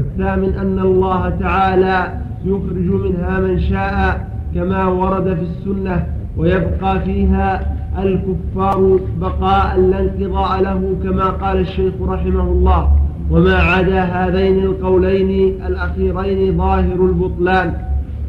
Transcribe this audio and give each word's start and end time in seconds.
الثامن 0.00 0.48
أن 0.60 0.78
الله 0.78 1.28
تعالى 1.40 2.12
يخرج 2.44 2.88
منها 3.08 3.40
من 3.40 3.60
شاء 3.60 4.28
كما 4.54 4.86
ورد 4.86 5.24
في 5.34 5.42
السنة 5.42 6.06
ويبقى 6.36 7.00
فيها 7.00 7.76
الكفار 7.98 8.98
بقاء 9.20 9.80
لا 9.80 10.00
انقضاء 10.00 10.60
له 10.62 10.94
كما 11.04 11.24
قال 11.30 11.58
الشيخ 11.58 11.94
رحمه 12.02 12.42
الله 12.42 12.96
وما 13.30 13.54
عدا 13.54 14.00
هذين 14.00 14.58
القولين 14.58 15.54
الأخيرين 15.66 16.56
ظاهر 16.58 17.04
البطلان 17.06 17.72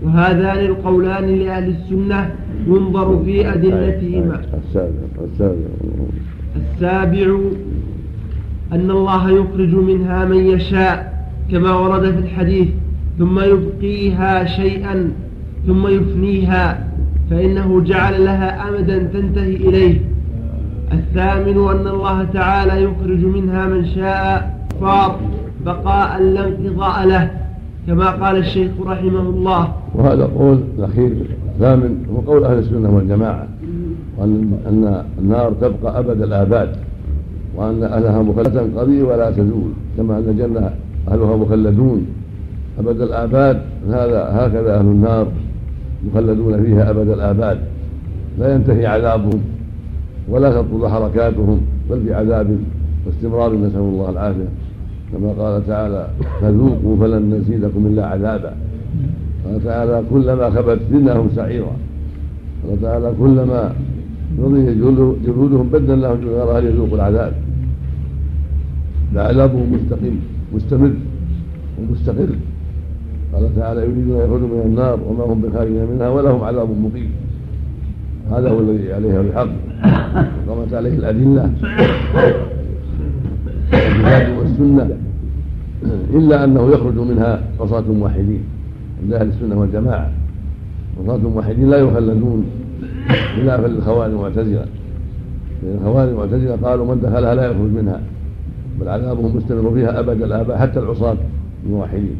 وهذان 0.06 0.66
القولان 0.66 1.26
لأهل 1.36 1.70
السنة 1.70 2.32
ينظر 2.68 3.24
في 3.26 3.54
أدلتهما 3.54 4.42
السابع 6.58 6.70
السابع 6.72 7.38
أن 8.74 8.92
الله 8.92 9.30
يخرج 9.32 9.76
منها 9.76 10.26
من 10.26 10.36
يشاء 10.38 11.11
كما 11.52 11.76
ورد 11.76 12.02
في 12.12 12.18
الحديث 12.20 12.68
ثم 13.20 13.40
يبقيها 13.40 14.46
شيئا 14.46 15.12
ثم 15.68 15.88
يفنيها 15.88 16.88
فإنه 17.30 17.82
جعل 17.82 18.26
لها 18.26 18.70
أمدا 18.70 18.98
تنتهي 19.04 19.56
إليه 19.56 20.02
الثامن 20.94 21.70
أن 21.70 21.88
الله 21.88 22.24
تعالى 22.24 22.84
يخرج 22.84 23.26
منها 23.26 23.66
من 23.66 23.86
شاء 23.86 24.58
فاق 24.82 25.20
بقاء 25.66 26.22
لا 26.24 26.48
انقضاء 26.48 27.08
له 27.08 27.32
كما 27.88 28.10
قال 28.10 28.38
الشيخ 28.38 28.72
رحمه 28.86 29.20
الله 29.22 29.74
وهذا 29.96 30.26
القول 30.26 30.60
الأخير 30.80 31.12
الثامن 31.56 32.06
هو 32.14 32.32
قول 32.34 32.44
أهل 32.44 32.58
السنة 32.58 32.96
والجماعة 32.96 33.48
وأن 34.18 35.04
النار 35.22 35.52
تبقى 35.62 36.00
أبد 36.00 36.22
الآباد 36.22 36.70
وأن 37.56 37.84
أهلها 37.84 38.22
مخلد 38.22 38.58
قضية 38.78 39.04
ولا 39.04 39.32
تزول 39.32 39.72
كما 39.98 40.18
أن 40.18 40.26
الجنة 40.30 40.70
أهلها 41.10 41.36
مخلدون 41.38 42.06
أبد 42.80 43.02
الآباد 43.02 43.62
هذا 43.90 44.22
هكذا 44.32 44.80
أهل 44.80 44.86
النار 44.86 45.28
مخلدون 46.06 46.64
فيها 46.64 46.90
أبد 46.90 47.10
الآباد 47.10 47.58
لا 48.40 48.54
ينتهي 48.56 48.86
عذابهم 48.86 49.42
ولا 50.30 50.62
تطول 50.62 50.90
حركاتهم 50.90 51.62
بل 51.90 52.00
بعذاب 52.10 52.58
واستمرار 53.06 53.56
نسأل 53.56 53.80
الله 53.80 54.10
العافية 54.10 54.48
كما 55.14 55.30
قال 55.40 55.68
تعالى 55.68 56.08
فذوقوا 56.42 56.98
فلن 57.00 57.34
نزيدكم 57.34 57.86
إلا 57.88 58.06
عذابا 58.06 58.54
قال 59.48 59.64
تعالى 59.64 60.04
كلما 60.14 60.50
خبت 60.50 60.80
زدناهم 60.92 61.30
سعيرا 61.36 61.72
قال 62.70 62.82
تعالى 62.82 63.14
كلما 63.20 63.74
رضي 64.40 64.76
جلودهم 65.26 65.70
بدل 65.74 66.02
لهم 66.02 66.18
جلود 66.22 66.32
غيرها 66.34 66.62
ليذوقوا 66.62 66.96
العذاب 66.96 67.34
لعذابهم 69.16 69.72
مستقيم 69.74 70.22
مستمر 70.56 70.92
ومستقر 71.82 72.28
قال 73.34 73.50
تعالى 73.56 73.82
يريدون 73.82 74.20
ان 74.22 74.26
يخرجوا 74.28 74.48
من 74.48 74.62
النار 74.66 75.00
وما 75.08 75.24
هم 75.24 75.42
بخارجين 75.42 75.86
منها 75.94 76.10
ولهم 76.10 76.44
عذاب 76.44 76.70
مقيم 76.80 77.12
هذا 78.32 78.50
هو 78.50 78.60
الذي 78.60 78.94
عليه 78.94 79.22
الحق 79.22 79.48
قامت 80.50 80.74
عليه 80.74 80.94
الادله 80.94 81.46
الكتاب 83.74 84.38
والسنه 84.38 84.98
الا 86.16 86.44
انه 86.44 86.70
يخرج 86.72 86.96
منها 86.98 87.42
عصاة 87.62 87.82
موحدين 87.92 88.44
عند 89.04 89.14
اهل 89.14 89.28
السنه 89.28 89.60
والجماعه 89.60 90.12
عصاة 91.04 91.18
موحدين 91.18 91.70
لا 91.70 91.78
يخلدون 91.78 92.46
خلافا 93.36 93.68
للخوارج 93.68 94.12
المعتزله 94.12 94.66
لان 95.64 95.78
الخوارج 95.78 96.10
المعتزله 96.10 96.56
قالوا 96.64 96.96
من 96.96 97.02
دخلها 97.02 97.36
لا 97.36 97.46
يخرج 97.46 97.70
منها 97.72 98.02
بل 98.80 98.90
عذابهم 98.90 99.38
مستمر 99.38 99.72
فيها 99.74 100.00
ابد 100.00 100.22
الاباء 100.24 100.58
حتى 100.58 100.80
العصاة 100.80 101.16
الموحدين 101.66 102.16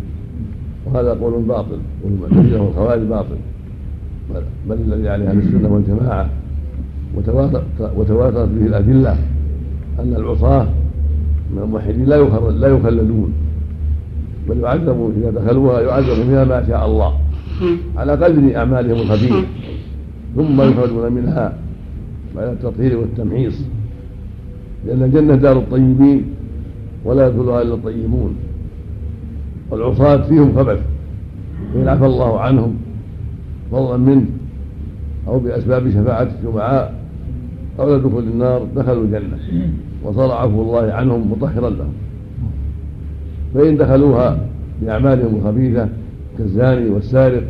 وهذا 0.86 1.14
قول 1.14 1.44
باطل 1.44 1.80
والمعتزله 2.04 2.62
والخوارج 2.62 3.02
باطل 3.02 3.36
بل 4.70 4.76
الذي 4.86 5.10
عليه 5.10 5.30
اهل 5.30 5.38
السنه 5.38 5.74
والجماعه 5.74 6.30
وتواترت 7.98 8.50
به 8.50 8.66
الادله 8.66 9.18
ان 10.00 10.14
العصاه 10.16 10.68
من 11.56 11.62
الموحدين 11.64 12.06
لا 12.06 12.16
لا 12.52 12.68
يخلدون 12.68 13.34
بل 14.50 14.60
يعذبوا 14.60 15.12
اذا 15.22 15.32
دخلوها 15.32 15.82
يعذبوا 15.82 16.24
فيها 16.24 16.44
ما 16.46 16.68
شاء 16.68 16.86
الله 16.86 17.14
على 17.98 18.12
قدر 18.12 18.56
اعمالهم 18.58 19.02
الخبيثه 19.02 19.46
ثم 20.36 20.62
يخرجون 20.62 21.12
منها 21.12 21.58
بعد 22.36 22.48
التطهير 22.48 22.98
والتمحيص 22.98 23.62
لان 24.88 25.04
الجنه 25.04 25.36
دار 25.36 25.58
الطيبين 25.58 26.24
ولا 27.06 27.28
يدخلها 27.28 27.62
الا 27.62 27.74
الطيبون 27.74 28.36
والعصاة 29.72 30.28
فيهم 30.28 30.56
خبث 30.56 30.80
فإن 31.74 31.88
عفى 31.88 32.06
الله 32.06 32.40
عنهم 32.40 32.76
فضلا 33.72 33.98
منه 33.98 34.26
أو 35.28 35.40
بأسباب 35.40 35.90
شفاعة 35.90 36.28
الشفعاء 36.40 36.94
أو 37.80 37.98
دخول 37.98 38.24
النار 38.24 38.68
دخلوا 38.76 39.04
الجنة 39.04 39.40
وصار 40.04 40.32
عفو 40.32 40.62
الله 40.62 40.94
عنهم 40.94 41.32
مطهرا 41.32 41.70
لهم 41.70 41.94
فإن 43.56 43.78
دخلوها 43.78 44.40
بأعمالهم 44.82 45.36
الخبيثة 45.36 45.90
كالزاني 46.38 46.90
والسارق 46.90 47.44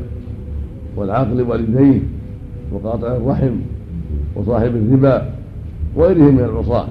والعاقل 0.96 1.42
والديه 1.42 2.00
وقاطع 2.74 3.08
الرحم 3.16 3.52
وصاحب 4.36 4.76
الربا 4.76 5.30
وغيرهم 5.96 6.36
من 6.36 6.44
العصاة 6.44 6.88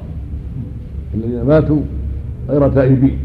الذين 1.14 1.42
ماتوا 1.42 1.80
غير 2.50 2.68
تائبين 2.68 3.16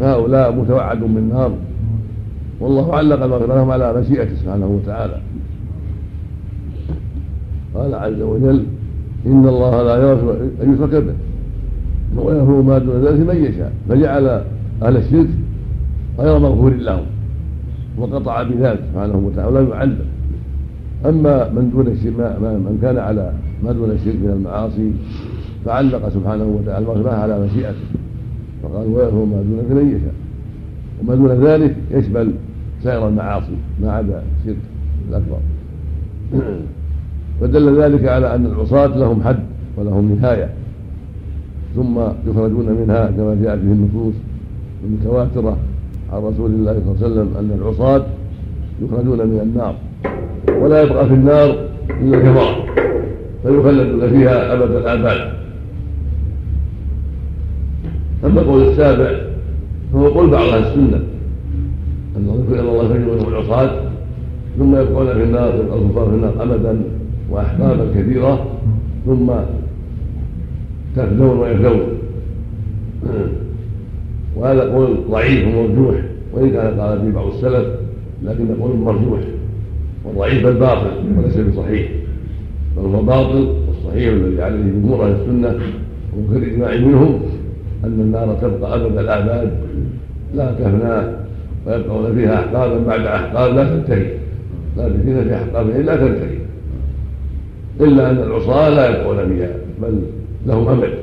هؤلاء 0.00 0.54
متوعد 0.56 1.00
بالنار 1.00 1.52
والله 2.60 2.94
علق 2.94 3.22
المغفرة 3.24 3.46
لهم 3.54 3.70
على 3.70 4.00
مشيئته 4.00 4.34
سبحانه 4.36 4.66
وتعالى 4.66 5.20
قال 7.74 7.94
عز 7.94 8.20
وجل 8.20 8.64
إن 9.26 9.48
الله 9.48 9.82
لا 9.82 9.96
يغفر 10.10 10.36
أن 10.62 10.74
يشرك 10.74 11.04
به 11.04 11.12
ويغفر 12.22 12.62
ما 12.62 12.78
دون 12.78 13.04
ذلك 13.04 13.28
من 13.28 13.36
يشاء 13.44 13.72
فجعل 13.88 14.26
أهل 14.82 14.96
الشرك 14.96 15.28
غير 16.18 16.38
مغفور 16.38 16.70
لهم 16.74 17.06
وقطع 17.98 18.42
بذلك 18.42 18.80
سبحانه 18.92 19.16
وتعالى 19.16 19.48
ولا 19.58 19.68
يعلم 19.68 19.98
أما 21.06 21.48
من 21.50 21.70
دون 21.70 21.86
الشرك 21.86 22.14
من 22.42 22.78
كان 22.82 22.98
على 22.98 23.32
ما 23.64 23.72
دون 23.72 23.90
الشرك 23.90 24.14
من 24.16 24.30
المعاصي 24.38 24.92
فعلق 25.64 26.08
سبحانه 26.08 26.44
وتعالى 26.58 26.84
المغفرة 26.88 27.10
على 27.10 27.40
مشيئته 27.40 27.97
فقال 28.62 28.86
ويعفو 28.88 29.24
ما 29.24 29.36
دون 29.42 29.78
ذلك 29.78 29.86
يشاء 29.92 30.14
وما 31.02 31.14
دون 31.14 31.44
ذلك 31.48 31.74
يشمل 31.90 32.32
سائر 32.84 33.08
المعاصي 33.08 33.52
ما 33.82 33.92
عدا 33.92 34.22
الشرك 34.40 34.56
الاكبر 35.10 35.36
فدل 37.40 37.80
ذلك 37.82 38.08
على 38.08 38.34
ان 38.34 38.46
العصاة 38.46 38.86
لهم 38.86 39.22
حد 39.22 39.38
ولهم 39.76 40.18
نهايه 40.20 40.48
ثم 41.76 41.98
يخرجون 42.26 42.76
منها 42.80 43.06
كما 43.10 43.36
جاءت 43.42 43.58
به 43.58 43.72
النصوص 43.72 44.14
المتواتره 44.86 45.56
عن 46.12 46.22
رسول 46.22 46.50
الله 46.50 46.72
صلى 46.86 46.90
الله 46.94 47.06
عليه 47.06 47.06
وسلم 47.14 47.34
ان 47.38 47.58
العصاة 47.60 48.06
يخرجون 48.82 49.18
من 49.18 49.40
النار 49.42 49.74
ولا 50.62 50.82
يبقى 50.82 51.06
في 51.08 51.14
النار 51.14 51.48
الا 51.90 52.16
الكفار 52.18 52.68
فيخلدون 53.44 54.08
فيها 54.10 54.52
ابد 54.52 54.70
الاباد 54.76 55.37
اما 58.24 58.40
القول 58.40 58.62
السابع 58.68 59.10
فهو 59.92 60.08
قول 60.08 60.30
بعض 60.30 60.42
اهل 60.42 60.64
السنه 60.64 61.00
انه 62.16 62.38
يذكر 62.48 62.60
الى 62.60 62.70
الله 62.70 62.88
فجر 62.88 63.28
العصاة 63.28 63.80
ثم 64.58 64.76
يبقون 64.76 65.06
في 65.06 65.22
النار 65.24 65.54
الكفار 65.54 66.08
في 66.08 66.14
النار 66.14 66.42
ابدا 66.44 66.80
واحبابا 67.30 67.84
كثيره 67.94 68.46
ثم 69.06 69.30
تفدون 70.96 71.38
ويفدون 71.38 71.80
وهذا 74.36 74.74
قول 74.74 74.94
ضعيف 75.10 75.46
ومرجوح 75.46 75.94
وان 76.34 76.50
كان 76.50 76.80
قال 76.80 77.00
فيه 77.02 77.10
بعض 77.10 77.26
السلف 77.26 77.66
لكن 78.24 78.44
قول 78.60 78.76
مرجوح 78.76 79.20
والضعيف 80.04 80.46
الباطل 80.46 80.90
وليس 81.18 81.36
بصحيح 81.36 81.88
بل 82.76 82.82
هو 82.94 83.02
باطل 83.02 83.54
والصحيح 83.68 84.12
الذي 84.12 84.42
عليه 84.42 84.60
جمهور 84.62 85.06
اهل 85.06 85.12
السنه 85.20 85.56
وكل 86.18 86.44
اجماع 86.44 86.76
منهم 86.76 87.20
أن 87.84 88.00
النار 88.00 88.34
تبقى 88.42 88.74
أبد 88.74 88.98
الآباد 88.98 89.52
لا 90.34 90.52
تفنى 90.52 91.12
ويبقون 91.66 92.14
فيها 92.14 92.34
أحقابا 92.34 92.78
بعد 92.86 93.00
أحقاب 93.00 93.54
لا 93.54 93.76
تنتهي 93.76 94.06
لا 94.76 94.88
تنتهي 94.88 95.24
في 95.24 95.34
أحقابهم 95.34 95.80
لا 95.80 95.96
تنتهي 95.96 96.38
إلا 97.80 98.10
أن 98.10 98.16
العصاة 98.18 98.68
لا 98.68 98.88
يبقون 98.88 99.28
فيها 99.34 99.50
بل 99.82 100.00
لهم 100.46 100.68
أمل 100.68 100.94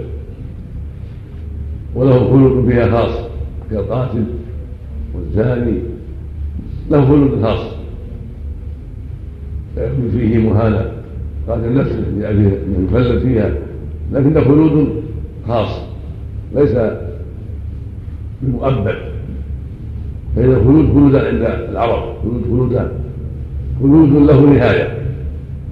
ولهم 1.95 2.27
خلق 2.29 2.67
فيها 2.69 2.91
خاص 3.01 3.19
كالقاتل 3.71 4.23
والزاني 5.15 5.77
له 6.91 7.05
خلق 7.07 7.41
خاص 7.43 7.61
يكون 9.77 10.09
فيه 10.17 10.37
مهانة 10.37 10.85
قاتل 11.47 11.77
نفسه 11.77 12.03
لأجل 12.19 12.39
من 12.39 12.87
يفلت 12.91 13.23
فيها 13.23 13.53
لكن 14.11 14.41
خلود 14.43 15.03
خاص 15.47 15.85
ليس 16.55 16.77
بمؤبد 18.41 18.95
فإن 20.35 20.51
الخلود 20.53 20.85
خلودا 20.93 21.27
عند 21.27 21.69
العرب 21.71 22.03
خلود 22.23 22.41
خلودا 22.49 22.91
خلود 23.81 24.09
له 24.09 24.39
نهاية 24.45 24.97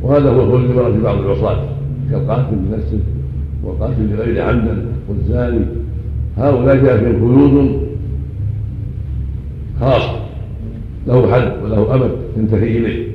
وهذا 0.01 0.29
هو 0.31 0.41
الخلود 0.41 0.85
الذي 0.85 0.93
في 0.97 1.03
بعض 1.03 1.17
العصاة 1.17 1.63
كالقاتل 2.11 2.55
لنفسه 2.71 2.99
والقاتل 3.63 4.09
لغير 4.13 4.41
عمدا 4.41 4.85
والزاني 5.09 5.65
هؤلاء 6.37 6.75
جاء 6.75 6.97
فيهم 6.97 7.19
خلود 7.37 7.81
خاص 9.79 10.03
له 11.07 11.31
حد 11.31 11.51
وله 11.63 11.95
أمد 11.95 12.11
ينتهي 12.37 12.77
إليه 12.77 13.05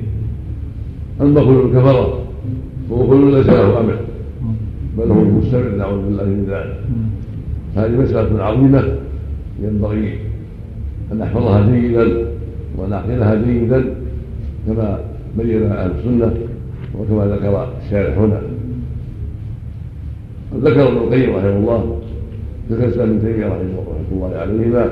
أما 1.21 1.39
خلود 1.41 1.65
الكفرة 1.75 2.19
فهو 2.89 3.07
خلود 3.07 3.33
ليس 3.33 3.45
له 3.47 3.79
أمد 3.79 3.99
بل 4.97 5.11
هو 5.11 5.23
مستمر 5.23 5.69
نعوذ 5.69 6.01
بالله 6.05 6.23
من 6.23 6.45
ذلك 6.49 6.79
هذه 7.75 7.91
مسألة 7.91 8.43
عظيمة 8.43 8.83
ينبغي 9.63 10.19
أن 11.11 11.17
نحفظها 11.17 11.71
جيدا 11.71 12.25
وأن 12.77 12.89
نعقلها 12.89 13.35
جيدا 13.35 13.83
كما 14.67 14.99
بين 15.37 15.63
أهل 15.63 15.91
السنة 15.99 16.31
وكما 16.99 17.25
ذكر 17.25 17.69
الشارح 17.85 18.17
هنا 18.17 18.41
ذكر 20.59 20.87
ابن 20.87 20.97
القيم 20.97 21.35
رحمه 21.35 21.57
الله 21.57 21.99
ذكر 22.71 22.89
سالم 22.91 23.15
ابن 23.17 23.21
تيمية 23.25 23.45
رحمه 23.47 23.83
الله 24.11 24.35
عليهما 24.35 24.85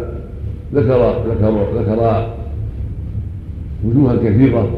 ذكر 0.74 1.24
ذكر 1.30 1.82
ذكر 1.82 2.28
وجوها 3.86 4.16
كثيرة 4.16 4.70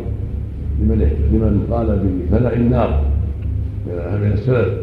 لمن 0.81 1.11
لمن 1.31 1.65
قال 1.71 1.85
بفناء 1.85 2.57
النار 2.57 3.03
من 4.19 4.31
السلف 4.33 4.73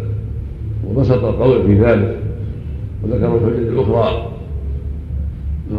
وبسط 0.90 1.24
القول 1.24 1.62
في 1.66 1.80
ذلك 1.82 2.16
وذكر 3.04 3.34
الحجة 3.37 3.69
الاخرى 3.69 4.28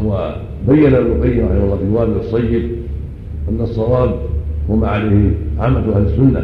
هو 0.05 0.35
بين 0.67 0.95
ابن 0.95 1.11
القيم 1.11 1.45
رحمه 1.45 1.57
الله 1.63 1.77
في 1.77 1.89
وابل 1.91 2.19
الصيب 2.19 2.71
ان 3.49 3.61
الصواب 3.61 4.15
وما 4.69 4.87
عليه 4.87 5.31
عامه 5.59 5.79
اهل 5.95 6.01
السنه 6.07 6.43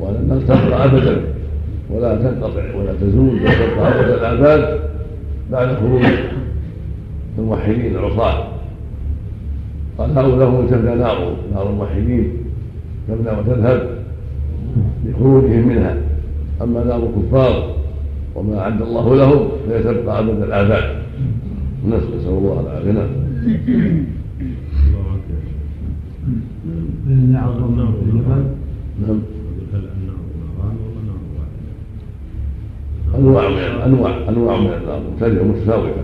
وان 0.00 0.14
الناس 0.14 0.42
تبقى 0.46 0.84
ابدا 0.84 1.20
ولا 1.90 2.16
تنقطع 2.16 2.74
ولا 2.76 2.92
تزول 3.00 3.34
ولا 3.40 3.66
تبقى 3.66 4.00
ابدا 4.00 4.14
الاباد 4.16 4.80
بعد 5.52 5.76
خروج 5.76 6.04
الموحدين 7.38 7.96
العصاة 7.96 8.44
قال 9.98 10.18
هؤلاء 10.18 10.66
تبنى 10.70 10.94
نار 10.94 11.36
نار 11.54 11.70
الموحدين 11.70 12.32
تبنى 13.08 13.38
وتذهب 13.38 13.88
لخروجهم 15.06 15.68
منها 15.68 15.96
اما 16.62 16.84
نار 16.84 17.06
الكفار 17.08 17.75
وما 18.36 18.58
أعد 18.58 18.82
الله 18.82 19.14
له 19.16 19.48
فيتبقى 19.68 20.20
ابد 20.20 20.42
الاباد 20.42 20.96
نسأل 21.86 22.28
الله 22.28 22.60
العافية 22.66 22.90
نعم 22.90 23.08
نعم 27.08 27.52
انواع 33.18 33.48
من 33.48 33.58
انواع 33.58 34.28
انواع 34.28 34.60
من 34.60 34.66
النار 34.66 35.00
مختلفه 35.14 35.44
متفاوته 35.44 36.02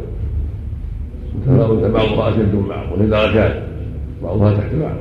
متفاوته 1.34 1.88
بعضها 1.92 2.28
اشد 2.28 2.54
من 2.54 2.68
بعض 2.68 2.92
وهي 2.98 3.06
درجات 3.08 3.62
بعضها 4.22 4.54
تحت 4.60 4.70
بعض 4.74 4.94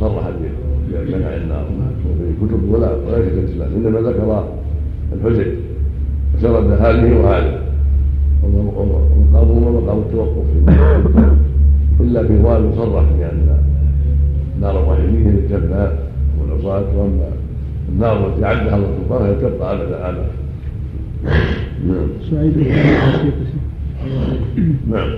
صرح 0.00 0.24
بمنع 0.92 1.36
النار 1.36 1.64
في 2.18 2.46
كتب 2.46 2.64
ولا 2.70 2.90
ولا 2.92 3.28
كتب 3.28 3.38
الاسلام 3.38 3.68
انما 3.78 4.00
ذكر 4.10 4.44
الحجج 5.12 5.54
مجرد 6.42 6.70
هذه 6.80 7.16
وهذه 7.18 7.58
ومقامهما 8.42 9.70
مقام 9.80 9.98
التوقف 9.98 10.44
الا 12.00 12.26
في 12.26 12.34
اقوال 12.40 12.66
مصرح 12.68 13.04
بان 13.04 13.56
نار 14.60 14.82
الرحيميه 14.82 15.28
للجنات 15.30 15.92
والعصاة 16.40 16.84
واما 16.98 17.28
النار 17.88 18.26
التي 18.28 18.44
عدها 18.44 18.76
الله 18.76 18.90
سبحانه 19.08 19.32
تبقى 19.40 19.68
على 19.68 19.84
الاعلى 19.88 20.24
نعم 21.88 22.06
سعيد 22.30 22.58
نعم. 22.58 24.10
نعم،, 24.88 25.10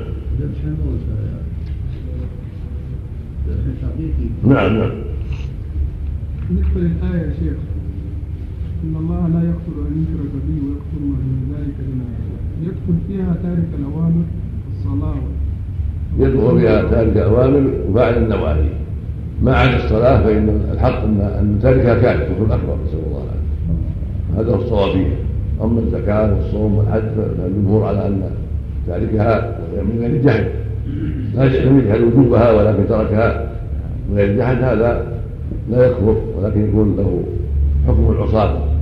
نعم 4.45 4.45
نعم 4.73 4.79
نعم 4.79 4.91
بالنسبه 6.49 6.81
للايه 6.81 7.21
يا 7.29 7.35
شيخ 7.41 7.55
إن 8.85 8.97
الله 8.97 9.23
لا 9.35 9.49
يغفر 9.49 9.77
أن 9.89 9.95
يشرك 10.03 10.33
به 10.47 10.57
ويغفر 10.65 11.01
ما 11.11 11.17
دون 11.23 11.57
ذلك 11.57 11.75
لمن 11.89 12.09
يدخل 12.63 12.95
فيها 13.09 13.35
تارك 13.43 13.69
الأوامر 13.79 14.25
الصلاة 14.77 15.21
يدخل 16.19 16.61
فيها 16.61 16.91
تارك 16.91 17.17
الأوامر 17.17 17.71
وفاعل 17.91 18.17
النواهي 18.23 18.69
ما 19.43 19.57
عدا 19.57 19.77
الصلاة 19.85 20.23
فإن 20.23 20.61
الحق 20.73 20.97
أن 21.03 21.21
أن 21.21 21.59
تاركها 21.63 21.95
كان 22.03 22.17
كفر 22.21 22.55
أكبر 22.55 22.77
نسأل 22.87 22.99
الله 23.07 23.21
العافية 23.25 23.45
هذا 24.41 24.53
هو 24.59 24.63
الصواب 24.63 24.93
فيها 24.93 25.11
أما 25.65 25.81
الزكاة 25.81 26.35
والصوم 26.37 26.75
والحج 26.75 27.09
فالجمهور 27.37 27.85
على 27.85 28.07
أن 28.07 28.23
تاركها 28.87 29.59
من 29.75 29.99
غير 30.01 30.23
جحد 30.23 30.47
لا 31.35 31.45
يجحد 31.45 32.01
وجوبها 32.01 32.53
ولكن 32.53 32.89
تركها 32.89 33.53
من 34.11 34.17
غير 34.17 34.37
جحد 34.39 34.63
هذا 34.63 35.07
لا 35.71 35.87
يكفر 35.87 36.17
ولكن 36.39 36.65
يكون 36.69 36.95
له 36.97 37.23
حكم 37.87 38.11
العصابة 38.11 38.74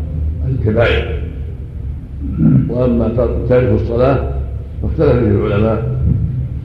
الكبائر 0.50 1.22
واما 2.68 3.08
تارك 3.48 3.80
الصلاه 3.80 4.32
فاختلف 4.82 5.12
به 5.12 5.46
العلماء 5.46 5.92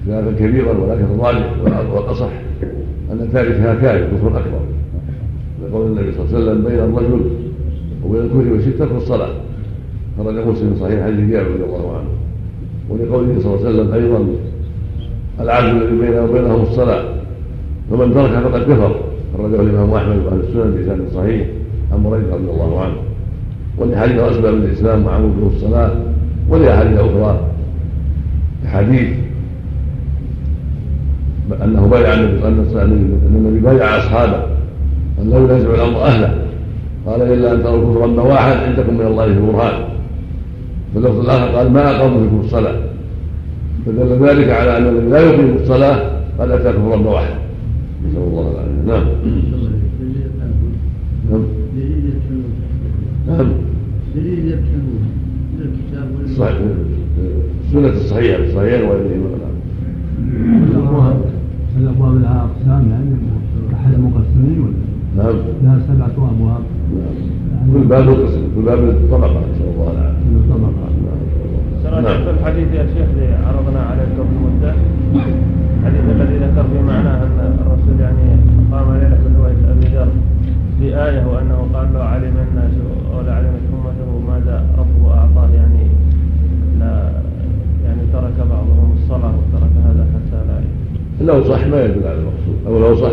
اختلافا 0.02 0.40
كبيرا 0.40 0.72
ولكن 0.72 1.04
الراجح 1.06 1.54
والاصح 1.94 2.30
ان 3.12 3.30
تاركها 3.34 3.76
كافر 3.76 4.16
كفر 4.18 4.28
اكبر 4.28 4.60
لقول 5.66 5.86
النبي 5.92 6.12
صلى 6.12 6.26
الله 6.26 6.36
عليه 6.36 6.52
وسلم 6.52 6.64
بين 6.66 6.80
الرجل 6.80 7.30
وبين 8.06 8.22
الكفر 8.22 8.54
والشرك 8.54 8.78
ترك 8.80 8.92
الصلاه 8.98 9.30
خرج 10.18 10.36
مسلم 10.38 10.74
في 10.74 10.80
صحيح 10.80 11.04
حديث 11.06 11.30
جابر 11.32 11.48
رضي 11.50 11.64
الله 11.64 11.98
عنه 11.98 12.08
ولقوله 12.90 13.36
صلى 13.42 13.54
الله 13.56 13.66
عليه 13.66 13.70
وسلم 13.82 13.94
ايضا 13.94 14.28
العبد 15.40 15.82
الذي 15.82 16.08
بينه 16.12 16.24
وبينهم 16.24 16.62
الصلاه 16.62 17.06
فمن 17.92 18.14
تركها 18.14 18.42
فقد 18.42 18.62
كفر 18.62 18.96
خرجه 19.38 19.62
الامام 19.62 19.94
احمد 19.94 20.16
واهل 20.26 20.40
السنن 20.40 20.72
بلسان 20.72 21.06
صحيح 21.14 21.48
عن 21.92 22.00
مريض 22.04 22.24
رضي 22.34 22.52
الله 22.52 22.82
عنه 22.82 22.94
والاحاديث 23.78 24.20
اسباب 24.20 24.54
الاسلام 24.54 25.04
مع 25.04 25.18
له 25.18 25.52
الصلاه 25.56 25.92
ولاحاديث 26.50 27.00
اخرى 27.00 27.40
احاديث 28.66 29.08
انه 31.66 31.88
بايع 31.88 32.14
النبي 32.14 32.48
أن 32.48 33.34
النبي 33.36 33.60
بايع 33.60 33.98
اصحابه 33.98 34.44
ان 35.22 35.30
لا 35.30 35.38
ينازع 35.38 35.70
الامر 35.74 36.02
اهله 36.02 36.42
قال 37.06 37.22
الا 37.22 37.54
ان 37.54 37.64
تروا 37.64 38.08
كفرا 38.08 38.22
واحد 38.24 38.58
عندكم 38.58 38.94
من 38.98 39.06
الله 39.06 39.26
برهان 39.28 39.74
فاللفظ 40.96 41.20
الاخر 41.20 41.48
قال 41.58 41.72
ما 41.72 41.90
اقاموا 41.96 42.20
فيكم 42.22 42.40
الصلاه 42.46 42.76
فدل 43.86 44.26
ذلك 44.30 44.50
على 44.50 44.78
ان 44.78 44.88
الذي 44.88 45.10
لا 45.10 45.20
يقيم 45.20 45.56
الصلاه 45.62 46.10
قد 46.40 46.52
اتى 46.52 46.72
كفرا 46.78 46.96
واحد 46.98 47.36
نسال 48.10 48.18
الله 48.22 48.52
العافيه 48.52 48.88
نعم 48.88 49.04
نعم 51.30 51.44
نعم 53.38 53.67
الدليل 54.18 54.52
يبحثون 54.52 55.02
من 55.56 55.62
الكتاب 55.70 56.08
والسنة 56.18 56.60
السنة 57.66 57.88
الصحيحة 58.02 58.44
الصحيحين 58.44 58.82
أبواب 60.76 61.18
الابواب 61.80 62.22
لها 62.22 62.50
اقسام 62.50 62.84
يعني 62.92 63.16
احد 63.74 64.00
مقسمين 64.00 64.60
ولا 64.62 64.82
نعم 65.24 65.36
لها 65.64 65.80
سبعه 65.88 66.08
ابواب 66.32 66.64
نعم 66.94 67.74
كل 67.82 67.88
باب 67.90 68.10
قسم 68.10 68.42
كل 68.56 68.62
باب 68.62 68.80
طبقه 69.12 69.30
نسال 69.30 69.68
الله 69.76 69.92
العافيه 69.92 70.50
طبقه 70.50 72.02
نعم 72.02 72.04
نعم 72.04 72.36
الحديث 72.36 72.68
يا 72.74 72.86
شيخ 72.98 73.08
اللي 73.14 73.28
عرضنا 73.48 73.80
عليه 73.82 74.08
قبل 74.20 74.36
مده 74.46 74.74
الحديث 75.82 76.02
الذي 76.12 76.38
ذكر 76.46 76.64
في 76.64 76.80
معناه 76.88 77.24
ان 77.24 77.56
الرسول 77.62 78.00
يعني 78.00 78.24
قام 78.72 78.86
ليله 78.94 79.18
بنوية 79.28 79.72
ابي 79.72 79.86
ذر 79.96 80.08
بآية 80.82 81.28
وأنه 81.28 81.68
قال 81.74 81.94
لو 81.94 82.02
علم 82.02 82.34
الناس 82.52 82.72
أو 83.14 83.22
لعلمتهم 83.22 83.77
هذا 84.48 84.64
ربه 84.78 85.14
أعطاه 85.14 85.50
يعني 85.56 85.88
لا 86.80 87.12
يعني 87.86 88.02
ترك 88.14 88.48
بعضهم 88.50 88.96
الصلاة 89.04 89.34
وترك 89.38 89.72
هذا 89.86 90.06
حتى 90.14 90.42
لا 90.48 90.62
لو 91.34 91.44
صح 91.44 91.68
ما 91.68 91.86
يدل 91.86 92.08
على 92.08 92.18
المقصود 92.18 92.56
أو 92.68 92.80
لو 92.80 92.96
صح 92.96 93.12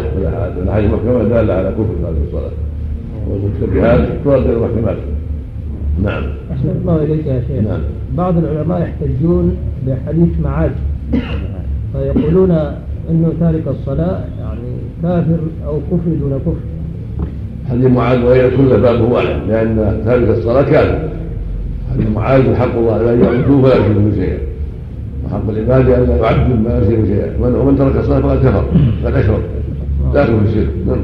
حاجة 0.72 0.86
محكمة 0.88 1.22
دالة 1.28 1.54
على 1.54 1.68
كفر 1.70 2.08
هذه 2.08 2.16
الصلاة 2.26 2.50
وتشبهات 3.30 4.08
ترد 4.24 4.42
إلى 4.44 4.52
المحكمات 4.52 4.96
نعم 6.04 6.22
أحسن 6.52 6.68
الله 6.70 6.96
إليك 7.02 7.26
يا 7.26 7.40
شيخ 7.48 7.64
نعم. 7.68 7.80
بعض 8.16 8.36
العلماء 8.38 8.80
يحتجون 8.82 9.56
بحديث 9.88 10.28
معاذ 10.44 10.70
فيقولون 11.92 12.50
أنه 13.10 13.32
تارك 13.40 13.68
الصلاة 13.68 14.20
يعني 14.40 14.72
كافر 15.02 15.38
أو 15.66 15.78
كفر 15.90 16.10
دون 16.20 16.38
كفر 16.46 16.56
حديث 17.70 17.86
معاذ 17.90 18.24
وهي 18.24 18.50
كل 18.56 18.80
بابه 18.80 19.04
واحد 19.04 19.36
لأن 19.48 20.02
تارك 20.06 20.28
الصلاة 20.38 20.62
كافر 20.62 21.08
حديث 21.94 22.04
يعني 22.06 22.14
معاذ 22.14 22.54
حق 22.56 22.76
الله 22.78 23.02
لا 23.02 23.14
يعدوه 23.14 23.62
فلا 23.62 23.74
يشركوا 23.86 24.02
به 24.02 24.10
شيئا 24.14 24.38
وحق 25.26 25.48
العباد 25.48 25.80
ان 25.88 26.06
لا 26.06 26.16
يعدوا 26.16 26.54
ما 26.56 26.78
يشركوا 26.80 27.04
شيئا 27.04 27.58
ومن 27.58 27.76
ترك 27.78 27.96
الصلاه 27.96 28.20
فقد 28.20 28.36
كفر 28.38 28.64
فقد 29.04 29.14
اشرك 29.14 29.42
داخل 30.14 30.40
في 30.40 30.48
الشرك 30.48 30.70
نعم 30.86 30.98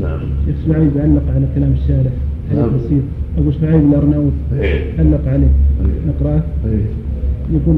نعم 0.00 0.18
شيخ 0.46 0.54
اسماعيل 0.64 0.90
علق 0.96 1.22
على 1.36 1.46
كلام 1.54 1.72
الشارع 1.72 2.10
حديث 2.50 2.84
بسيط 2.84 3.02
ابو 3.38 3.50
اسماعيل 3.50 3.80
بن 3.80 4.30
إيه. 4.60 4.80
علق 4.98 5.20
عليه 5.26 5.38
إيه. 5.42 6.08
نقراه 6.10 6.40
إيه. 6.68 6.80
يقول 7.52 7.76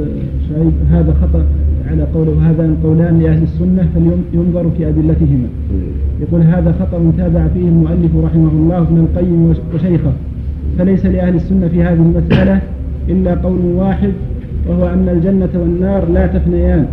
شعيب 0.49 0.73
هذا 0.91 1.15
خطا 1.23 1.45
على 1.91 2.03
قوله 2.15 2.51
هذان 2.51 2.77
قولان 2.83 3.19
لاهل 3.19 3.43
السنه 3.43 3.89
فلينظر 3.95 4.71
في 4.79 4.89
ادلتهما 4.89 5.49
يقول 6.21 6.41
هذا 6.41 6.75
خطا 6.81 7.13
تابع 7.19 7.49
فيه 7.55 7.69
المؤلف 7.69 8.17
رحمه 8.25 8.51
الله 8.51 8.79
ابن 8.79 8.99
القيم 8.99 9.55
وشيخه 9.75 10.13
فليس 10.79 11.07
لأهل 11.07 11.35
السنة 11.35 11.69
في 11.69 11.83
هذه 11.83 11.95
المسألة 11.99 12.61
إلا 13.09 13.35
قول 13.35 13.59
واحد 13.77 14.13
وهو 14.69 14.89
أن 14.89 15.09
الجنة 15.09 15.49
والنار 15.55 16.09
لا 16.09 16.27
تفنيان 16.27 16.87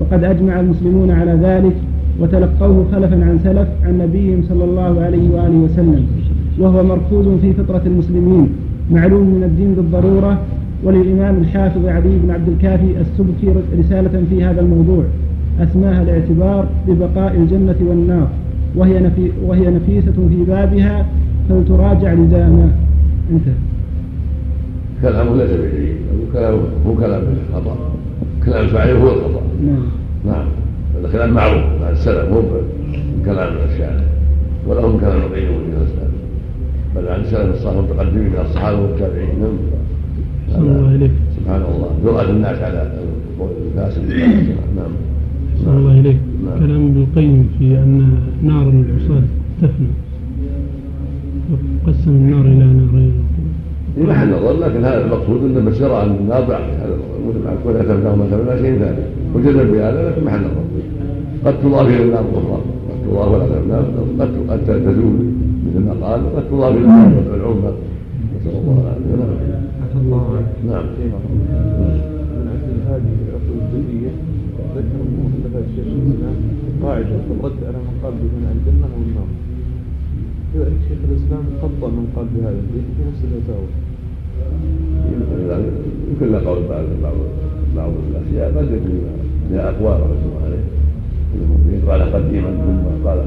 وقد 0.00 0.24
أجمع 0.24 0.60
المسلمون 0.60 1.10
على 1.10 1.38
ذلك 1.42 1.72
وتلقوه 2.20 2.86
خلفا 2.92 3.14
عن 3.16 3.38
سلف 3.44 3.68
عن 3.86 3.98
نبيهم 3.98 4.42
صلى 4.48 4.64
الله 4.64 5.00
عليه 5.02 5.30
وآله 5.30 5.56
وسلم 5.56 6.06
وهو 6.58 6.82
مركوز 6.84 7.26
في 7.42 7.52
فطرة 7.52 7.82
المسلمين 7.86 8.48
معلوم 8.90 9.26
من 9.34 9.42
الدين 9.42 9.74
بالضرورة 9.74 10.38
وللإمام 10.84 11.36
الحافظ 11.42 11.86
علي 11.86 12.18
بن 12.24 12.30
عبد 12.30 12.48
الكافي 12.48 12.92
السبكي 13.00 13.60
رسالة 13.78 14.22
في 14.30 14.44
هذا 14.44 14.60
الموضوع 14.60 15.04
أسماها 15.60 16.02
الاعتبار 16.02 16.66
ببقاء 16.88 17.36
الجنة 17.36 17.74
والنار 17.88 18.28
وهي, 18.76 19.00
نفي 19.00 19.30
وهي 19.46 19.70
نفيسة 19.70 20.12
في 20.30 20.44
بابها 20.48 21.06
فلتراجع 21.48 22.12
لزاما 22.12 22.70
كلامه 25.02 25.34
ليس 25.36 25.50
هو 25.52 26.32
كلامه 26.32 26.62
مو 26.86 26.94
كلام 26.94 27.22
خطا 27.54 27.76
كلام 28.44 28.66
فاعله 28.66 28.92
هو 28.98 29.08
الخطا 29.08 29.42
نعم 29.66 29.82
نعم 30.26 30.46
هذا 30.98 31.12
كلام 31.12 31.30
معروف 31.32 31.62
مع 31.80 31.90
السلف 31.90 32.28
مو 32.30 32.42
كلام 33.24 33.52
الشاعر 33.72 34.02
ولا 34.66 34.80
كلام 34.80 35.20
القيم 35.22 35.46
من 35.50 35.74
الاسلام 35.78 36.10
بل 36.96 37.08
عن 37.08 37.20
السلف 37.20 37.54
الصالح 37.54 37.76
المتقدمين 37.78 38.24
من 38.24 38.38
الصحابه 38.46 38.80
والتابعين 38.82 39.28
نعم 39.40 39.52
سبحان 41.36 41.62
الله 41.62 41.90
جرأة 42.04 42.30
الناس 42.30 42.58
على 42.62 42.90
الفاسد 43.74 44.02
نعم 44.76 44.92
الله 45.78 46.00
إليك 46.00 46.16
نعم. 46.46 46.58
كلام 46.66 46.86
ابن 46.86 47.06
القيم 47.10 47.48
في 47.58 47.64
أن 47.64 48.12
نار 48.42 48.62
العصاة 48.68 49.22
تفنى 49.62 49.86
قسم 51.86 52.10
النار 52.10 52.40
الى 52.40 52.58
نارين 52.58 53.12
إيه، 53.96 54.04
في 54.04 54.10
محل 54.10 54.28
نظر 54.30 54.52
لكن 54.52 54.84
هذا 54.84 55.04
المقصود 55.04 55.40
انه 55.44 55.70
بشر 55.70 55.92
عن 55.94 56.06
النار 56.10 56.40
بعد 56.40 56.62
هذا 56.80 56.96
المتعب 57.22 57.56
ولا 57.66 57.82
تبلغ 57.82 58.16
مثلا 58.16 58.62
شيء 58.62 58.78
ثاني 58.78 58.98
وجد 59.34 59.72
بهذا 59.72 60.10
لكن 60.10 60.24
محل 60.24 60.40
نظر 60.40 60.64
قد 61.46 61.54
تضاف 61.62 61.86
الى 61.86 62.02
النار 62.04 62.24
اخرى 62.34 62.60
قد 63.04 63.04
تضاف 63.10 63.34
الى 63.50 63.60
النار 63.60 63.84
قد 64.48 64.60
تزول 64.66 65.26
مثل 65.66 65.80
ما 65.86 66.06
قال 66.06 66.20
قد 66.36 66.48
تضاف 66.50 66.72
الى 66.74 66.80
النار 66.84 67.22
العمى 67.36 67.72
نسال 68.34 68.54
الله 68.56 68.82
العافيه 69.14 69.52
الله 70.00 70.42
نعم 70.66 70.84
هذه 72.88 73.12
العقول 73.26 73.58
الدينيه 73.72 74.10
ذكر 74.76 74.98
المؤلفه 75.08 75.58
الشيخ 75.70 75.86
الاسلام 76.06 76.34
قاعده 76.82 77.08
الرد 77.30 77.58
على 77.68 77.76
من 77.76 78.00
قال 78.02 78.12
بمنع 78.12 78.50
الجنه 78.50 78.88
والنار 78.98 79.26
شيخ 80.52 80.98
الاسلام 81.08 81.44
خطا 81.62 81.86
من 81.88 82.06
قال 82.16 82.26
بهذا 82.34 82.48
الحديث 82.60 82.84
في 82.96 83.00
نفس 83.08 83.20
الفتاوى. 83.24 83.68
يمكن 86.10 86.32
له 86.32 86.38
قول 86.48 86.58
بعض 86.70 86.84
بعض 87.02 87.14
بعض 87.76 87.90
الاشياء 88.10 88.58
قد 88.58 88.64
يكون 88.64 88.98
لها 89.52 89.68
اقوال 89.70 90.00
رحمه 90.02 90.34
عليه 90.44 91.88
قال 91.88 92.12
قديما 92.12 92.48
ثم 92.50 93.08
قال 93.08 93.18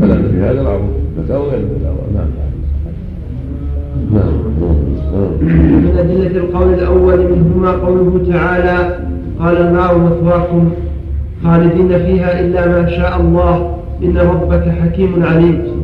فلان 0.00 0.30
في 0.30 0.40
هذا 0.42 0.62
معروف 0.62 0.90
فتاوى 1.18 1.46
غير 1.50 1.60
الفتاوى 1.60 1.98
نعم. 2.14 2.26
نعم 4.12 4.34
من 5.84 5.94
أدلة 5.98 6.36
القول 6.40 6.74
الأول 6.74 7.18
منهما 7.32 7.70
قوله 7.72 8.20
تعالى 8.32 8.96
قال 9.38 9.56
النار 9.56 9.98
مثواكم 9.98 10.70
خالدين 11.44 11.88
فيها 11.98 12.40
إلا 12.40 12.66
ما 12.68 12.88
شاء 12.90 13.20
الله 13.20 13.76
إن 14.02 14.16
ربك 14.18 14.64
حكيم 14.68 15.22
عليم 15.22 15.79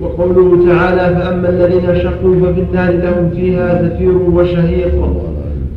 وقوله 0.00 0.64
تعالى 0.72 1.14
فأما 1.16 1.48
الذين 1.48 2.02
شقوا 2.02 2.34
ففي 2.42 2.60
النار 2.60 2.92
لهم 2.92 3.30
فيها 3.36 3.82
زفير 3.82 4.16
وشهيق 4.16 5.22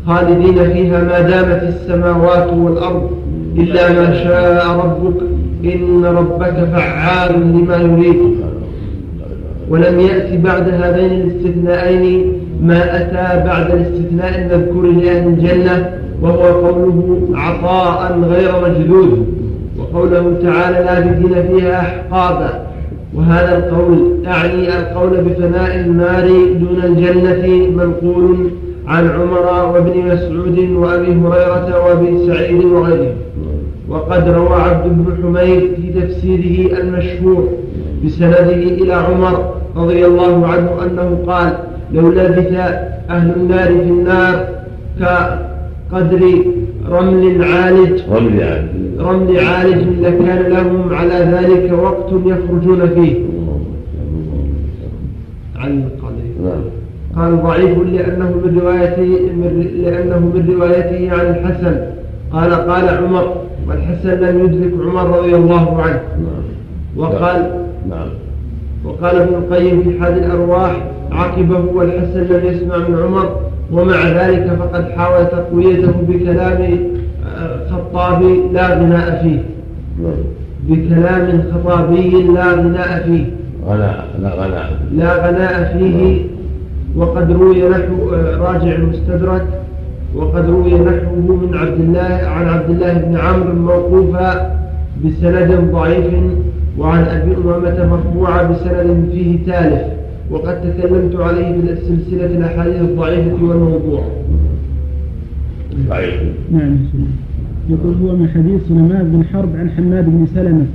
خالدين 0.08 0.74
فيها 0.74 1.04
ما 1.04 1.20
دامت 1.22 1.64
السماوات 1.64 2.54
والأرض 2.54 3.10
إلا 3.58 3.90
ما 3.94 4.14
شاء 4.24 4.68
ربك 4.86 5.22
إن 5.74 6.06
ربك 6.06 6.54
فعال 6.74 7.42
لما 7.42 7.78
يريد 7.78 8.20
ولم 9.70 10.00
يأت 10.00 10.34
بعد 10.40 10.70
هذين 10.70 11.12
الاستثناءين 11.22 12.26
ما 12.64 12.96
أتى 12.98 13.48
بعد 13.48 13.72
الاستثناء 13.72 14.40
المذكور 14.42 14.86
لأهل 15.04 15.28
الجنة 15.28 15.90
وهو 16.22 16.68
قوله 16.68 17.20
عطاء 17.34 18.20
غير 18.20 18.52
مجدود 18.68 19.26
وقوله 19.80 20.36
تعالى 20.44 20.78
لابثين 20.86 21.56
فيها 21.58 21.80
أحقابا 21.80 22.65
وهذا 23.16 23.58
القول 23.58 24.26
أعني 24.28 24.80
القول 24.80 25.18
بفناء 25.22 25.80
النار 25.80 26.28
دون 26.60 26.80
الجنة 26.84 27.48
منقول 27.78 28.50
عن 28.88 29.10
عمر 29.10 29.72
وابن 29.74 30.00
مسعود 30.06 30.58
وأبي 30.60 31.08
هريرة 31.12 31.86
وأبي 31.86 32.26
سعيد 32.28 32.66
وغيرهم 32.66 33.16
وقد 33.90 34.30
روى 34.30 34.62
عبد 34.62 34.88
بن 34.90 35.18
حميد 35.24 35.60
في 35.62 36.02
تفسيره 36.02 36.80
المشهور 36.82 37.50
بسنده 38.06 38.54
إلى 38.56 38.94
عمر 38.94 39.52
رضي 39.76 40.06
الله 40.06 40.48
عنه 40.48 40.72
أنه 40.86 41.24
قال 41.28 41.54
لو 41.94 42.10
لبث 42.12 42.54
أهل 43.10 43.32
النار 43.36 43.68
في 43.68 43.90
النار 43.90 44.48
كقدر 45.92 46.20
رمل 46.92 47.44
عالج 47.44 48.02
رمل 48.12 48.40
عالج 48.44 48.70
رمل 49.00 49.40
عالج 49.40 49.84
لكان 50.06 50.26
كان 50.28 50.52
لهم 50.52 50.94
على 50.94 51.14
ذلك 51.14 51.74
وقت 51.84 52.12
يخرجون 52.26 52.90
فيه 52.96 53.16
عن 55.56 55.84
القضية 55.84 56.40
نعم 56.50 56.60
قال 57.16 57.44
ضعيف 57.44 57.78
لأنه 57.78 58.26
من 58.32 58.60
روايته 58.62 59.32
لأنه 59.84 60.20
من 60.20 60.54
روايته 60.58 61.12
عن 61.12 61.26
الحسن 61.26 61.78
قال 62.32 62.54
قال 62.54 62.90
عمر 62.90 63.38
والحسن 63.70 64.10
لم 64.10 64.46
يدرك 64.46 64.74
عمر 64.88 65.20
رضي 65.20 65.36
الله 65.36 65.82
عنه 65.82 66.02
نعم. 66.18 66.44
وقال 66.98 67.52
نعم 67.90 68.08
وقال 68.86 69.16
ابن 69.16 69.34
القيم 69.34 69.84
في 69.84 70.00
حال 70.00 70.14
الأرواح 70.26 70.84
عقبه 71.12 71.60
والحسن 71.74 72.20
لم 72.22 72.42
يسمع 72.48 72.78
من 72.78 72.96
عمر 73.04 73.30
ومع 73.74 74.08
ذلك 74.10 74.50
فقد 74.60 74.90
حاول 74.90 75.26
تقويته 75.26 75.92
بكلام 76.10 76.80
آه، 77.28 77.70
خطابي 77.70 78.42
لا 78.54 78.70
غناء 78.74 79.24
فيه 79.24 79.40
بكلام 80.68 81.44
خطابي 81.54 82.22
لا 82.24 82.52
غناء 82.52 83.04
فيه 83.08 83.26
غناء 83.68 84.06
لا 84.22 84.30
غناء 84.36 84.72
لا 84.96 85.28
غناء 85.28 85.78
فيه 85.80 86.22
وقد 86.96 87.32
روي 87.32 87.70
نحو 87.70 88.14
آه، 88.14 88.38
راجع 88.38 88.76
المستدرك 88.76 89.46
وقد 90.16 90.50
روي 90.50 90.74
نحوه 90.74 91.38
من 91.46 91.52
عبد 91.54 91.80
الله 91.80 92.22
عن 92.28 92.48
عبد 92.48 92.70
الله 92.70 92.94
بن 92.94 93.18
عمرو 93.18 93.54
موقوفا 93.54 94.52
بسند 95.06 95.70
ضعيف 95.72 96.06
وعن 96.78 97.04
ابي 97.04 97.36
امامه 97.38 97.86
مرفوعه 97.90 98.44
بسند 98.52 99.10
فيه 99.12 99.38
تالف 99.46 99.82
وقد 100.32 100.62
تكلمت 100.74 101.16
عليه 101.16 101.50
من 101.50 101.70
السلسلة 101.70 102.26
الأحاديث 102.26 102.82
الضعيفة 102.82 103.34
والموضوع 103.44 104.02
نعم 106.52 106.78
يقول 107.70 107.94
هو 108.04 108.16
من 108.16 108.30
حديث 108.30 108.62
سلمان 108.70 109.10
بن 109.14 109.24
حرب 109.34 109.50
عن 109.56 109.70
حماد 109.70 110.06
بن 110.06 110.28
سلمة 110.36 110.66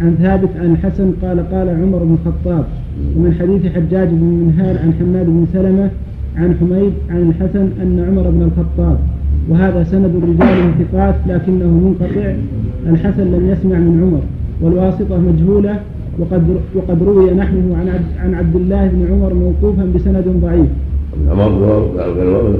عن 0.00 0.16
ثابت 0.22 0.48
عن 0.60 0.72
الحسن 0.72 1.12
قال 1.22 1.50
قال 1.52 1.68
عمر 1.68 1.98
بن 1.98 2.16
الخطاب 2.26 2.64
ومن 3.16 3.34
حديث 3.40 3.72
حجاج 3.72 4.08
بن 4.08 4.24
منهال 4.52 4.78
عن 4.78 4.92
حماد 5.00 5.26
بن 5.26 5.46
سلمة 5.52 5.90
عن 6.36 6.54
حميد 6.60 6.92
عن 7.10 7.28
الحسن 7.30 7.68
أن 7.82 8.04
عمر 8.08 8.30
بن 8.30 8.42
الخطاب 8.42 8.98
وهذا 9.48 9.84
سند 9.84 10.10
الرجال 10.22 10.72
ثقات 10.78 11.14
لكنه 11.26 11.64
منقطع 11.66 12.32
الحسن 12.86 13.22
لم 13.32 13.48
يسمع 13.50 13.78
من 13.78 14.02
عمر 14.06 14.22
والواسطة 14.60 15.18
مجهولة 15.20 15.80
وقد 16.18 16.42
وقد 16.74 17.02
روي 17.02 17.30
نحوه 17.34 17.62
عن 17.80 17.88
عن 18.20 18.34
عبد 18.34 18.56
الله 18.56 18.86
بن 18.86 19.06
عمر 19.12 19.34
موقوفا 19.34 19.88
بسند 19.96 20.24
ضعيف. 20.42 20.66
عمر 21.30 21.48
بن 21.48 22.26
عمر 22.26 22.54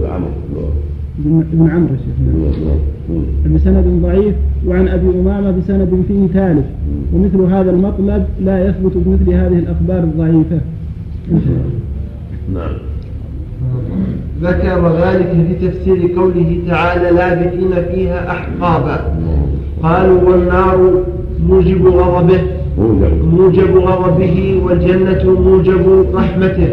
نعم. 1.73 1.87
بن 3.45 3.55
بسند 3.55 3.85
ضعيف 4.03 4.35
وعن 4.67 4.89
ابي 4.89 5.07
امامه 5.21 5.51
بسند 5.51 5.89
فيه 6.09 6.27
ثالث 6.27 6.65
ومثل 7.15 7.41
هذا 7.41 7.71
المطلب 7.71 8.25
لا 8.45 8.67
يثبت 8.69 8.93
بمثل 8.95 9.31
هذه 9.33 9.59
الاخبار 9.59 9.99
الضعيفه. 9.99 10.61
نعم. 12.55 12.73
ذكر 14.43 14.97
ذلك 15.05 15.47
في 15.59 15.69
تفسير 15.69 16.15
قوله 16.17 16.59
تعالى 16.69 17.11
لابثين 17.11 17.71
فيها 17.95 18.31
احقابا 18.31 19.13
نعم. 19.21 19.39
قالوا 19.83 20.23
والنار 20.31 21.03
موجب 21.49 21.87
غضبه 21.87 22.41
موجب 23.33 23.77
غضبه 23.79 24.61
والجنة 24.67 25.41
موجب 25.41 26.07
رحمته 26.15 26.69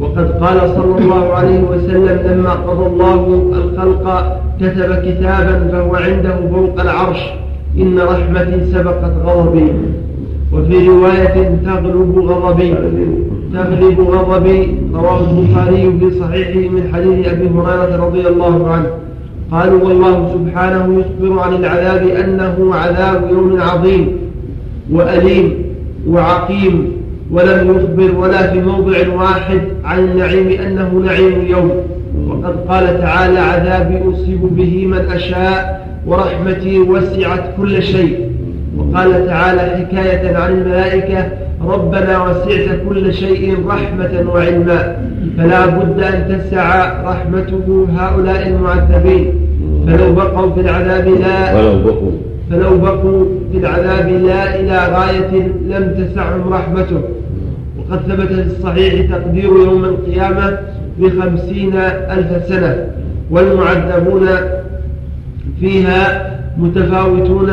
وقد 0.00 0.32
قال 0.44 0.58
صلى 0.60 0.98
الله 0.98 1.32
عليه 1.32 1.60
وسلم 1.60 2.18
لما 2.30 2.50
قضى 2.50 2.86
الله 2.86 3.50
الخلق 3.58 4.36
كتب 4.60 4.94
كتابا 5.06 5.68
فهو 5.72 5.94
عنده 5.96 6.36
فوق 6.54 6.80
العرش 6.80 7.20
إن 7.78 7.98
رحمتي 8.00 8.64
سبقت 8.72 9.12
غضبي 9.26 9.68
وفي 10.52 10.88
رواية 10.88 11.58
تغلب 11.64 12.18
غضبي 12.18 12.74
تغلب 13.52 14.00
غضبي 14.00 14.78
رواه 14.94 15.20
البخاري 15.30 15.98
في 16.00 16.10
صحيحه 16.20 16.70
من 16.72 16.82
حديث 16.94 17.28
أبي 17.28 17.44
هريرة 17.48 18.04
رضي 18.06 18.28
الله 18.28 18.68
عنه 18.70 18.86
قالوا 19.50 19.84
والله 19.88 20.28
سبحانه 20.34 21.00
يخبر 21.00 21.38
عن 21.40 21.54
العذاب 21.54 22.06
أنه 22.08 22.74
عذاب 22.74 23.30
يوم 23.30 23.60
عظيم 23.60 24.08
وأليم 24.90 25.54
وعقيم 26.08 26.92
ولم 27.30 27.70
يخبر 27.76 28.16
ولا 28.18 28.50
في 28.52 28.60
موضع 28.60 28.98
واحد 29.22 29.60
عن 29.84 29.98
النعيم 29.98 30.48
أنه 30.66 31.02
نعيم 31.06 31.46
يوم 31.50 31.70
وقد 32.28 32.56
قال 32.68 33.00
تعالى 33.00 33.38
عذابي 33.38 33.98
أصيب 34.12 34.40
به 34.56 34.86
من 34.86 35.10
أشاء 35.14 35.86
ورحمتي 36.06 36.78
وسعت 36.78 37.42
كل 37.56 37.82
شيء 37.82 38.32
وقال 38.76 39.26
تعالى 39.26 39.60
حكاية 39.60 40.36
عن 40.36 40.52
الملائكة 40.52 41.28
ربنا 41.64 42.22
وسعت 42.22 42.68
كل 42.88 43.14
شيء 43.14 43.54
رحمة 43.66 44.24
وعلما 44.32 44.96
فلا 45.38 45.66
بد 45.66 46.00
أن 46.00 46.28
تسع 46.38 46.92
رحمته 47.04 47.86
هؤلاء 47.98 48.48
المعذبين 48.48 49.32
فلو 49.86 50.12
بقوا 50.12 50.50
في 50.54 50.60
العذاب 50.60 51.08
لا 51.20 51.56
ولو 51.60 51.84
بقوا 51.84 52.10
فلو 52.50 52.78
بقوا 52.78 53.24
في 53.52 53.58
العذاب 53.58 54.08
لا 54.24 54.60
إلى 54.60 54.76
غاية 54.96 55.48
لم 55.70 55.94
تسعهم 56.04 56.52
رحمته 56.52 57.02
وقد 57.78 58.00
ثبت 58.02 58.28
في 58.32 58.42
الصحيح 58.46 59.10
تقدير 59.16 59.44
يوم 59.44 59.84
القيامة 59.84 60.58
بخمسين 60.98 61.76
ألف 62.10 62.44
سنة 62.48 62.86
والمعذبون 63.30 64.28
فيها 65.60 66.30
متفاوتون 66.58 67.50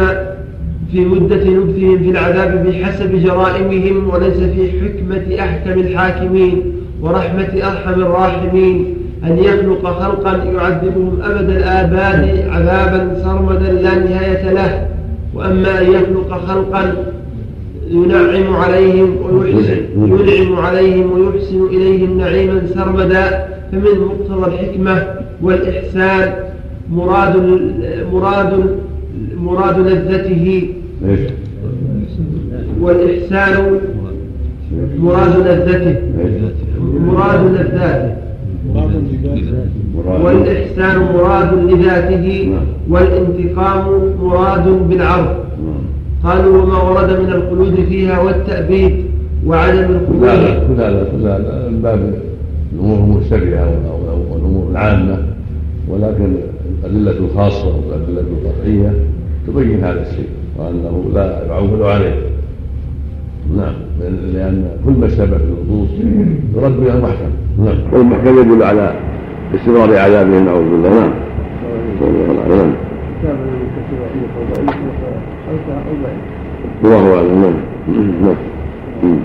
في 0.92 1.00
مدة 1.06 1.36
نبثهم 1.36 1.74
في 2.02 2.10
العذاب 2.10 2.68
بحسب 2.68 3.16
جرائمهم 3.24 4.10
وليس 4.10 4.38
في 4.38 4.72
حكمة 4.82 5.40
أحكم 5.40 5.80
الحاكمين 5.80 6.62
ورحمة 7.02 7.50
أرحم 7.64 8.02
الراحمين 8.02 8.96
أن 9.24 9.38
يخلق 9.38 9.88
خلقا 10.00 10.36
يعذبهم 10.38 11.20
أبد 11.24 11.50
الآباد 11.50 12.46
عذابا 12.50 13.16
سرمدا 13.24 13.72
لا 13.72 13.96
نهاية 14.00 14.52
له 14.54 14.86
وأما 15.34 15.82
أن 15.82 15.92
يخلق 15.92 16.46
خلقا 16.48 16.96
ينعم 17.92 18.56
عليهم 18.56 19.10
ويحسن 19.32 19.78
ينعم 19.98 20.56
عليهم 20.66 21.12
ويحسن 21.12 21.66
إليهم 21.66 22.18
نعيما 22.18 22.62
سرمدا 22.68 23.46
فمن 23.72 23.88
مقتضى 24.00 24.54
الحكمة 24.54 25.04
والإحسان 25.42 26.34
مراد 26.92 27.36
مراد 28.14 28.66
مراد 29.38 29.80
لذته 29.80 30.70
والإحسان 32.82 33.80
مراد 35.02 35.36
لذته 35.48 35.96
مراد 37.00 37.52
لذاته 37.52 38.29
والإحسان 40.24 40.98
مراد 41.16 41.54
لذاته 41.54 42.58
والانتقام 42.90 43.84
مراد 44.24 44.90
بالعرض 44.90 45.26
نعم. 45.26 45.82
قالوا 46.24 46.62
وما 46.64 46.78
ورد 46.82 47.20
من 47.20 47.32
الخلود 47.34 47.76
فيها 47.90 48.20
والتأبيد 48.20 49.04
وعدم 49.46 49.90
الخلود 49.96 50.24
لا 50.80 50.90
لا 50.92 51.04
لا 51.40 51.70
من 51.70 51.80
باب 51.84 52.14
الأمور 52.76 52.98
المشتبهة 52.98 53.72
والأمور 54.32 54.68
العامة 54.72 55.18
ولكن 55.88 56.34
الأدلة 56.84 57.26
الخاصة 57.26 57.68
والأدلة 57.68 58.22
القطعية 58.22 58.94
تبين 59.48 59.84
هذا 59.84 60.02
الشيء 60.10 60.28
وأنه 60.58 61.04
لا 61.14 61.42
يعول 61.48 61.84
عليه 61.84 62.16
نعم 63.58 63.74
لان 64.08 64.68
كل 64.86 64.92
ما 65.00 65.06
اشتبه 65.08 65.38
في 65.38 65.44
الوضوء 65.44 65.88
يرد 66.56 66.80
الى 66.80 66.94
المحكم 66.94 67.32
نعم 67.66 67.78
والمحكم 67.94 68.38
يدل 68.40 68.64
على 68.64 68.94
استمرار 69.56 69.98
عذابه 70.00 70.40
نعوذ 70.40 70.70
بالله 70.72 70.90
نعم 70.90 71.14
اعلم 72.02 72.38
الله 76.84 77.16
اعلم 77.16 77.54
نعم, 78.24 78.36
نعم. 79.04 79.16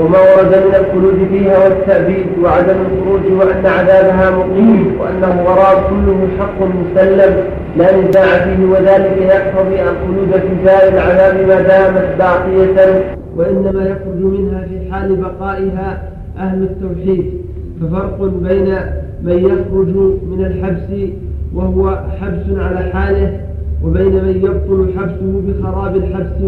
وما 0.00 0.18
ورد 0.20 0.54
من 0.66 0.74
الخلود 0.80 1.28
فيها 1.30 1.64
والتأبيد 1.64 2.26
وعدم 2.44 2.76
الخروج 2.92 3.20
وأن 3.38 3.66
عذابها 3.66 4.30
مقيم 4.30 4.92
وأنه 5.00 5.44
وراء 5.46 5.90
كله 5.90 6.28
حق 6.38 6.62
مسلم 6.62 7.36
لا 7.76 7.96
نزاع 7.96 8.26
فيه 8.44 8.64
وذلك 8.64 9.14
يقتضي 9.20 9.82
الخلود 9.82 10.40
في 10.40 10.64
دار 10.64 10.88
العذاب 10.92 11.48
ما 11.48 11.60
دامت 11.62 12.16
باقية 12.18 13.04
وإنما 13.36 13.82
يخرج 13.84 14.24
منها 14.24 14.60
في 14.66 14.92
حال 14.92 15.16
بقائها 15.16 16.02
أهل 16.38 16.62
التوحيد 16.62 17.32
ففرق 17.80 18.18
بين 18.22 18.74
من 19.22 19.38
يخرج 19.38 19.88
من 20.30 20.44
الحبس 20.46 21.10
وهو 21.54 21.90
حبس 21.90 22.58
على 22.60 22.90
حاله 22.92 23.40
وبين 23.84 24.24
من 24.24 24.34
يبطل 24.44 24.86
حبسه 24.96 25.42
بخراب 25.48 25.96
الحبس 25.96 26.40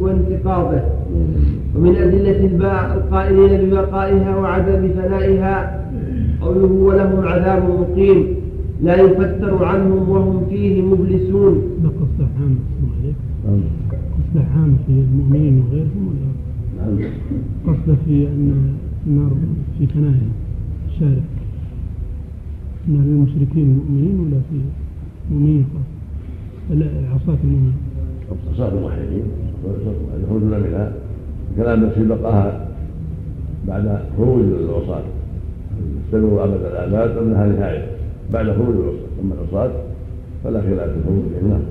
وانتقاضه 0.00 0.80
ومن 1.76 1.96
أدلة 1.96 2.46
الباء 2.46 2.94
القائلين 2.94 3.70
ببقائها 3.70 4.36
وعدم 4.36 4.88
فنائها 4.88 5.86
قوله 6.40 6.66
ولهم 6.72 7.22
عذاب 7.24 7.62
مقيم 7.80 8.26
لا 8.82 9.00
يفتر 9.00 9.64
عنهم 9.64 10.08
وهم 10.08 10.46
فيه 10.50 10.82
مبلسون 10.82 11.62
ده 11.82 11.88
قصة 11.88 12.28
عامة 14.36 14.76
اسمع 14.76 14.76
في 14.86 14.92
المؤمنين 15.12 15.64
وغيرهم 15.66 16.08
ولا 16.08 17.06
قصة 17.66 17.96
في 18.06 18.26
أن 18.26 18.74
النار 19.06 19.30
في 19.78 19.86
فنائها 19.86 20.28
الشارع 20.88 21.24
أنها 22.88 23.04
للمشركين 23.04 23.64
المؤمنين 23.70 24.20
ولا 24.20 24.40
في 24.50 24.56
المؤمنين 25.30 25.64
خاصة 25.74 25.95
عصاة 26.70 26.78
المؤمنين 27.44 27.74
عصاة 28.54 28.68
الموحدين 28.68 29.22
يخرجون 30.22 30.44
منها 30.60 30.92
الكلام 31.52 31.84
نفسي 31.84 32.02
بقاها 32.04 32.66
بعد 33.68 34.00
خروج 34.16 34.40
العصاة 34.42 35.02
استمروا 36.06 36.44
أبد 36.44 36.60
الآباد 36.62 37.16
ومن 37.18 37.34
هذه 37.36 37.50
الآية 37.50 37.86
بعد 38.32 38.46
خروج 38.46 38.58
العصاة 38.58 38.94
أما 39.24 39.34
العصاة 39.34 39.70
فلا 40.44 40.60
خلاف 40.60 40.90
في 40.90 40.98
خروجهم 41.04 41.62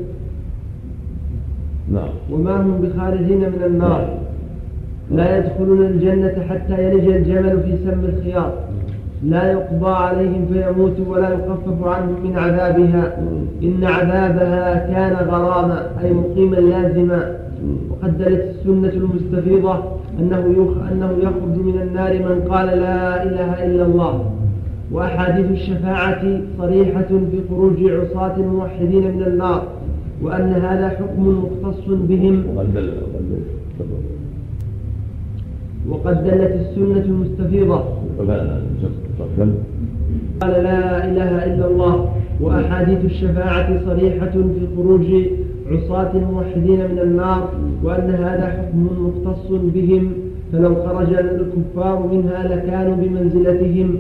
نعم 1.93 2.09
وما 2.31 2.61
هم 2.61 2.81
بخارجين 2.81 3.37
من 3.39 3.61
النار 3.65 4.01
نعم. 5.11 5.19
لا 5.19 5.37
يدخلون 5.37 5.81
الجنة 5.85 6.43
حتى 6.49 6.83
يلج 6.91 7.07
الجمل 7.07 7.59
في 7.63 7.77
سم 7.83 8.05
الخياط 8.05 8.53
لا 9.29 9.51
يقضى 9.51 9.91
عليهم 9.91 10.45
فيموتوا 10.53 11.05
ولا 11.07 11.29
يخفف 11.29 11.87
عنهم 11.87 12.15
من 12.23 12.37
عذابها 12.37 13.17
إن 13.63 13.79
عذابها 13.83 14.87
كان 14.93 15.27
غراما 15.27 15.89
أي 16.03 16.13
مقيما 16.13 16.55
لازما 16.55 17.35
وقد 17.89 18.17
دلت 18.17 18.55
السنة 18.59 18.89
المستفيضة 18.93 19.73
أنه 20.19 20.37
يخ 20.57 20.91
أنه 20.91 21.11
يخرج 21.23 21.65
من 21.65 21.81
النار 21.81 22.13
من 22.13 22.41
قال 22.51 22.65
لا 22.67 23.23
إله 23.23 23.65
إلا 23.65 23.85
الله 23.85 24.31
وأحاديث 24.91 25.51
الشفاعة 25.51 26.41
صريحة 26.59 27.01
في 27.03 27.39
خروج 27.49 27.73
عصاة 27.83 28.35
الموحدين 28.37 29.17
من 29.17 29.23
النار 29.27 29.63
وأن 30.23 30.51
هذا 30.53 30.89
حكم 30.89 31.43
مختص 31.63 31.83
بهم 31.87 32.43
وقد 35.89 36.23
دلت 36.23 36.55
السنة 36.69 37.05
المستفيضة 37.05 37.83
قال 40.41 40.63
لا 40.63 41.05
إله 41.11 41.45
إلا 41.45 41.67
الله 41.67 42.11
وأحاديث 42.41 43.05
الشفاعة 43.05 43.85
صريحة 43.85 44.31
في 44.31 44.61
خروج 44.77 45.05
عصاة 45.71 46.11
الموحدين 46.17 46.79
من 46.91 46.99
النار 46.99 47.49
وأن 47.83 48.09
هذا 48.09 48.45
حكم 48.47 48.87
مختص 48.99 49.47
بهم 49.73 50.11
فلو 50.53 50.75
خرج 50.75 51.13
الكفار 51.13 52.07
منها 52.13 52.47
لكانوا 52.55 52.95
بمنزلتهم 52.95 53.97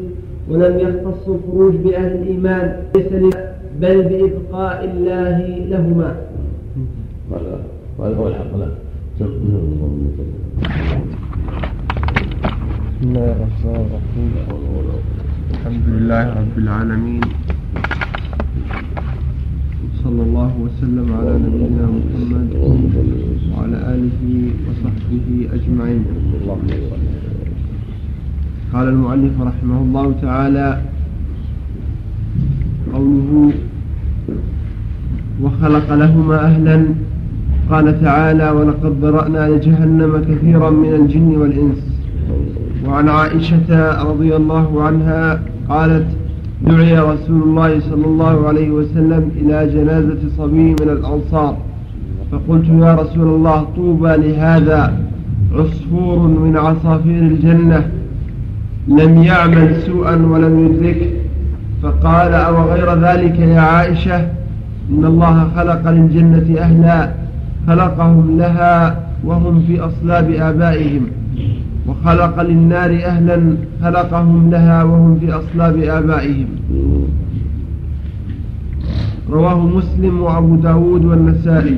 ولم 0.49 0.79
يختص 0.79 1.29
الخروج 1.29 1.73
بأهل 1.75 2.11
الإيمان 2.15 2.79
ليس 2.95 3.33
بل 3.81 4.01
بإبقاء 4.03 4.85
الله 4.91 5.39
لهما 5.69 6.15
هذا 7.31 7.61
هو 8.01 8.27
الحق 8.27 8.57
له 8.57 8.69
بسم 12.95 13.07
الله 13.11 13.31
الرحمن 13.39 13.77
الرحيم 13.85 14.31
الحمد 15.53 15.83
لله 15.95 16.23
رب 16.41 16.55
العالمين 16.63 17.23
صلى 20.03 20.21
الله 20.27 20.51
وسلم 20.65 21.07
على 21.17 21.31
نبينا 21.45 21.85
محمد 21.97 22.47
وعلى 23.51 23.77
آله 23.93 24.21
وصحبه 24.65 25.27
أجمعين 25.57 26.03
قال 28.73 28.87
المؤلف 28.87 29.35
رحمه 29.41 29.77
الله 29.81 30.13
تعالى 30.21 30.81
قوله 32.93 33.51
وخلق 35.43 35.93
لهما 35.93 36.37
أهلا 36.49 36.85
قال 37.71 38.01
تعالى 38.01 38.47
ولقد 38.49 38.93
ذرأنا 39.03 39.43
لجهنم 39.49 40.13
كثيرا 40.29 40.69
من 40.69 40.91
الجن 40.99 41.27
والإنس 41.41 41.83
وعن 42.87 43.09
عائشة 43.09 44.01
رضي 44.03 44.35
الله 44.35 44.83
عنها 44.83 45.39
قالت 45.69 46.05
دعي 46.61 46.97
رسول 46.99 47.43
الله 47.43 47.79
صلى 47.79 48.05
الله 48.05 48.47
عليه 48.47 48.69
وسلم 48.71 49.31
إلى 49.35 49.69
جنازة 49.73 50.17
صبي 50.37 50.69
من 50.81 50.89
الأنصار 50.89 51.57
فقلت 52.31 52.65
يا 52.79 52.95
رسول 52.95 53.27
الله 53.27 53.67
طوبى 53.75 54.07
لهذا 54.17 54.93
عصفور 55.55 56.19
من 56.19 56.57
عصافير 56.57 57.21
الجنة 57.21 57.89
لم 58.87 59.23
يعمل 59.23 59.75
سوءا 59.81 60.15
ولم 60.15 60.65
يدركه 60.65 61.05
فقال 61.83 62.33
أو 62.33 62.63
غير 62.71 63.01
ذلك 63.01 63.39
يا 63.39 63.59
عائشة 63.59 64.17
إن 64.89 65.05
الله 65.05 65.47
خلق 65.55 65.89
للجنة 65.91 66.59
أهلا 66.59 67.09
خلقهم 67.67 68.37
لها 68.37 68.95
وهم 69.23 69.63
في 69.67 69.79
أصلاب 69.79 70.31
آبائهم 70.31 71.01
وخلق 71.87 72.41
للنار 72.41 72.89
أهلا 72.91 73.57
خلقهم 73.83 74.49
لها 74.51 74.83
وهم 74.83 75.19
في 75.19 75.31
أصلاب 75.33 75.77
آبائهم 75.79 76.47
رواه 79.29 79.59
مسلم 79.59 80.21
وأبو 80.21 80.55
داود 80.55 81.05
والنسائي 81.05 81.77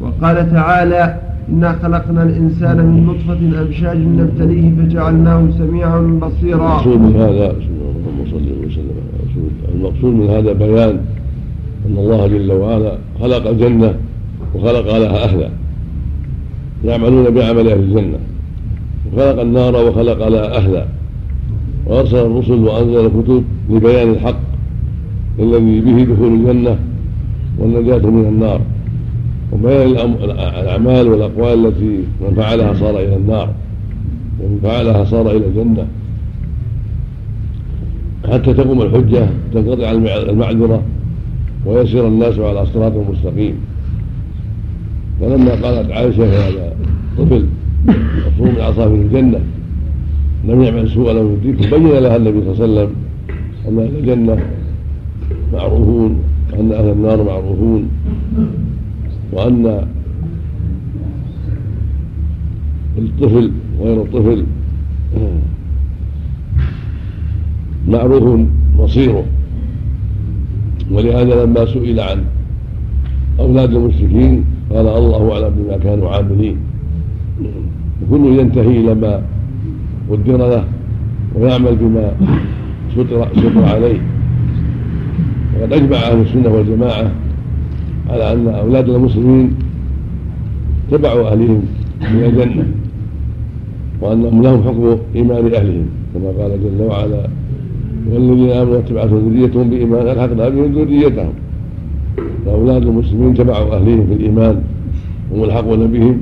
وقال 0.00 0.50
تعالى 0.52 1.18
إنا 1.48 1.72
خلقنا 1.82 2.22
الإنسان 2.22 2.76
من 2.86 3.06
نطفة 3.06 3.60
أمشاج 3.66 3.96
نبتليه 3.98 4.70
فجعلناه 4.76 5.48
سميعا 5.58 5.98
بصيرا 6.22 6.68
المقصود 6.80 7.00
من 7.00 7.14
هذا 7.14 7.54
اللهم 7.70 8.24
صل 8.30 8.36
وسلم 8.36 8.90
المقصود 9.74 10.14
من 10.14 10.30
هذا 10.30 10.52
بيان 10.52 11.00
أن 11.86 11.96
الله 11.96 12.26
جل 12.28 12.52
وعلا 12.52 12.98
خلق 13.20 13.46
الجنة 13.48 13.94
وخلق 14.54 14.96
لها 14.98 15.24
أهلا 15.24 15.48
يعملون 16.84 17.24
بعمل 17.24 17.68
أهل 17.68 17.80
الجنة 17.80 18.18
خلق 19.16 19.40
النار 19.40 19.74
وخلق 19.76 20.28
لها 20.28 20.56
أهلها 20.56 20.86
وأرسل 21.86 22.16
الرسل 22.18 22.52
وأنزل 22.52 23.06
الكتب 23.06 23.44
لبيان 23.70 24.10
الحق 24.10 24.40
الذي 25.38 25.80
به 25.80 26.14
دخول 26.14 26.28
الجنة 26.34 26.76
والنجاة 27.58 27.98
من 28.10 28.28
النار 28.28 28.60
وبيان 29.52 30.14
الأعمال 30.58 31.08
والأقوال 31.08 31.66
التي 31.66 31.98
من 32.20 32.34
فعلها 32.36 32.74
صار 32.74 32.90
إلى 32.98 33.16
النار 33.16 33.48
ومن 34.40 34.58
فعلها 34.62 35.04
صار 35.04 35.30
إلى 35.30 35.46
الجنة 35.46 35.86
حتى 38.32 38.54
تقوم 38.54 38.82
الحجة 38.82 39.26
تنقطع 39.54 39.90
المعذرة 40.30 40.82
ويسير 41.66 42.06
الناس 42.06 42.38
على 42.38 42.66
صراط 42.66 42.92
مستقيم 43.12 43.54
فلما 45.20 45.50
قالت 45.50 45.90
عائشة 45.90 46.24
هذا 46.48 46.76
طفل 47.18 47.44
يكون 47.88 48.54
من 48.54 49.02
الجنة 49.04 49.40
لم 50.48 50.62
يعمل 50.62 50.90
سوءا 50.90 51.12
لم 51.12 51.38
يدركه 51.44 51.70
بين 51.78 51.88
لها 51.90 52.16
النبي 52.16 52.42
صلى 52.42 52.48
الله 52.50 52.56
عليه 52.58 52.64
وسلم 52.64 52.94
أن 53.68 53.78
أهل 53.78 53.96
الجنة 53.96 54.36
معروفون 55.52 56.16
وأن 56.58 56.72
أهل 56.72 56.90
النار 56.90 57.22
معروفون 57.22 57.88
وأن 59.32 59.86
الطفل 62.98 63.50
وغير 63.80 64.02
الطفل 64.02 64.44
معروف 67.88 68.40
مصيره 68.78 69.24
ولهذا 70.92 71.44
لما 71.44 71.64
سئل 71.66 72.00
عن 72.00 72.24
أولاد 73.40 73.74
المشركين 73.74 74.44
قال 74.70 74.86
الله 74.86 75.32
أعلم 75.32 75.52
بما 75.64 75.78
كانوا 75.78 76.10
عاملين 76.10 76.56
وكل 77.40 78.26
ينتهي 78.38 78.80
إلى 78.80 78.94
ما 78.94 79.20
قدر 80.10 80.36
له 80.36 80.64
ويعمل 81.34 81.74
بما 81.80 82.12
سطر, 82.96 83.28
سطر 83.36 83.64
عليه 83.64 83.98
وقد 85.58 85.72
أجمع 85.72 85.96
أهل 85.96 86.20
السنة 86.20 86.48
والجماعة 86.48 87.10
على 88.10 88.32
أن 88.32 88.48
أولاد 88.48 88.88
المسلمين 88.88 89.54
تبعوا 90.90 91.28
أهلهم 91.32 91.62
من 92.00 92.24
الجنة 92.24 92.66
وأنهم 94.00 94.42
لهم 94.42 94.62
حكم 94.62 94.96
إيمان 95.14 95.46
أهلهم 95.54 95.86
كما 96.14 96.28
قال 96.38 96.50
جل 96.62 96.84
وعلا 96.86 97.28
والذين 98.10 98.50
آمنوا 98.50 98.74
واتبعتهم 98.76 99.32
ذريتهم 99.34 99.70
بإيمان 99.70 100.08
ألحقنا 100.08 100.48
بهم 100.48 100.72
ذريتهم 100.72 101.32
فأولاد 102.46 102.82
المسلمين 102.82 103.34
تبعوا 103.34 103.76
أهلهم 103.76 104.06
في 104.06 104.14
الإيمان 104.14 104.62
وملحقون 105.34 105.86
بهم 105.86 106.21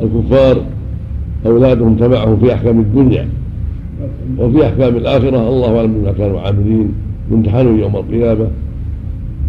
والكفار 0.00 0.56
أولادهم 1.46 1.96
تبعهم 1.96 2.36
في 2.36 2.54
أحكام 2.54 2.80
الدنيا 2.80 3.28
وفي 4.38 4.66
أحكام 4.66 4.96
الآخرة 4.96 5.48
الله 5.48 5.76
أعلم 5.78 6.00
بما 6.02 6.12
كانوا 6.12 6.40
عاملين 6.40 6.92
يمتحنوا 7.32 7.78
يوم 7.78 7.96
القيامة 7.96 8.46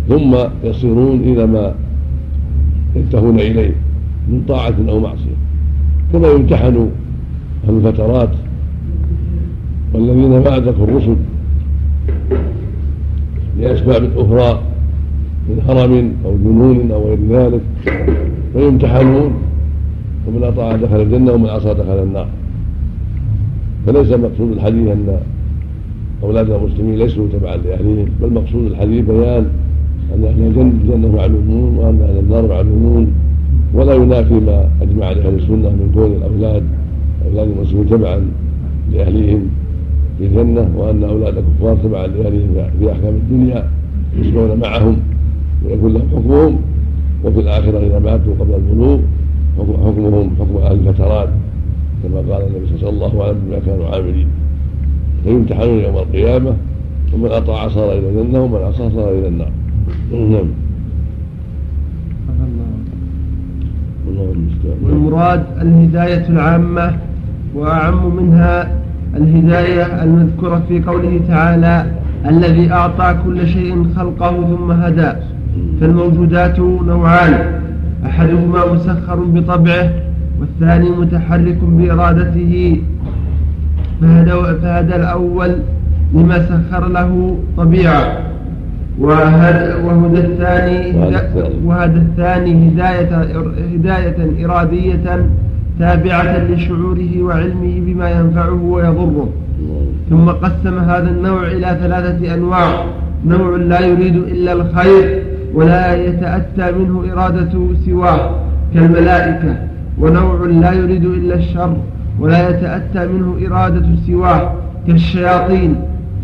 ثم 0.10 0.36
يصيرون 0.64 1.20
إلى 1.20 1.48
ما 1.48 1.74
ينتهون 2.96 3.36
إليه 3.40 3.76
من 4.30 4.44
طاعة 4.48 4.74
أو 4.90 5.00
معصية 5.00 5.36
كما 6.14 6.28
يمتحن 6.32 6.66
أهل 7.68 7.86
الفترات 7.86 8.30
والذين 9.94 10.42
بعدك 10.42 10.76
الرسل 10.80 11.16
لأسباب 13.60 14.10
أخرى 14.18 14.62
من 15.50 15.60
هرم 15.70 16.12
أو 16.26 16.38
جنون 16.38 16.92
أو 16.92 17.04
غير 17.10 17.20
ذلك 17.30 17.62
ويمتحنون 18.56 19.32
ومن 20.28 20.44
أطاع 20.44 20.76
دخل 20.76 21.02
الجنة 21.02 21.32
ومن 21.34 21.50
عصى 21.50 21.74
دخل 21.74 22.04
النار 22.04 22.28
فليس 23.88 24.12
مقصود 24.12 24.52
الحديث 24.52 24.88
أن 24.88 25.20
اولاد 26.24 26.50
المسلمين 26.50 26.96
ليسوا 27.00 27.28
تبعا 27.34 27.56
لأهلهم 27.56 28.06
بل 28.22 28.34
مقصود 28.34 28.66
الحديث 28.72 29.06
بيان 29.06 29.46
أن 30.16 30.26
أهل 30.26 30.68
الجنة 30.94 31.16
معلومون 31.16 31.78
وأن 31.78 32.02
أهل 32.02 32.20
النار 32.20 32.48
معلومون 32.48 33.08
ولا 33.74 33.94
ينافي 33.94 34.34
ما 34.34 34.70
أجمع 34.82 35.06
عليه 35.06 35.28
أهل 35.28 35.36
السنة 35.36 35.70
من 35.70 35.92
كون 35.94 36.12
الأولاد 36.12 36.64
أولاد 37.32 37.48
المسلمين 37.58 37.90
تبعا 37.90 38.20
لأهلهم 38.94 39.46
في 40.20 40.26
الجنة 40.26 40.70
وأن 40.78 41.04
أولاد 41.04 41.38
الكفار 41.38 41.78
تبعا 41.84 42.08
لأهلهم 42.08 42.70
في 42.80 42.92
أحكام 42.92 43.14
الدنيا 43.16 43.64
يسمعون 44.20 44.60
معهم 44.60 44.98
ويكون 45.66 45.94
لهم 45.94 46.08
حكمهم 46.16 46.60
وفي 47.26 47.40
الآخرة 47.40 47.78
إذا 47.80 48.00
ماتوا 48.00 48.34
قبل 48.40 48.54
البلوغ 48.54 49.00
حكمهم 49.58 50.32
حكم 50.40 50.58
أهل 50.64 50.72
الفترات 50.74 51.30
كما 52.04 52.18
قال 52.20 52.48
النبي 52.48 52.78
صلى 52.80 52.90
الله 52.90 53.24
عليه 53.24 53.32
وسلم 53.32 53.48
بما 53.50 53.60
كانوا 53.66 53.88
عاملين 53.90 54.28
فيمتحنون 55.24 55.68
يوم 55.80 55.96
القيامة 55.98 56.54
ومن 57.14 57.30
أطاع 57.32 57.68
صار 57.68 57.92
إلى 57.98 58.10
الجنة 58.10 58.44
ومن 58.44 58.56
عصى 58.58 58.90
صار 58.96 59.12
إلى 59.12 59.28
النار 59.28 59.52
نعم 60.12 60.48
والمراد 64.84 65.44
الهداية 65.62 66.28
العامة 66.30 66.96
وأعم 67.56 68.16
منها 68.16 68.74
الهداية 69.18 70.04
المذكورة 70.04 70.64
في 70.68 70.82
قوله 70.84 71.20
تعالى 71.28 71.86
الذي 72.30 72.72
أعطى 72.72 73.16
كل 73.26 73.48
شيء 73.48 73.88
خلقه 73.96 74.48
ثم 74.56 74.72
هدى 74.72 75.12
فالموجودات 75.82 76.60
نوعان 76.60 77.62
أحدهما 78.06 78.74
مسخر 78.74 79.16
بطبعه 79.16 79.90
والثاني 80.40 80.90
متحرك 80.90 81.58
بإرادته 81.62 82.82
فهذا, 84.02 84.58
فهذا 84.62 84.96
الأول 84.96 85.56
لما 86.16 86.46
سخر 86.46 86.88
له 86.88 87.38
طبيعة 87.58 88.18
وهدى 89.00 90.20
الثاني 90.20 90.98
وهذا 91.66 91.98
الثاني 92.02 92.68
هداية 92.70 93.18
هداية 93.74 94.46
إرادية 94.46 95.28
تابعة 95.80 96.52
لشعوره 96.52 97.22
وعلمه 97.24 97.74
بما 97.80 98.10
ينفعه 98.12 98.62
ويضره 98.64 99.30
ثم 100.10 100.30
قسم 100.30 100.80
هذا 100.80 101.10
النوع 101.10 101.48
إلى 101.48 101.78
ثلاثة 101.82 102.34
أنواع 102.34 102.70
نوع 103.26 103.58
لا 103.58 103.80
يريد 103.86 104.16
إلا 104.16 104.54
الخير 104.54 105.25
ولا 105.54 105.96
يتأتى 105.96 106.78
منه 106.78 107.14
إرادة 107.14 107.58
سواه 107.86 108.40
كالملائكة 108.74 109.56
ونوع 110.00 110.46
لا 110.48 110.72
يريد 110.74 111.06
إلا 111.06 111.36
الشر 111.36 111.78
ولا 112.20 112.50
يتأتى 112.50 113.08
منه 113.12 113.38
إرادة 113.48 113.86
سواه 114.08 114.52
كالشياطين 114.88 115.76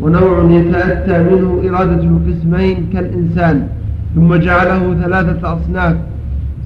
ونوع 0.01 0.51
يتأتى 0.51 1.23
منه 1.35 1.61
إرادة 1.69 2.07
قسمين 2.31 2.89
كالإنسان 2.93 3.67
ثم 4.15 4.35
جعله 4.35 4.95
ثلاثة 5.03 5.53
أصناف 5.53 5.95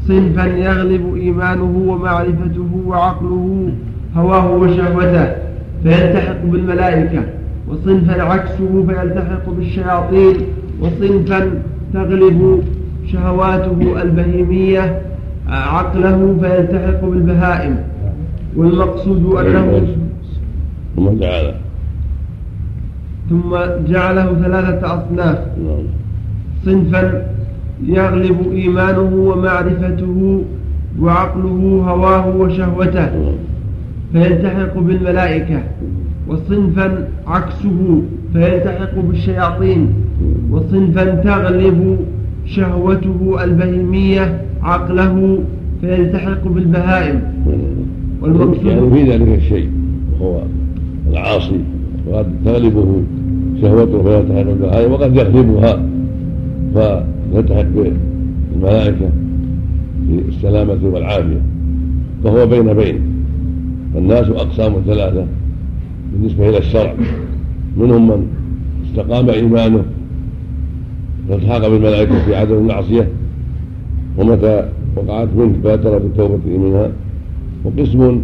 صنفا 0.08 0.46
يغلب 0.46 1.16
إيمانه 1.16 1.84
ومعرفته 1.88 2.70
وعقله 2.88 3.70
هواه 4.16 4.52
وشهوته 4.52 5.28
فيلتحق 5.84 6.42
بالملائكة 6.46 7.20
وصنفا 7.70 8.22
عكسه 8.24 8.86
فيلتحق 8.88 9.50
بالشياطين 9.50 10.36
وصنفا 10.82 11.62
تغلب 11.96 12.64
شهواته 13.12 14.02
البهيمية 14.02 15.02
آه، 15.50 15.66
عقله 15.76 16.38
فيلتحق 16.42 17.06
بالبهائم 17.06 17.78
والمقصود 18.56 19.26
أنه 19.36 19.70
أيوة. 19.70 19.84
ثم 20.96 21.10
جعله 21.20 21.54
ثم 23.30 23.56
جعله 23.94 24.34
ثلاثة 24.44 24.86
أصناف 24.88 25.38
نعم. 25.58 25.86
صنفا 26.66 27.24
يغلب 27.86 28.52
إيمانه 28.52 29.14
ومعرفته 29.16 30.44
وعقله 31.00 31.84
هواه 31.88 32.38
وشهوته 32.38 33.02
نعم. 33.10 33.34
فيلتحق 34.14 34.78
بالملائكة 34.80 35.60
وصنفا 36.28 37.08
عكسه 37.28 38.02
فيلتحق 38.34 38.96
بالشياطين 39.04 40.05
وصنفا 40.52 41.06
تغلب 41.16 41.98
شهوته 42.46 43.44
البهيمية 43.44 44.42
عقله 44.62 45.40
فيلتحق 45.82 46.48
بالبهائم 46.48 47.22
والمقصود 48.22 48.66
يعني 48.66 48.90
في 48.92 49.12
ذلك 49.12 49.38
الشيء 49.38 49.70
وهو 50.20 50.40
العاصي 51.12 51.60
وقد 52.08 52.26
تغلبه 52.46 53.02
شهوته 53.62 54.04
فيلتحق 54.04 54.42
بالبهائم 54.44 54.92
وقد 54.92 55.16
يغلبها 55.16 55.84
فيلتحق 56.74 57.66
بالملائكة 58.56 59.10
في 60.08 60.20
السلامة 60.30 60.78
والعافية 60.84 61.42
فهو 62.24 62.46
بين 62.48 62.74
بين 62.74 63.00
الناس 63.98 64.30
أقسام 64.30 64.74
ثلاثة 64.88 65.26
بالنسبة 66.14 66.50
إلى 66.50 66.58
الشرع 66.58 66.94
منهم 67.78 68.08
من 68.10 68.28
استقام 68.90 69.30
إيمانه 69.30 69.84
فالتحاق 71.30 71.68
بالملائكه 71.68 72.26
في 72.26 72.36
عدم 72.36 72.56
المعصيه 72.58 73.08
ومتى 74.18 74.70
وقعت 74.96 75.28
منه 75.36 75.58
بادر 75.64 75.98
بالتوبه 75.98 76.58
منها 76.58 76.92
وقسم 77.64 78.22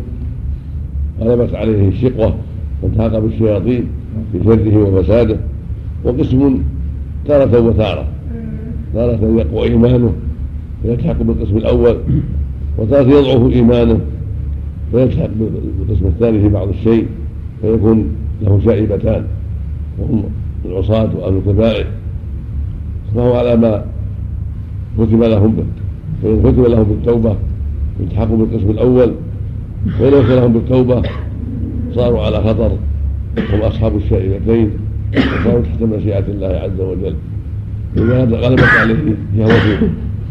غلبت 1.22 1.54
عليه 1.56 1.88
الشقوه 1.88 2.36
فالتحاق 2.82 3.20
بالشياطين 3.20 3.88
في 4.32 4.40
شره 4.46 4.78
وفساده 4.84 5.38
وقسم 6.04 6.62
تارة 7.28 7.60
وتارة 7.60 8.08
تارة 8.94 9.20
يقوى 9.38 9.64
إيمانه 9.64 10.14
فيلحق 10.84 11.22
بالقسم 11.22 11.58
الأول 11.58 11.96
وتارة 12.78 13.10
يضعف 13.10 13.54
إيمانه 13.54 14.00
فيلحق 14.92 15.30
بالقسم 15.80 16.06
الثاني 16.08 16.40
في 16.42 16.50
بعض 16.50 16.70
الشيء 16.70 17.08
فيكون 17.62 18.06
له 18.42 18.60
شائبتان 18.66 19.24
وهم 20.00 20.24
العصاة 20.66 21.10
وأهل 21.16 21.38
الكبائر 21.38 21.86
فهو 23.16 23.38
على 23.38 23.56
ما 23.56 23.86
كتب 24.98 25.24
لهم 25.24 25.56
فإن 26.24 26.40
كتب 26.44 26.60
لهم 26.66 26.84
بالتوبة 26.84 27.36
التحقوا 28.00 28.38
بالقسم 28.38 28.70
الأول 28.70 29.12
كتب 30.00 30.32
لهم 30.32 30.54
بالتوبة 30.54 31.02
صاروا 31.96 32.22
على 32.22 32.38
خطر 32.38 32.72
هم 33.54 33.62
أصحاب 33.62 33.96
الشائبتين 33.98 34.70
وصاروا 35.18 35.62
تحت 35.62 35.82
مشيئة 35.82 36.26
الله 36.28 36.48
عز 36.48 36.80
وجل 36.80 37.16
لهذا 37.96 38.38
غلبت 38.38 38.64
عليه 38.64 39.16
شهوة 39.40 39.90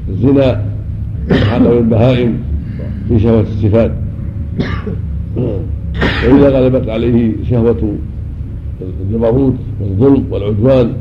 الزنا 0.08 0.62
والحق 1.30 1.62
بالبهائم 1.68 2.34
في 3.08 3.18
شهوة 3.18 3.40
الصفات 3.56 3.92
وإذا 6.26 6.48
غلبت 6.60 6.88
عليه 6.88 7.32
شهوة 7.50 7.96
الجبروت 9.10 9.56
والظلم 9.80 10.24
والعدوان 10.30 10.92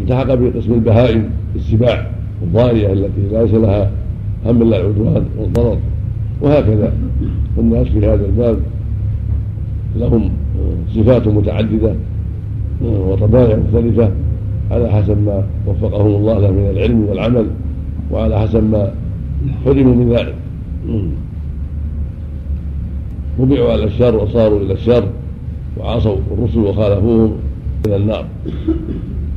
التحق 0.00 0.24
بقسم 0.34 0.72
البهائم 0.72 1.28
السباع 1.56 2.06
الضارية 2.42 2.92
التي 2.92 3.20
ليس 3.32 3.54
لها 3.54 3.90
هم 4.46 4.62
الا 4.62 4.80
العدوان 4.80 5.24
والضرر 5.38 5.78
وهكذا 6.40 6.92
الناس 7.58 7.86
في 7.86 7.98
هذا 7.98 8.26
الباب 8.26 8.56
لهم 9.96 10.30
صفات 10.94 11.28
متعددة 11.28 11.94
وطبائع 12.82 13.56
مختلفة 13.56 14.10
على 14.70 14.90
حسب 14.92 15.16
ما 15.26 15.42
وفقهم 15.66 16.06
الله 16.14 16.38
له 16.38 16.50
من 16.50 16.68
العلم 16.72 17.04
والعمل 17.04 17.46
وعلى 18.12 18.40
حسب 18.40 18.64
ما 18.70 18.92
حرموا 19.64 19.94
من 19.94 20.12
ذلك 20.12 20.34
وبعوا 23.38 23.72
على 23.72 23.84
الشر 23.84 24.16
وصاروا 24.16 24.60
إلى 24.60 24.72
الشر 24.72 25.04
وعصوا 25.76 26.16
الرسل 26.32 26.58
وخالفوهم 26.58 27.36
إلى 27.86 27.96
النار 27.96 28.24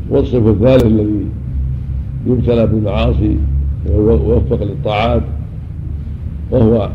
والصف 0.10 0.48
الثالث 0.48 0.84
الذي 0.86 1.26
يبتلى 2.28 2.68
بالمعاصي 2.68 3.38
ويوفق 3.96 4.64
للطاعات 4.64 5.22
وهو 6.52 6.90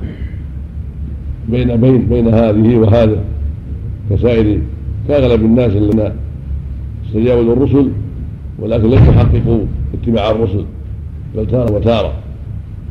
بين 1.49 1.77
بين 1.77 1.99
بين 2.07 2.35
هذه 2.35 2.77
وهذا 2.77 3.19
كسائر 4.11 4.59
كاغلب 5.09 5.43
الناس 5.45 5.73
الذين 5.73 6.11
استجابوا 7.07 7.43
للرسل 7.55 7.89
ولكن 8.59 8.85
لم 8.91 9.05
يحققوا 9.09 9.61
اتباع 9.95 10.31
الرسل 10.31 10.65
بل 11.37 11.47
تارة 11.47 11.73
وتارة 11.77 12.13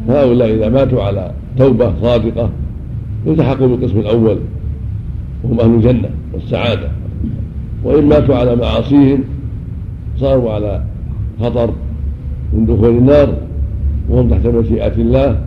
هؤلاء 0.10 0.54
إذا 0.56 0.70
ماتوا 0.70 1.04
على 1.04 1.32
توبة 1.58 1.94
صادقة 2.02 2.50
يلتحقوا 3.28 3.68
بالقسم 3.68 4.00
الأول 4.00 4.38
وهم 5.44 5.60
أهل 5.60 5.76
الجنة 5.76 6.10
والسعادة 6.34 6.90
وإن 7.84 8.06
ماتوا 8.10 8.36
على 8.36 8.56
معاصيهم 8.56 9.24
صاروا 10.22 10.52
على 10.54 10.82
خطر 11.42 11.74
من 12.54 12.66
دخول 12.66 12.90
النار 12.90 13.34
وهم 14.10 14.30
تحت 14.30 14.46
مشيئة 14.48 14.94
الله 14.96 15.42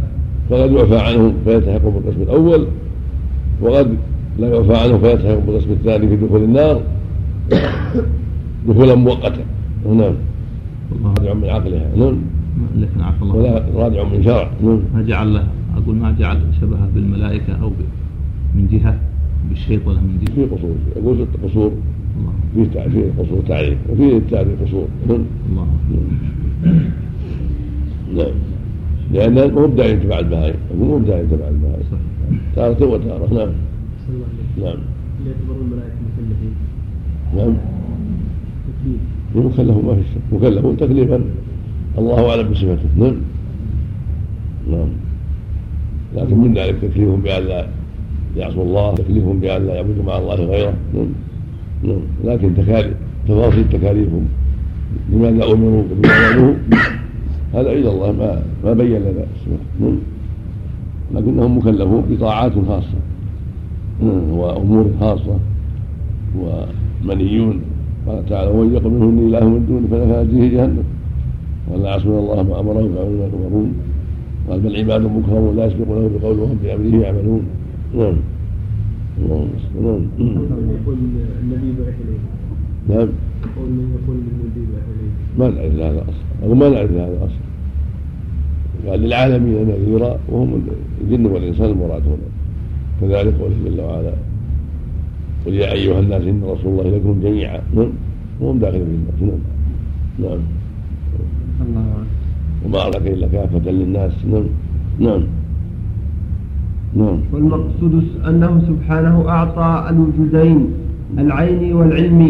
فقد 0.51 0.73
يعفى 0.73 0.99
عنهم 0.99 1.35
فيلتحقوا 1.45 1.91
بالقسم 1.93 2.23
الأول 2.23 2.67
وقد 3.63 3.97
لا 4.39 4.49
يعفى 4.49 4.77
عنهم 4.77 4.99
فيلتحقوا 5.01 5.41
بالقسم 5.47 5.71
الثاني 5.71 6.09
في 6.09 6.17
دخول 6.17 6.43
النار 6.43 6.81
دخولا 8.69 8.95
مؤقتا 8.95 9.43
نعم 9.87 10.15
راجع 11.19 11.35
من 11.35 11.45
عقلها 11.49 11.89
نعم 11.97 12.17
لكن 12.77 13.01
عفى 13.01 13.23
الله 13.23 13.35
ولا 13.37 13.63
راجع 13.75 14.03
من 14.05 14.25
شرع 14.25 14.51
نعم 14.65 14.81
ما 14.95 15.03
جعل 15.03 15.43
اقول 15.77 15.95
ما 15.97 16.15
جعل 16.19 16.39
شبهه 16.61 16.89
بالملائكه 16.95 17.53
او 17.63 17.71
من 18.55 18.69
جهه 18.69 18.97
بالشرك 19.51 19.87
ولا 19.87 20.01
من 20.01 20.17
دين؟ 20.25 20.35
في 20.35 20.55
قصور 20.55 20.75
جزء 21.07 21.27
القصور 21.35 21.73
فيه 22.55 22.65
فيه 22.65 23.03
قصور 23.19 23.41
تعريف 23.49 23.79
وفيه 23.91 24.17
التعريف 24.17 24.63
قصور 24.63 24.89
الله 25.09 25.67
نعم 28.17 28.35
لأن 29.13 29.53
مو 29.55 29.67
بداعي 29.67 29.97
تبع 29.97 30.19
البهائم 30.19 30.55
مو 30.79 30.99
بداعي 30.99 31.23
تبع 31.27 31.49
البهائم 31.49 31.83
تارة 32.57 32.87
وتارة 32.89 33.29
نعم 33.35 33.49
نعم 34.65 34.77
يعتبرون 35.27 35.61
الملائكة 35.61 35.95
مكلفين 36.05 36.55
نعم 37.37 37.57
مكلف 39.35 39.85
ما 39.85 39.95
في 39.95 40.03
شك 40.15 40.37
مكلفون 40.41 40.77
تكليفا 40.77 41.21
الله 41.99 42.31
اعلم 42.31 42.51
بصفته 42.51 42.79
نعم 42.97 43.15
نعم 44.71 44.89
لكن 46.17 46.39
من 46.39 46.55
ذلك 46.55 46.77
تكليفهم 46.83 47.21
بأن 47.21 47.43
لا 47.43 47.67
يعصوا 48.37 48.63
الله 48.63 48.95
تكليفهم 48.95 49.41
بأن 49.41 49.67
لا 49.67 49.75
يعبدوا 49.75 50.03
مع 50.07 50.19
الله 50.19 50.35
غيره 50.35 50.73
نعم, 50.95 51.07
نعم. 51.85 52.01
لكن 52.25 52.55
تكاليف 52.55 52.93
تفاصيل 53.29 53.65
تكاليفهم 53.69 54.27
لا 55.13 55.29
أمروا 55.53 55.83
وبما 55.99 56.35
نهوا 56.37 56.55
هذا 57.55 57.71
إلى 57.73 57.89
الله 57.91 58.13
ما 58.13 58.43
ما 58.65 58.73
بين 58.73 58.87
لنا 58.97 59.25
نعم. 59.81 59.97
لكنهم 61.15 61.59
مكلفون 61.59 62.03
بطاعات 62.11 62.53
خاصة 62.69 62.95
نعم. 64.03 64.31
وأمور 64.39 64.91
خاصة 65.01 65.37
ومنهيون 66.41 67.61
قال 68.07 68.27
تعالى 68.27 68.51
ومن 68.51 68.75
يقل 68.75 68.87
اني 69.03 69.29
إله 69.39 69.49
من 69.49 69.67
دونه 69.67 69.87
فلا 69.91 70.23
نجيه 70.23 70.49
جهنم 70.57 70.85
ولا 71.71 71.89
يعصون 71.89 72.19
الله 72.19 72.43
ما 72.43 72.61
أمرهم 72.61 72.77
ويعملون 72.97 73.17
ما 73.17 73.25
يؤمرون 73.45 73.73
قال 74.51 74.61
بل 74.61 74.77
عباد 74.77 75.01
مكرمون 75.01 75.57
لا 75.57 75.67
يسبقونه 75.67 76.11
بقول 76.19 76.39
وهم 76.39 76.59
بأمره 76.63 77.03
يعملون 77.03 77.41
نعم 77.99 78.15
اللهم 79.19 79.49
صل 79.59 79.85
نعم 79.85 80.01
من 80.19 80.35
نعم. 80.35 80.77
يقول 80.83 80.95
النبي 81.43 81.73
بعث 81.83 81.95
اليه 82.03 82.23
نعم 82.89 83.09
يقول 83.45 83.69
يقول 83.95 84.17
النبي 84.17 84.67
بعث 85.37 85.55
اليه 85.59 85.73
ما 85.79 85.79
نعرف 85.79 85.97
هذا 85.97 86.05
اصلا 86.09 86.55
ما 86.55 86.69
نعرف 86.69 86.91
هذا 86.91 87.17
اصلا 87.19 88.91
قال 88.91 89.01
للعالمين 89.01 89.69
نذيرا 89.69 90.17
وهم 90.29 90.61
الجن 91.01 91.27
والانسان 91.27 91.71
المراد 91.71 92.03
هنا 92.03 92.21
كذلك 93.01 93.35
قوله 93.41 93.55
جل 93.71 93.81
وعلا 93.81 94.13
قل 95.47 95.55
يا 95.55 95.73
ايها 95.73 96.01
الناس 96.01 96.23
ان 96.23 96.43
رسول 96.45 96.81
الله 96.81 96.97
لكم 96.99 97.21
جميعا 97.23 97.61
نعم 97.75 97.91
وهم 98.41 98.59
داخلين 98.59 98.87
في 99.19 99.25
الناس 99.25 99.39
نعم 100.19 100.29
نعم 100.29 100.41
الله 101.77 101.95
وما 102.67 102.87
ارسلك 102.87 103.07
الا 103.07 103.27
كافه 103.29 103.71
للناس 103.71 104.13
نعم 104.31 104.45
نعم 104.99 105.23
نعم 107.01 107.19
والمقصود 107.33 107.95
أنه 108.29 108.53
سبحانه 108.71 109.17
أعطى 109.37 109.71
الوجودين 109.91 110.59
العين 111.23 111.73
والعلم 111.79 112.21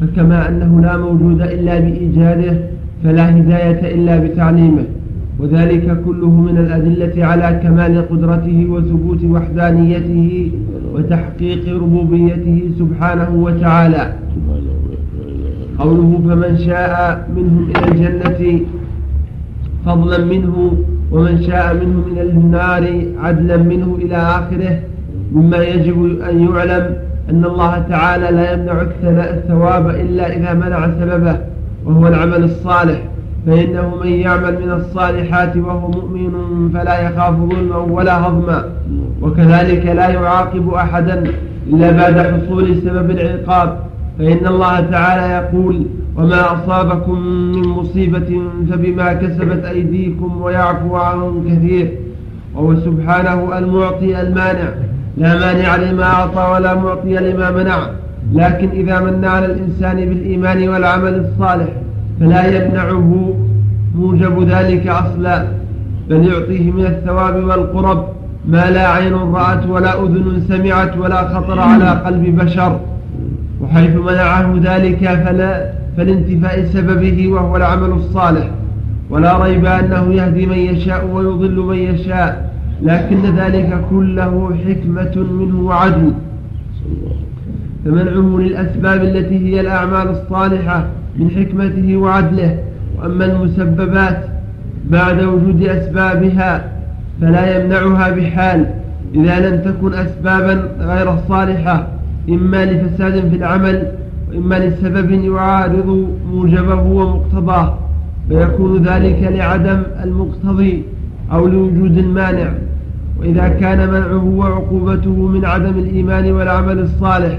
فكما 0.00 0.48
أنه 0.48 0.80
لا 0.80 0.94
موجود 1.04 1.40
إلا 1.42 1.74
بإيجاده 1.84 2.54
فلا 3.04 3.36
هداية 3.38 3.80
إلا 3.94 4.14
بتعليمه 4.24 4.84
وذلك 5.38 6.00
كله 6.04 6.30
من 6.30 6.56
الأدلة 6.58 7.24
على 7.24 7.60
كمال 7.62 8.08
قدرته 8.10 8.58
وثبوت 8.72 9.24
وحدانيته 9.24 10.50
وتحقيق 10.94 11.76
ربوبيته 11.76 12.58
سبحانه 12.78 13.30
وتعالى 13.44 14.12
قوله 15.78 16.10
فمن 16.28 16.58
شاء 16.58 17.28
منهم 17.36 17.66
إلى 17.76 17.86
الجنة 17.90 18.60
فضلا 19.86 20.24
منه 20.24 20.72
ومن 21.12 21.42
شاء 21.46 21.74
منه 21.74 21.84
من 22.06 22.18
النار 22.18 23.04
عدلا 23.22 23.56
منه 23.56 23.96
إلى 24.00 24.16
آخره 24.16 24.80
مما 25.32 25.58
يجب 25.64 26.20
أن 26.30 26.48
يعلم 26.48 26.96
أن 27.30 27.44
الله 27.44 27.78
تعالى 27.88 28.30
لا 28.36 28.52
يمنع 28.52 28.82
الثواب 29.30 29.88
إلا 29.90 30.32
إذا 30.36 30.52
منع 30.54 30.88
سببه 31.00 31.36
وهو 31.84 32.08
العمل 32.08 32.44
الصالح 32.44 33.02
فإنه 33.46 33.94
من 34.04 34.08
يعمل 34.12 34.60
من 34.66 34.72
الصالحات 34.72 35.56
وهو 35.56 35.90
مؤمن 35.90 36.68
فلا 36.74 37.00
يخاف 37.08 37.34
ظلما 37.34 37.76
ولا 37.76 38.20
هضما 38.26 38.64
وكذلك 39.22 39.86
لا 39.86 40.08
يعاقب 40.08 40.68
أحدا 40.68 41.24
إلا 41.72 41.90
بعد 41.90 42.18
حصول 42.18 42.82
سبب 42.84 43.10
العقاب 43.10 43.78
فإن 44.18 44.46
الله 44.46 44.80
تعالى 44.80 45.32
يقول 45.46 45.86
وما 46.16 46.54
أصابكم 46.54 47.18
من 47.20 47.68
مصيبة 47.68 48.40
فبما 48.70 49.12
كسبت 49.12 49.64
أيديكم 49.64 50.40
ويعفو 50.42 50.96
عن 50.96 51.44
كثير 51.48 51.90
وهو 52.54 52.74
سبحانه 52.76 53.58
المعطي 53.58 54.20
المانع 54.20 54.68
لا 55.16 55.34
مانع 55.38 55.76
لما 55.76 56.04
أعطى 56.04 56.52
ولا 56.52 56.74
معطي 56.74 57.14
لما 57.14 57.50
منع 57.50 57.78
لكن 58.34 58.68
إذا 58.68 59.00
من 59.00 59.24
على 59.24 59.46
الإنسان 59.46 59.96
بالإيمان 59.96 60.68
والعمل 60.68 61.14
الصالح 61.14 61.68
فلا 62.20 62.64
يمنعه 62.64 63.34
موجب 63.94 64.48
ذلك 64.48 64.86
أصلا 64.86 65.44
بل 66.10 66.28
يعطيه 66.32 66.70
من 66.70 66.86
الثواب 66.86 67.34
والقرب 67.44 68.08
ما 68.46 68.70
لا 68.70 68.86
عين 68.88 69.14
رأت 69.14 69.66
ولا 69.66 70.04
أذن 70.04 70.42
سمعت 70.48 70.98
ولا 70.98 71.28
خطر 71.28 71.60
على 71.60 71.88
قلب 71.90 72.36
بشر 72.36 72.80
وحيث 73.60 73.96
منعه 73.96 74.54
ذلك 74.62 74.98
فلا 75.26 75.81
فلانتفاء 75.96 76.64
سببه 76.64 77.28
وهو 77.28 77.56
العمل 77.56 77.90
الصالح 77.92 78.50
ولا 79.10 79.38
ريب 79.44 79.66
أنه 79.66 80.14
يهدي 80.14 80.46
من 80.46 80.58
يشاء 80.58 81.06
ويضل 81.06 81.56
من 81.66 81.76
يشاء 81.78 82.52
لكن 82.82 83.34
ذلك 83.36 83.80
كله 83.90 84.54
حكمة 84.66 85.22
منه 85.32 85.60
وعدل 85.60 86.12
فمنعه 87.84 88.38
للأسباب 88.40 89.02
التي 89.04 89.38
هي 89.48 89.60
الأعمال 89.60 90.08
الصالحة 90.10 90.86
من 91.16 91.30
حكمته 91.30 91.96
وعدله 91.96 92.58
وأما 92.98 93.24
المسببات 93.24 94.24
بعد 94.84 95.22
وجود 95.22 95.62
أسبابها 95.62 96.64
فلا 97.20 97.56
يمنعها 97.60 98.10
بحال 98.10 98.66
إذا 99.14 99.48
لم 99.50 99.60
تكن 99.72 99.94
أسبابا 99.94 100.68
غير 100.80 101.16
صالحة 101.28 101.86
إما 102.28 102.64
لفساد 102.64 103.30
في 103.30 103.36
العمل 103.36 103.92
وإما 104.34 104.54
لسبب 104.58 105.10
يعارض 105.10 106.08
موجبه 106.32 106.82
ومقتضاه 106.82 107.78
ويكون 108.30 108.82
ذلك 108.82 109.28
لعدم 109.32 109.82
المقتضي 110.04 110.82
أو 111.32 111.48
لوجود 111.48 111.98
المانع 111.98 112.52
وإذا 113.20 113.48
كان 113.48 113.88
منعه 113.88 114.24
وعقوبته 114.24 115.10
من 115.12 115.44
عدم 115.44 115.78
الإيمان 115.78 116.32
والعمل 116.32 116.78
الصالح 116.78 117.38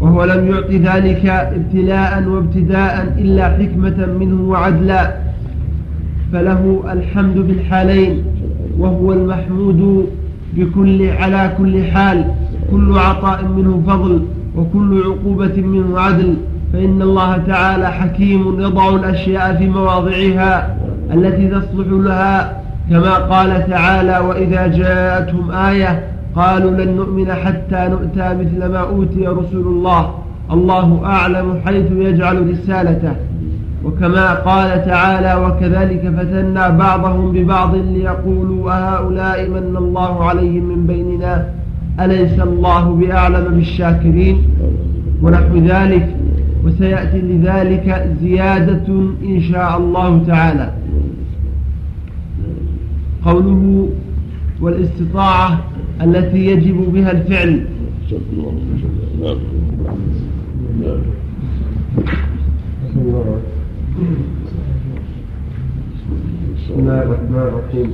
وهو 0.00 0.24
لم 0.24 0.46
يعط 0.48 0.70
ذلك 0.70 1.26
ابتلاء 1.26 2.24
وابتداء 2.28 3.14
إلا 3.18 3.48
حكمة 3.48 4.06
منه 4.20 4.40
وعدلا 4.42 5.16
فله 6.32 6.82
الحمد 6.92 7.34
في 7.46 7.52
الحالين 7.52 8.22
وهو 8.78 9.12
المحمود 9.12 10.06
بكل 10.56 11.08
على 11.10 11.52
كل 11.58 11.84
حال 11.84 12.24
كل 12.70 12.98
عطاء 12.98 13.44
منه 13.56 13.82
فضل 13.86 14.22
وكل 14.56 15.02
عقوبة 15.06 15.60
منه 15.62 16.00
عدل 16.00 16.34
فإن 16.72 17.02
الله 17.02 17.36
تعالى 17.36 17.86
حكيم 17.86 18.60
يضع 18.60 18.94
الأشياء 18.94 19.56
في 19.56 19.66
مواضعها 19.66 20.76
التي 21.14 21.48
تصلح 21.48 21.86
لها 21.90 22.56
كما 22.90 23.14
قال 23.14 23.70
تعالى 23.70 24.18
وإذا 24.18 24.66
جاءتهم 24.66 25.50
آية 25.50 26.02
قالوا 26.36 26.70
لن 26.70 26.96
نؤمن 26.96 27.32
حتى 27.32 27.88
نؤتى 27.90 28.34
مثل 28.34 28.70
ما 28.72 28.78
أوتي 28.80 29.26
رسول 29.26 29.66
الله 29.66 30.14
الله 30.52 31.00
أعلم 31.04 31.60
حيث 31.64 31.86
يجعل 31.98 32.50
رسالته 32.50 33.12
وكما 33.84 34.34
قال 34.34 34.86
تعالى 34.86 35.34
وكذلك 35.44 36.14
فتنا 36.18 36.68
بعضهم 36.68 37.32
ببعض 37.32 37.74
ليقولوا 37.74 38.70
أهؤلاء 38.72 39.48
من 39.48 39.76
الله 39.76 40.24
عليهم 40.24 40.64
من 40.68 40.86
بيننا 40.86 41.46
أليس 42.00 42.38
الله 42.40 42.92
بأعلم 42.94 43.54
بالشاكرين 43.56 44.38
ونحو 45.22 45.56
ذلك 45.58 46.16
وسيأتي 46.64 47.18
لذلك 47.18 48.16
زيادة 48.22 48.86
إن 49.22 49.40
شاء 49.52 49.78
الله 49.78 50.24
تعالى 50.26 50.72
قوله 53.24 53.88
والاستطاعة 54.60 55.60
التي 56.02 56.46
يجب 56.46 56.86
بها 56.94 57.10
الفعل 57.12 57.66
بسم 58.10 58.20
الله 66.72 67.02
الرحمن 67.02 67.36
الرحيم 67.38 67.92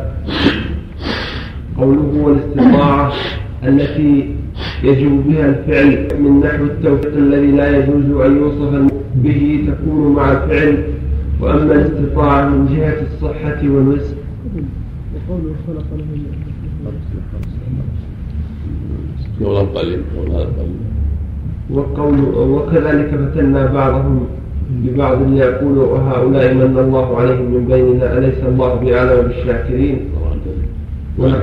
قوله 1.78 2.12
والاستطاعة 2.24 3.12
التي 3.64 4.36
يجب 4.84 5.24
بها 5.28 5.46
الفعل 5.50 5.92
من 6.22 6.40
نحو 6.40 6.64
التوفيق 6.64 7.16
الذي 7.18 7.52
لا 7.52 7.78
يجوز 7.78 8.26
أن 8.26 8.38
يوصف 8.38 8.94
به 9.16 9.68
تكون 9.68 10.16
مع 10.16 10.32
الفعل 10.32 10.84
وأما 11.42 11.74
الاستطاعة 11.76 12.50
من 12.50 12.76
جهة 12.78 13.00
الصحة 13.14 13.62
والوسع 13.70 14.16
وقوله 14.56 15.54
خلق 15.68 15.86
له 15.98 16.98
نورا 19.42 19.62
قليلا 19.76 20.04
هذا 20.32 20.48
قليلا 20.58 20.84
وقول 21.74 22.16
وكذلك 22.52 23.12
فتنا 23.16 23.66
بعضهم 23.74 24.26
ببعض 24.86 25.22
ليقولوا 25.32 25.86
وهؤلاء 25.88 26.54
من 26.54 26.78
الله 26.78 27.18
عليهم 27.18 27.54
من 27.54 27.66
بيننا 27.66 28.18
أليس 28.18 28.36
الله 28.48 28.76
بأعلم 28.76 29.22
بالشاكرين 29.28 30.00
ونحو 31.20 31.36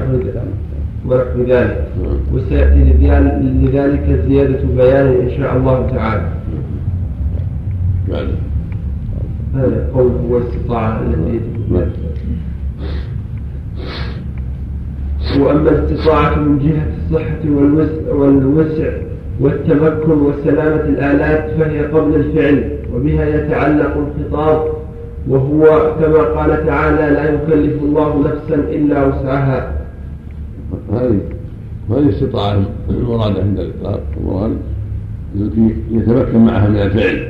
ونحو 1.09 1.43
ذلك 1.49 1.85
نعم. 2.03 2.17
وسيأتي 2.35 2.79
لذلك 3.63 4.21
زيادة 4.29 4.59
بيان 4.77 5.07
إن 5.07 5.31
شاء 5.39 5.57
الله 5.57 5.87
تعالى 5.95 6.29
نعم. 8.09 8.27
هذا 9.55 9.91
قوله 9.95 10.25
والاستطاعة 10.31 11.01
التي 11.03 11.41
نعم. 11.71 11.83
وأما 15.41 15.71
الاستطاعة 15.71 16.35
من 16.37 16.59
جهة 16.59 16.87
الصحة 17.11 17.37
والوسع, 17.49 18.13
والوسع 18.13 18.91
والتمكن 19.41 20.11
وسلامة 20.11 20.81
الآلات 20.85 21.51
فهي 21.59 21.85
قبل 21.87 22.15
الفعل 22.15 22.71
وبها 22.95 23.27
يتعلق 23.45 23.95
الخطاب 23.97 24.65
وهو 25.29 25.93
كما 26.01 26.23
قال 26.23 26.67
تعالى 26.67 27.15
لا 27.15 27.33
يكلف 27.35 27.83
الله 27.83 28.19
نفسا 28.29 28.55
إلا 28.55 29.05
وسعها 29.07 29.73
هذه 30.93 31.19
هذه 31.91 31.99
الاستطاعة 31.99 32.61
المرادة 32.91 33.41
عند 33.43 33.59
الإطلاق 33.61 34.01
المراد 34.21 34.57
التي 35.37 35.75
يتمكن 35.93 36.45
معها 36.47 36.69
من 36.69 36.77
الفعل 36.77 37.29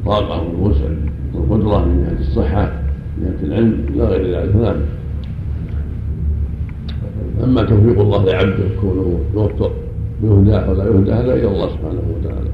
الطاقة 0.00 0.42
والوسع 0.42 0.84
والقدرة 1.34 1.84
من 1.84 2.04
جهة 2.12 2.20
الصحة 2.20 2.72
من 3.18 3.24
جهة 3.26 3.46
العلم 3.46 3.78
إلى 3.94 4.04
غير 4.04 4.26
ذلك 4.42 4.56
نعم 4.56 4.74
اما 7.44 7.62
توفيق 7.64 8.00
الله 8.00 8.24
لعبده 8.24 8.56
كونه 8.80 9.18
يوفق 9.34 9.72
يهدى 10.24 10.70
ولا 10.70 10.84
يهدى 10.84 11.12
هذا 11.12 11.34
الى 11.34 11.48
الله 11.48 11.68
سبحانه 11.68 12.02
وتعالى 12.14 12.50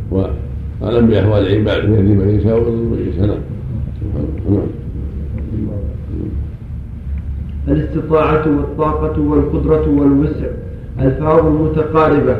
واعلم 0.80 1.06
باحوال 1.06 1.46
العباد 1.46 1.84
يهدي 1.84 2.14
من 2.14 2.28
يشاء 2.40 2.54
ويضل 2.54 2.72
من 2.72 3.12
يشاء 3.14 3.38
نعم 4.50 4.66
الاستطاعة 7.76 8.42
والطاقة 8.56 9.20
والقدرة 9.22 9.88
والوسع 9.88 10.46
ألفاظ 11.00 11.46
متقاربة 11.46 12.36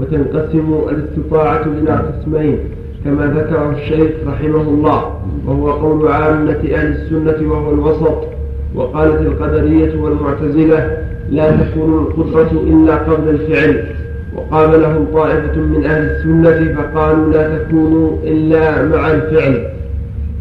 وتنقسم 0.00 0.74
الاستطاعة 0.90 1.66
إلى 1.66 1.90
قسمين 1.92 2.58
كما 3.04 3.26
ذكره 3.26 3.70
الشيخ 3.72 4.10
رحمه 4.26 4.60
الله 4.60 5.12
وهو 5.46 5.70
قول 5.72 6.08
عامة 6.08 6.60
أهل 6.72 6.74
السنة 6.96 7.50
وهو 7.52 7.74
الوسط 7.74 8.24
وقالت 8.74 9.20
القدرية 9.20 10.00
والمعتزلة 10.02 11.09
لا 11.32 11.50
تكون 11.56 11.92
القدرة 11.94 12.50
إلا 12.66 12.96
قبل 12.96 13.28
الفعل 13.30 13.84
وقام 14.34 14.72
لهم 14.80 15.06
طائفة 15.14 15.56
من 15.60 15.84
أهل 15.86 16.02
السنة 16.02 16.74
فقالوا 16.74 17.32
لا 17.32 17.58
تكون 17.58 18.18
إلا 18.24 18.82
مع 18.96 19.10
الفعل 19.10 19.64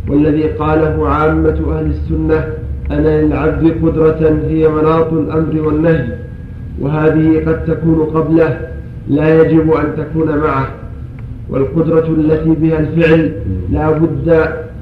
والذي 0.09 0.43
قاله 0.43 1.07
عامة 1.09 1.77
أهل 1.79 1.85
السنة 1.91 2.47
أن 2.91 3.03
للعبد 3.03 3.71
قدرة 3.83 4.39
هي 4.47 4.67
مناط 4.69 5.13
الأمر 5.13 5.61
والنهي 5.65 6.05
وهذه 6.81 7.43
قد 7.47 7.65
تكون 7.65 7.99
قبله 8.13 8.59
لا 9.09 9.41
يجب 9.41 9.71
أن 9.73 9.85
تكون 9.97 10.37
معه 10.37 10.67
والقدرة 11.49 12.07
التي 12.19 12.49
بها 12.49 12.79
الفعل 12.79 13.31
لا 13.71 13.91
بد 13.91 14.29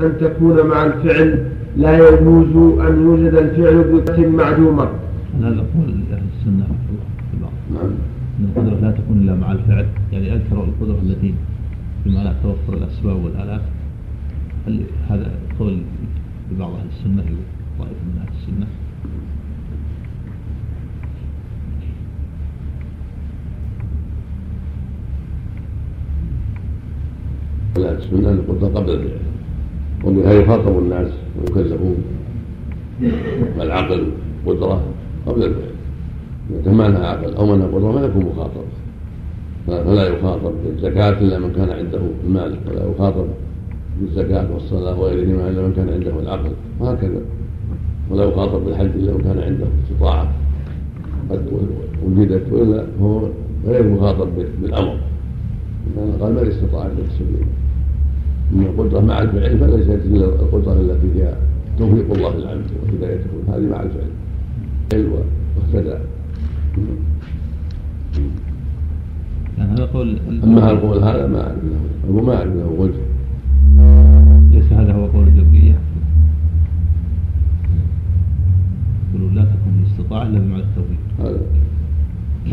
أن 0.02 0.14
تكون 0.22 0.66
مع 0.68 0.86
الفعل 0.86 1.44
لا 1.78 2.10
يجوز 2.10 2.80
أن 2.88 3.02
يوجد 3.04 3.34
الفعل 3.38 3.84
بقدرة 3.94 4.28
معدومة 4.30 4.88
هذا 5.42 5.60
قول 5.74 5.90
اهل 6.14 6.22
السنه 6.40 6.68
نعم 7.72 7.92
ان 8.40 8.46
القدره 8.46 8.80
لا 8.80 8.92
تكون 8.92 9.18
الا 9.22 9.36
مع 9.36 9.52
الفعل 9.52 9.88
يعني 10.12 10.34
اذكروا 10.34 10.64
القدره 10.66 11.00
التي 11.04 11.34
بما 12.06 12.20
لا 12.24 12.34
توفر 12.44 12.78
الاسباب 12.78 13.24
والالاف 13.24 13.62
هل 14.68 14.82
هذا 15.10 15.32
قول 15.60 15.78
لبعض 16.52 16.72
اهل 16.74 16.88
السنه 16.98 17.24
طائفه 17.80 17.94
من 18.06 18.20
اهل 18.20 18.30
السنه 18.42 18.68
لا 27.88 27.98
السنه 27.98 28.32
القدره 28.32 28.68
قبل 28.68 28.90
الفعل 28.90 29.20
وبها 30.04 30.34
يخاطب 30.34 30.78
الناس 30.80 31.12
ويكلفون 31.40 31.96
والعقل 33.58 34.12
قدره 34.48 34.82
قبل 35.28 35.44
الفعل 35.44 35.72
إذا 36.66 36.72
لها 36.72 37.08
عقل 37.08 37.36
أو 37.36 37.46
من 37.46 37.62
قدرة 37.62 37.92
ما 37.92 38.02
يكون 38.06 38.26
مخاطبا 38.26 38.64
فلا 39.68 40.04
يخاطب 40.08 40.52
بالزكاة 40.66 41.10
إلا 41.22 41.40
من 41.40 41.52
كان 41.56 41.70
عنده 41.70 42.00
المال 42.28 42.56
ولا 42.72 42.86
يخاطب 42.96 43.26
بالزكاة 44.02 44.46
والصلاة 44.54 45.00
وغيرهما 45.00 45.50
إلا 45.50 45.62
من 45.62 45.74
كان 45.74 45.90
عنده 45.90 46.20
العقل 46.20 46.52
وهكذا 46.80 47.22
ولا 48.12 48.24
يخاطب 48.24 48.66
بالحج 48.66 48.90
إلا 48.96 49.12
من 49.12 49.22
كان 49.22 49.40
عنده 49.40 49.66
استطاعة 49.86 50.34
قد 51.32 51.40
وجدت 52.06 52.52
وإلا 52.54 52.84
هو 53.02 53.22
غير 53.68 53.84
مخاطب 53.90 54.28
بالأمر 54.62 54.98
لأن 55.96 56.12
قال 56.22 56.34
ما 56.34 56.48
استطاع 56.48 56.86
إلى 56.86 57.04
السبيل 57.08 57.46
أما 58.54 58.64
القدرة 58.70 59.00
مع 59.00 59.22
الفعل 59.22 59.60
فليست 59.60 60.06
إلا 60.06 60.26
القدرة 60.26 60.74
التي 60.74 61.20
هي 61.24 61.34
توفيق 61.80 62.12
الله 62.16 62.36
للعبد 62.38 62.66
وهدايته 62.84 63.26
هذه 63.48 63.70
مع 63.72 63.82
الفعل 63.84 64.10
وهكذا 64.96 66.00
يعني 69.58 69.74
هذا 69.74 69.86
قول 69.86 70.18
اما 70.44 70.64
هذا 70.66 70.72
القول 70.72 71.04
هذا 71.04 71.28
ما 71.28 71.42
اعلم 71.42 71.72
له 72.08 72.22
ما 72.22 72.36
اعلم 72.38 72.54
له 72.60 72.66
وجه 72.80 73.02
ليس 74.52 74.74
هذا 74.74 74.94
هو 74.94 75.06
قول 75.06 75.28
الجبريه 75.28 75.78
يقولون 79.10 79.36
لا 79.36 79.42
تكن 79.46 79.84
الاستطاعه 79.84 80.24
الا 80.24 80.40
مع 80.40 80.58
التوفيق 80.58 80.98
هذا 81.20 81.42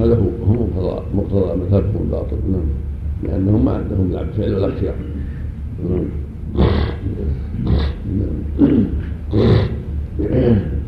هذا 0.05 0.17
هو 0.21 0.45
هم 0.45 0.57
مقتضى 0.63 1.17
مقتضى 1.17 1.61
مذهبهم 1.61 2.03
الباطل 2.05 2.37
نعم 2.53 2.61
لانهم 3.25 3.65
ما 3.65 3.73
عندهم 3.73 4.13
لا 4.13 4.25
فعل 4.25 4.55
ولا 4.55 4.69
اختيار 4.69 4.95
نعم 8.11 8.71
نعم 10.19 10.84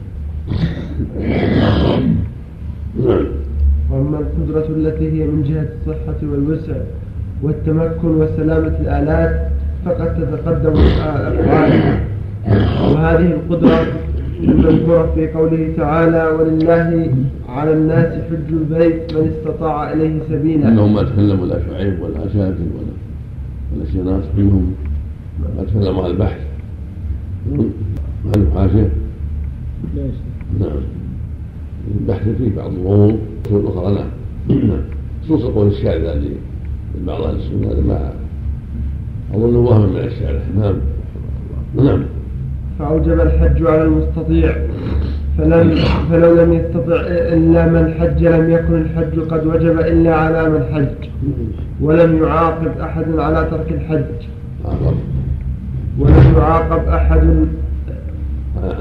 وأما 3.91 4.19
القدرة 4.21 4.67
التي 4.77 5.13
هي 5.23 5.27
من 5.27 5.43
جهة 5.43 5.69
الصحة 5.83 6.19
والوسع 6.33 6.77
والتمكن 7.43 8.09
وسلامة 8.09 8.75
الآلات 8.81 9.49
فقد 9.85 10.17
تتقدم 10.17 10.73
الأقوال 10.79 11.99
وهذه 12.95 13.33
القدرة 13.37 13.87
المذكورة 14.43 15.13
في 15.15 15.29
قوله 15.33 15.69
تعالى 15.77 16.25
ولله 16.39 17.15
على 17.49 17.73
الناس 17.73 18.07
حج 18.23 18.53
البيت 18.53 19.15
من 19.15 19.31
استطاع 19.39 19.93
إليه 19.93 20.19
سبيلا 20.29 20.69
إنهم 20.69 20.95
ما 20.95 21.03
تكلموا 21.03 21.47
لا 21.47 21.59
شعيب 21.69 22.03
ولا 22.03 22.15
شاكر 22.35 22.69
ولا 22.77 22.95
ولا 23.77 23.85
سيناس 23.93 24.25
منهم 24.37 24.75
ما 25.57 25.65
تكلموا 25.65 26.05
عن 26.05 26.11
البحث 26.11 26.39
هل 28.37 28.47
حاشية؟ 28.57 28.89
نعم 30.61 30.83
البحث 32.01 32.29
فيه 32.39 32.57
بعض 32.57 32.71
الغموض 32.73 33.19
اخرى 33.53 33.95
نعم 33.95 34.07
نعم 34.69 34.83
خصوصا 35.25 35.49
قول 35.53 35.67
الشاعر 35.69 35.97
الذي 35.97 36.31
بعض 37.07 37.21
اهل 37.23 37.37
السنه 37.37 37.73
هذا 37.73 37.81
ما 37.89 38.13
اظن 39.35 39.57
وهم 39.57 39.93
من 39.93 39.97
الشاعر 39.97 40.41
نعم 40.59 40.75
نعم 41.87 42.03
فأوجب 42.79 43.21
الحج 43.21 43.67
على 43.67 43.83
المستطيع 43.83 44.57
فلم 45.39 45.75
فلو 46.11 46.35
لم 46.45 46.53
يستطع 46.53 47.01
إلا 47.07 47.67
من 47.67 47.95
حج 47.99 48.23
لم 48.27 48.51
يكن 48.51 48.75
الحج 48.75 49.21
قد 49.29 49.47
وجب 49.47 49.79
إلا 49.81 50.15
على 50.15 50.49
من 50.49 50.65
حج 50.75 51.09
ولم 51.81 52.23
يعاقب 52.23 52.79
أحد 52.81 53.07
على 53.19 53.49
ترك 53.51 53.73
الحج 53.73 54.27
ولم 55.99 56.35
يعاقب 56.37 56.89
أحد 56.89 57.47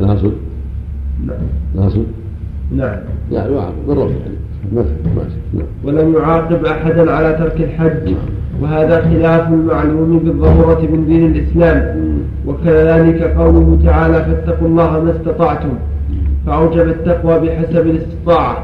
أنا 0.01 0.11
أقصد 0.11 0.33
نعم 1.27 1.37
نعم 1.75 2.05
نعم 2.77 2.99
يعني 3.31 3.55
نعم 3.55 4.85
ولم 5.85 6.13
يعاقب 6.15 6.65
أحدا 6.65 7.11
على 7.11 7.33
ترك 7.33 7.55
الحج 7.61 8.03
نعم. 8.05 8.15
وهذا 8.61 9.01
خلاف 9.01 9.47
المعلوم 9.49 10.19
بالضرورة 10.19 10.79
من 10.81 11.05
دين 11.07 11.25
الإسلام 11.31 11.95
وكذلك 12.47 13.21
قوله 13.21 13.79
تعالى 13.85 14.13
فاتقوا 14.25 14.67
الله 14.67 15.03
ما 15.03 15.11
استطعتم 15.11 15.69
فأوجب 16.47 16.87
التقوى 16.89 17.39
بحسب 17.47 17.87
الاستطاعة 17.87 18.63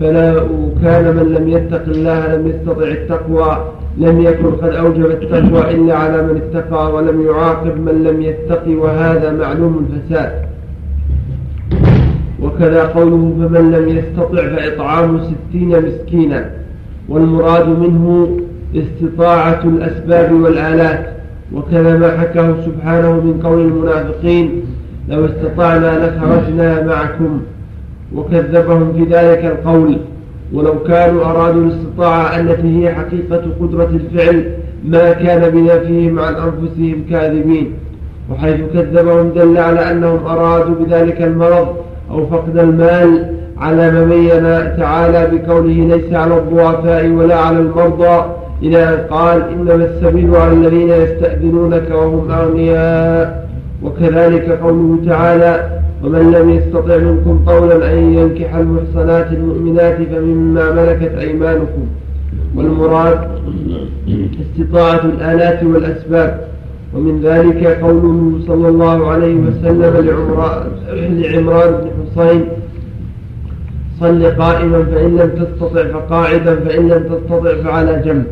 فلا 0.00 0.34
كان 0.82 1.16
من 1.16 1.22
لم 1.32 1.48
يتق 1.48 1.82
الله 1.88 2.34
لم 2.36 2.46
يستطع 2.46 2.82
التقوى 2.88 3.64
لم 3.98 4.20
يكن 4.20 4.46
قد 4.46 4.68
أوجب 4.74 5.06
التقوى 5.06 5.74
إلا 5.74 5.94
على 5.96 6.22
من 6.22 6.40
اتقى 6.42 6.92
ولم 6.94 7.22
يعاقب 7.26 7.76
من 7.80 8.02
لم 8.04 8.22
يتق 8.22 8.68
وهذا 8.82 9.32
معلوم 9.32 9.86
الفساد 9.90 10.51
وكذا 12.62 12.82
قوله 12.82 13.34
فمن 13.38 13.70
لم 13.72 13.88
يستطع 13.88 14.42
فإطعام 14.56 15.20
ستين 15.20 15.82
مسكينا 15.86 16.50
والمراد 17.08 17.68
منه 17.68 18.38
استطاعة 18.76 19.60
الأسباب 19.64 20.32
والآلات 20.32 21.06
وكذا 21.54 21.96
ما 21.98 22.18
حكاه 22.18 22.54
سبحانه 22.66 23.12
من 23.12 23.40
قول 23.44 23.60
المنافقين 23.60 24.62
لو 25.08 25.26
استطعنا 25.26 26.16
لخرجنا 26.16 26.86
معكم 26.86 27.40
وكذبهم 28.14 28.92
في 28.92 29.02
ذلك 29.14 29.44
القول 29.44 29.96
ولو 30.52 30.78
كانوا 30.82 31.24
أرادوا 31.24 31.62
الاستطاعة 31.64 32.40
التي 32.40 32.78
هي 32.82 32.94
حقيقة 32.94 33.42
قدرة 33.60 33.90
الفعل 33.94 34.44
ما 34.84 35.12
كان 35.12 35.50
بنفيهم 35.50 36.18
عن 36.18 36.34
أنفسهم 36.34 37.04
كاذبين 37.10 37.72
وحيث 38.30 38.56
كذبهم 38.74 39.28
دل 39.32 39.58
على 39.58 39.90
أنهم 39.90 40.26
أرادوا 40.26 40.74
بذلك 40.84 41.22
المرض 41.22 41.76
أو 42.12 42.26
فقد 42.26 42.58
المال 42.58 43.24
على 43.58 43.90
ما 43.92 44.04
بين 44.04 44.76
تعالى 44.76 45.30
بقوله 45.38 45.96
ليس 45.96 46.12
على 46.14 46.36
الضعفاء 46.38 47.08
ولا 47.08 47.36
على 47.36 47.58
المرضى 47.58 48.22
إلى 48.62 48.84
أن 48.84 48.98
قال 49.10 49.42
إنما 49.52 49.74
السبيل 49.74 50.36
على 50.36 50.52
الذين 50.52 50.88
يستأذنونك 50.88 51.82
وهم 51.90 52.30
أغنياء 52.30 53.48
وكذلك 53.82 54.58
قوله 54.62 54.98
تعالى 55.06 55.66
ومن 56.04 56.30
لم 56.30 56.50
يستطع 56.50 56.96
منكم 56.96 57.44
قولا 57.46 57.92
أن 57.92 57.98
ينكح 58.14 58.54
المحصنات 58.54 59.26
المؤمنات 59.32 59.96
فمما 60.12 60.70
ملكت 60.70 61.14
أيمانكم 61.18 61.84
والمراد 62.56 63.18
استطاعة 64.60 65.00
الآلات 65.04 65.62
والأسباب 65.64 66.40
ومن 66.94 67.20
ذلك 67.24 67.66
قوله 67.66 68.38
صلى 68.46 68.68
الله 68.68 69.10
عليه 69.10 69.34
وسلم 69.34 70.06
لعمران 70.96 71.72
بن 71.84 71.90
حصين 72.02 72.44
صل 74.00 74.24
قائما 74.26 74.82
فإن 74.84 75.16
لم 75.16 75.30
تستطع 75.44 75.84
فقاعدا 75.92 76.56
فإن 76.60 76.88
لم 76.88 77.02
تستطع 77.04 77.62
فعلى 77.62 78.02
جنب 78.04 78.24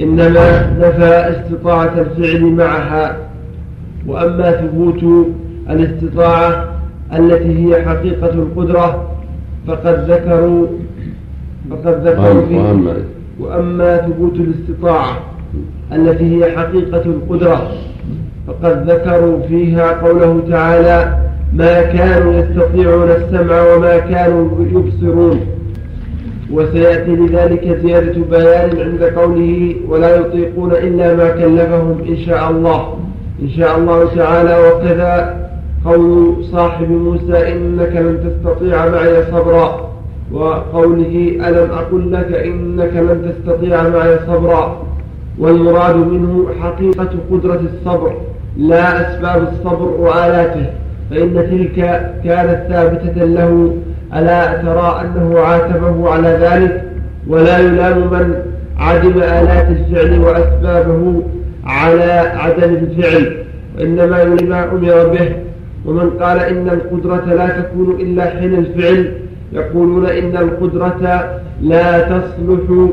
إنما 0.00 0.70
نفى 0.78 1.14
استطاعة 1.32 1.94
الفعل 2.00 2.44
معها 2.52 3.16
وأما 4.06 4.50
ثبوت 4.52 5.04
الاستطاعة 5.70 6.68
التي 7.18 7.66
هي 7.66 7.82
حقيقة 7.86 8.28
القدرة 8.34 9.10
فقد 9.66 10.10
ذكروا 10.10 10.66
فقد 11.70 12.06
ذكروا 12.08 12.46
فيه 12.46 12.92
وأما 13.40 13.96
ثبوت 13.96 14.34
الاستطاعة 14.34 15.18
التي 15.92 16.36
هي 16.44 16.56
حقيقة 16.58 17.02
القدرة 17.06 17.62
فقد 18.46 18.90
ذكروا 18.90 19.40
فيها 19.48 19.92
قوله 20.06 20.42
تعالى 20.50 21.18
ما 21.52 21.82
كانوا 21.82 22.32
يستطيعون 22.34 23.10
السمع 23.10 23.74
وما 23.74 23.98
كانوا 23.98 24.48
يبصرون 24.70 25.40
وسيأتي 26.52 27.10
لذلك 27.16 27.80
زيادة 27.82 28.14
بيان 28.30 28.70
عند 28.78 29.02
قوله 29.02 29.74
ولا 29.88 30.16
يطيقون 30.16 30.72
إلا 30.72 31.14
ما 31.16 31.28
كلفهم 31.30 31.98
إن 32.08 32.16
شاء 32.26 32.50
الله 32.50 32.98
إن 33.42 33.48
شاء 33.50 33.78
الله 33.78 34.04
تعالى 34.16 34.58
وكذا 34.68 35.42
قول 35.86 36.34
صاحب 36.52 36.90
موسى 36.90 37.52
إنك 37.52 37.92
لن 37.96 38.18
تستطيع 38.28 38.88
معي 38.88 39.22
صبرا 39.32 39.90
وقوله 40.32 41.36
ألم 41.48 41.70
أقل 41.70 42.12
لك 42.12 42.32
إنك 42.46 42.92
لن 42.96 43.32
تستطيع 43.32 43.88
معي 43.88 44.16
صبرا 44.26 44.76
ويراد 45.38 45.96
منه 45.96 46.46
حقيقة 46.62 47.08
قدرة 47.32 47.60
الصبر 47.60 48.12
لا 48.58 49.00
أسباب 49.10 49.48
الصبر 49.52 49.82
وآلاته 49.84 50.66
فإن 51.10 51.34
تلك 51.34 51.72
كانت 52.24 52.66
ثابتة 52.68 53.24
له 53.24 53.76
ألا 54.14 54.52
ترى 54.62 55.00
أنه 55.00 55.38
عاتبه 55.38 56.10
على 56.10 56.28
ذلك 56.28 56.84
ولا 57.28 57.58
يلام 57.58 57.98
من 57.98 58.34
عدم 58.78 59.16
آلات 59.22 59.68
الفعل 59.68 60.18
وأسبابه 60.20 61.22
على 61.64 62.12
عدم 62.34 62.74
الفعل 62.74 63.36
وإنما 63.78 64.24
لما 64.24 64.64
أمر 64.64 65.06
به 65.12 65.28
ومن 65.86 66.10
قال 66.10 66.38
إن 66.38 66.68
القدرة 66.68 67.24
لا 67.34 67.48
تكون 67.60 67.96
إلا 68.00 68.24
حين 68.30 68.54
الفعل 68.54 69.12
يقولون 69.52 70.06
إن 70.06 70.36
القدرة 70.36 71.28
لا 71.62 72.00
تصلح 72.00 72.88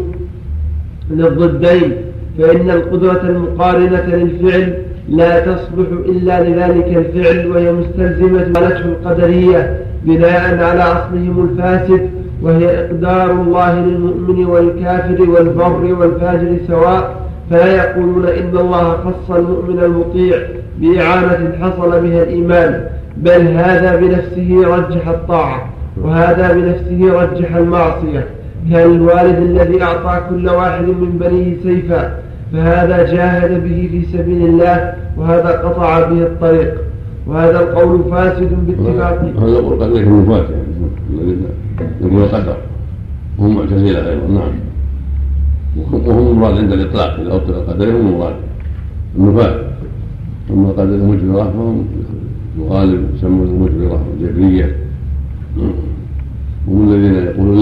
للضدين 1.12 1.92
فإن 2.40 2.70
القدرة 2.72 3.22
المقارنة 3.24 4.06
للفعل 4.08 4.74
لا 5.10 5.40
تصلح 5.40 5.88
إلا 6.06 6.44
لذلك 6.50 6.98
الفعل 6.98 7.52
وهي 7.52 7.72
مستلزمة 7.74 8.40
قالته 8.42 8.86
القدرية 8.86 9.80
بناء 10.06 10.64
على 10.64 10.82
أصلهم 10.82 11.50
الفاسد 11.52 12.10
وهي 12.42 12.80
إقدار 12.86 13.32
الله 13.32 13.80
للمؤمن 13.80 14.46
والكافر 14.46 15.30
والبر 15.30 15.96
والفاجر 16.00 16.58
سواء 16.68 17.14
فلا 17.52 17.68
يقولون 17.76 18.26
إن 18.26 18.58
الله 18.58 18.92
خص 18.94 19.32
المؤمن 19.36 19.80
المطيع 19.84 20.38
بإعانة 20.82 21.56
حصل 21.62 21.90
بها 21.92 22.24
الإيمان 22.24 22.84
بل 23.18 23.48
هذا 23.48 23.96
بنفسه 23.96 24.62
رجح 24.76 25.08
الطاعة 25.08 25.70
وهذا 26.04 26.52
بنفسه 26.54 27.22
رجح 27.22 27.56
المعصية 27.56 28.24
كان 28.72 28.92
الوالد 28.92 29.38
الذي 29.42 29.84
أعطى 29.84 30.22
كل 30.30 30.50
واحد 30.50 30.84
من 30.84 31.10
بنيه 31.22 31.56
سيفا 31.64 32.18
فهذا 32.54 33.14
جاهد 33.16 33.64
به 33.64 33.89
في 33.91 34.06
سبيل 34.18 34.45
الله 34.45 34.93
وهذا 35.18 35.50
قطع 35.50 36.10
به 36.10 36.24
الطريق 36.24 36.74
وهذا 37.28 37.60
القول 37.60 38.04
فاسد 38.12 38.50
باتفاق 38.68 39.20
هذا 39.39 39.60
القول 39.60 39.84
قد 39.84 39.95
يكون 39.95 40.26
فاسد 40.26 40.56
الذين 41.14 41.43
يقول 42.02 42.22
القدر 42.24 42.56
وهم 43.38 43.56
معتزلة 43.56 44.10
أيضا 44.12 44.28
نعم 44.28 44.52
وهم 46.08 46.39
مراد 46.39 46.58
عند 46.58 46.72
الإطلاق 46.72 47.20
إذا 47.20 47.36
أطلق 47.36 47.58
القدر 47.58 47.89
هم 47.89 48.18
مراد 48.18 48.36
النفاة 49.18 49.56
أما 50.52 50.70
القدر 50.70 50.95
المجبرة 50.95 51.43
فهم 51.43 51.88
الغالب 52.60 53.06
يسمون 53.16 53.47
المجبرة 53.47 54.00
والجبرية 54.22 54.76
وهم 56.68 56.93
الذين 56.93 57.14
يقولون 57.26 57.62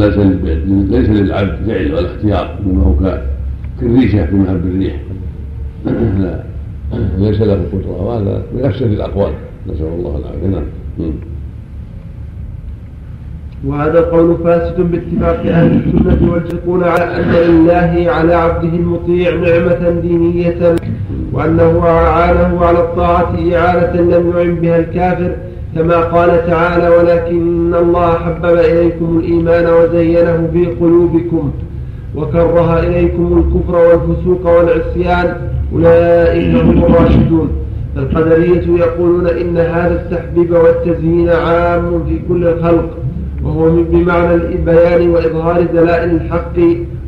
ليس 0.90 1.10
للعبد 1.10 1.56
فعل 1.68 1.94
ولا 1.94 2.06
اختيار 2.06 2.58
إنما 2.66 2.84
هو 2.84 2.94
كافر 2.96 3.28
كالريشه 3.82 4.26
في 4.26 4.36
مهب 4.36 4.62
بالريح 4.64 4.96
لا 6.24 6.40
ليس 7.18 7.42
له 7.42 7.54
قدره 7.74 8.02
وهذا 8.02 8.44
من 8.54 8.66
افسد 8.66 8.92
الاقوال 8.92 9.32
نسال 9.68 9.86
الله 10.00 10.18
العافيه 10.20 10.48
نعم 10.48 11.12
وهذا 13.66 14.00
القول 14.00 14.38
فاسد 14.44 14.82
باتفاق 14.92 15.40
اهل 15.56 15.82
السنه 15.86 16.32
والجقول 16.34 16.84
على 16.84 17.04
ان 17.04 17.32
لله 17.50 18.12
على 18.12 18.34
عبده 18.34 18.70
المطيع 18.78 19.32
نعمه 19.32 20.00
دينيه 20.02 20.76
وانه 21.34 21.80
اعانه 21.86 22.66
على 22.66 22.80
الطاعه 22.80 23.36
اعانه 23.56 24.02
لم 24.02 24.34
يعن 24.38 24.56
بها 24.56 24.78
الكافر 24.80 25.36
كما 25.76 25.96
قال 25.98 26.48
تعالى 26.48 26.90
ولكن 26.90 27.76
الله 27.76 28.14
حبب 28.14 28.46
اليكم 28.56 29.18
الايمان 29.20 29.66
وزينه 29.74 30.50
في 30.54 30.66
قلوبكم 30.66 31.52
وكره 32.16 32.80
إليكم 32.80 33.28
الكفر 33.46 33.76
والفسوق 33.76 34.58
والعصيان 34.58 35.38
أولئك 35.74 36.56
هم 36.56 36.84
الراشدون 36.84 37.50
فالقدرية 37.96 38.78
يقولون 38.80 39.28
إن 39.28 39.58
هذا 39.58 40.02
التحبيب 40.02 40.52
والتزيين 40.54 41.30
عام 41.30 42.04
في 42.06 42.20
كل 42.30 42.48
الخلق 42.48 42.90
وهو 43.44 43.84
بمعنى 43.92 44.34
البيان 44.34 45.10
وإظهار 45.10 45.64
دلائل 45.74 46.10
الحق 46.12 46.58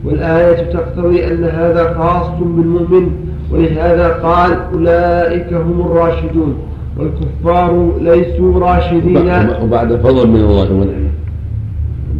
والآية 0.05 0.71
تقتضي 0.73 1.27
أن 1.27 1.43
هذا 1.43 1.93
خاص 1.97 2.27
بالمؤمن 2.39 3.11
ولهذا 3.53 4.07
قال 4.09 4.51
أولئك 4.73 5.53
هم 5.53 5.81
الراشدون 5.85 6.55
والكفار 6.97 7.91
ليسوا 8.01 8.59
راشدين 8.59 9.39
وبعد 9.63 9.95
فضل 9.95 10.27
من 10.27 10.35
الله 10.39 10.71
ونعمه 10.73 11.09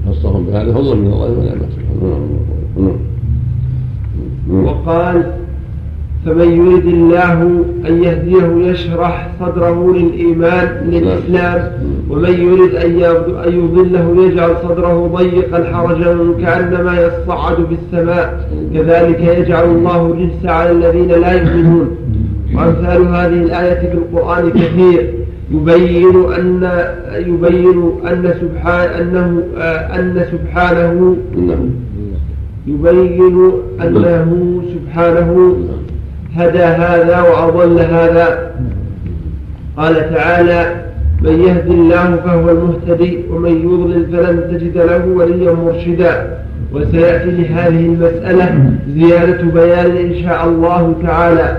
خصهم 0.10 0.46
بهذا 0.46 0.74
فضل 0.74 0.98
من 0.98 1.08
الله 1.14 1.28
ونعمه 1.32 1.68
سبحانه 1.70 2.30
وقال 4.52 5.24
فمن 6.26 6.52
يريد 6.52 6.86
الله 6.86 7.44
أن 7.88 8.04
يهديه 8.04 8.70
يشرح 8.72 9.30
صدره 9.40 9.94
للإيمان 9.98 10.68
للإسلام 10.90 11.72
ومن 12.10 12.30
يريد 12.30 12.76
أن 12.76 13.00
يضله 13.54 14.26
يجعل 14.26 14.50
صدره 14.70 15.08
ضيقا 15.16 15.64
حرجا 15.74 16.14
كأنما 16.44 17.08
يصعد 17.08 17.56
في 17.56 17.76
السماء 17.86 18.50
كذلك 18.74 19.20
يجعل 19.38 19.64
الله 19.64 20.06
الرجس 20.06 20.46
على 20.46 20.72
الذين 20.72 21.08
لا 21.08 21.32
يؤمنون 21.32 21.96
وأمثال 22.56 23.02
هذه 23.02 23.44
الآية 23.46 23.88
في 23.90 23.94
القرآن 23.98 24.50
كثير 24.50 25.14
يبين 25.52 26.26
أن 26.40 26.62
يبين 27.18 27.92
أن 28.12 28.34
سبحان 28.42 28.90
أنه 29.02 29.44
آه، 29.58 30.00
أن 30.00 30.26
سبحانه 30.32 31.16
نعم. 31.38 31.70
يبين 32.68 33.22
أنه 33.82 34.00
نعم. 34.00 34.62
سبحانه 34.74 35.56
هدى 36.36 36.60
هذا 36.64 37.22
وأضل 37.22 37.80
هذا 37.80 38.52
قال 39.78 39.96
تعالى 40.16 40.76
من 41.22 41.42
يهد 41.44 41.68
الله 41.68 42.16
فهو 42.26 42.50
المهتدي 42.50 43.18
ومن 43.32 43.52
يضلل 43.52 44.06
فلن 44.06 44.44
تجد 44.58 44.78
له 44.78 45.06
وليا 45.06 45.52
مرشدا 45.54 46.38
وسيأتي 46.74 47.32
لهذه 47.32 47.86
المسألة 47.86 48.72
زيادة 48.94 49.42
بيان 49.44 49.92
إن 50.06 50.24
شاء 50.24 50.48
الله 50.48 50.96
تعالى 51.04 51.58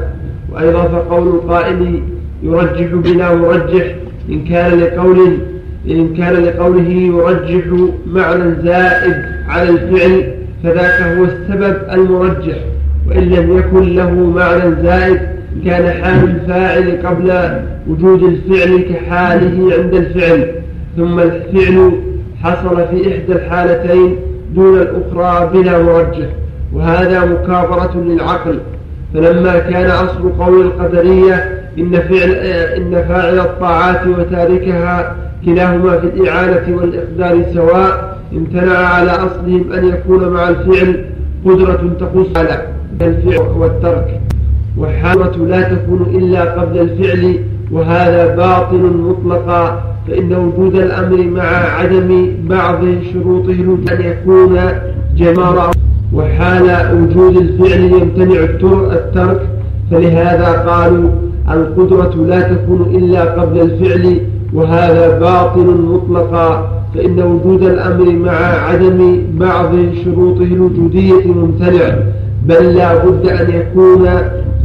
وأيضا 0.53 0.83
فقول 0.83 1.29
القائل 1.29 2.01
يرجح 2.43 2.87
بلا 2.95 3.35
مرجح 3.35 3.95
إن 4.29 4.45
كان 4.45 4.81
لقول 4.81 5.37
إن 5.91 6.15
كان 6.15 6.33
لقوله 6.45 6.89
يرجح 6.91 7.65
معنى 8.07 8.55
زائد 8.63 9.15
على 9.49 9.69
الفعل 9.71 10.40
فذاك 10.65 11.03
هو 11.03 11.25
السبب 11.25 11.77
المرجح 11.95 12.57
وإن 13.09 13.23
لم 13.23 13.59
يكن 13.59 13.89
له 13.97 14.11
معنى 14.11 14.75
زائد 14.83 15.21
كان 15.65 16.03
حال 16.05 16.25
الفاعل 16.25 16.99
قبل 17.07 17.61
وجود 17.89 18.23
الفعل 18.23 18.81
كحاله 18.81 19.75
عند 19.75 19.95
الفعل 19.95 20.53
ثم 20.97 21.21
الفعل 21.21 21.93
حصل 22.43 22.77
في 22.77 23.01
إحدى 23.09 23.33
الحالتين 23.33 24.17
دون 24.55 24.79
الأخرى 24.81 25.51
بلا 25.55 25.83
مرجح 25.83 26.27
وهذا 26.73 27.25
مكابرة 27.25 27.97
للعقل 28.05 28.59
فلما 29.15 29.59
كان 29.59 29.91
أصل 29.91 30.33
قول 30.39 30.67
القدرية 30.67 31.61
إن 31.79 31.91
فعل 31.93 32.31
إن 32.77 33.05
فاعل 33.09 33.39
الطاعات 33.41 34.07
وتاركها 34.07 35.17
كلاهما 35.45 35.99
في 35.99 36.07
الإعانة 36.07 36.63
والإقدار 36.77 37.43
سواء 37.55 38.20
امتنع 38.37 38.79
على 38.79 39.11
أصلهم 39.11 39.73
أن 39.73 39.89
يكون 39.89 40.29
مع 40.29 40.49
الفعل 40.49 41.05
قدرة 41.45 41.91
تخص 42.01 42.37
على 42.37 42.67
الفعل 43.01 43.47
والترك 43.59 44.21
والحالة 44.77 45.47
لا 45.47 45.63
تكون 45.75 46.07
إلا 46.15 46.45
قبل 46.61 46.81
الفعل 46.81 47.39
وهذا 47.73 48.35
باطل 48.37 48.81
مطلقا 48.97 49.83
فإن 50.09 50.35
وجود 50.35 50.75
الأمر 50.75 51.23
مع 51.23 51.43
عدم 51.43 52.33
بعض 52.45 52.79
شروطه 53.13 53.79
أن 53.93 53.99
يكون 54.01 54.59
جمارا 55.17 55.71
وحال 56.13 56.95
وجود 56.97 57.37
الفعل 57.37 57.81
يمتنع 57.81 58.41
الترك 58.41 59.43
فلهذا 59.91 60.53
قالوا 60.69 61.11
القدرة 61.51 62.25
لا 62.29 62.41
تكون 62.41 62.91
إلا 62.95 63.21
قبل 63.25 63.61
الفعل 63.61 64.21
وهذا 64.55 65.19
باطل 65.19 65.67
مطلقا 65.85 66.80
فإن 66.95 67.23
وجود 67.23 67.63
الأمر 67.63 68.11
مع 68.13 68.33
عدم 68.37 69.21
بعض 69.35 69.69
شروطه 70.05 70.43
الوجودية 70.43 71.27
ممتنع 71.27 71.91
بل 72.47 72.75
لا 72.75 73.05
بد 73.05 73.29
أن 73.29 73.51
يكون 73.57 74.09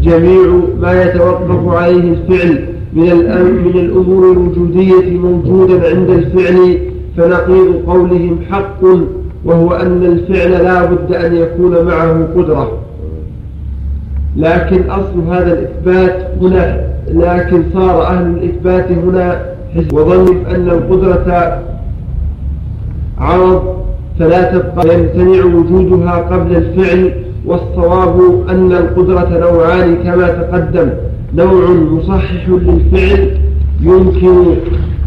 جميع 0.01 0.59
ما 0.81 1.03
يتوقف 1.03 1.67
عليه 1.67 2.01
الفعل 2.13 2.65
من 2.93 3.11
الأمر 3.11 3.51
من 3.51 3.79
الأمور 3.79 4.31
الوجودية 4.31 5.17
موجودا 5.17 5.73
عند 5.89 6.09
الفعل 6.09 6.77
فنقيض 7.17 7.81
قولهم 7.87 8.37
حق 8.51 8.81
وهو 9.45 9.73
أن 9.73 10.03
الفعل 10.05 10.51
لا 10.51 10.85
بد 10.85 11.11
أن 11.15 11.35
يكون 11.35 11.85
معه 11.85 12.27
قدرة 12.35 12.71
لكن 14.37 14.89
أصل 14.89 15.19
هذا 15.29 15.59
الإثبات 15.59 16.27
هنا 16.41 16.81
لكن 17.07 17.63
صار 17.73 18.05
أهل 18.07 18.25
الإثبات 18.27 18.91
هنا 18.91 19.45
وظنوا 19.93 20.33
أن 20.55 20.69
القدرة 20.69 21.61
عرض 23.19 23.61
فلا 24.19 24.41
تبقى 24.51 24.95
يمتنع 24.99 25.45
وجودها 25.45 26.11
قبل 26.17 26.55
الفعل 26.55 27.11
والصواب 27.45 28.19
أن 28.49 28.71
القدرة 28.71 29.29
نوعان 29.39 29.95
كما 30.03 30.27
تقدم 30.29 30.89
نوع 31.35 31.69
مصحح 31.69 32.49
للفعل 32.49 33.31
يمكن 33.81 34.37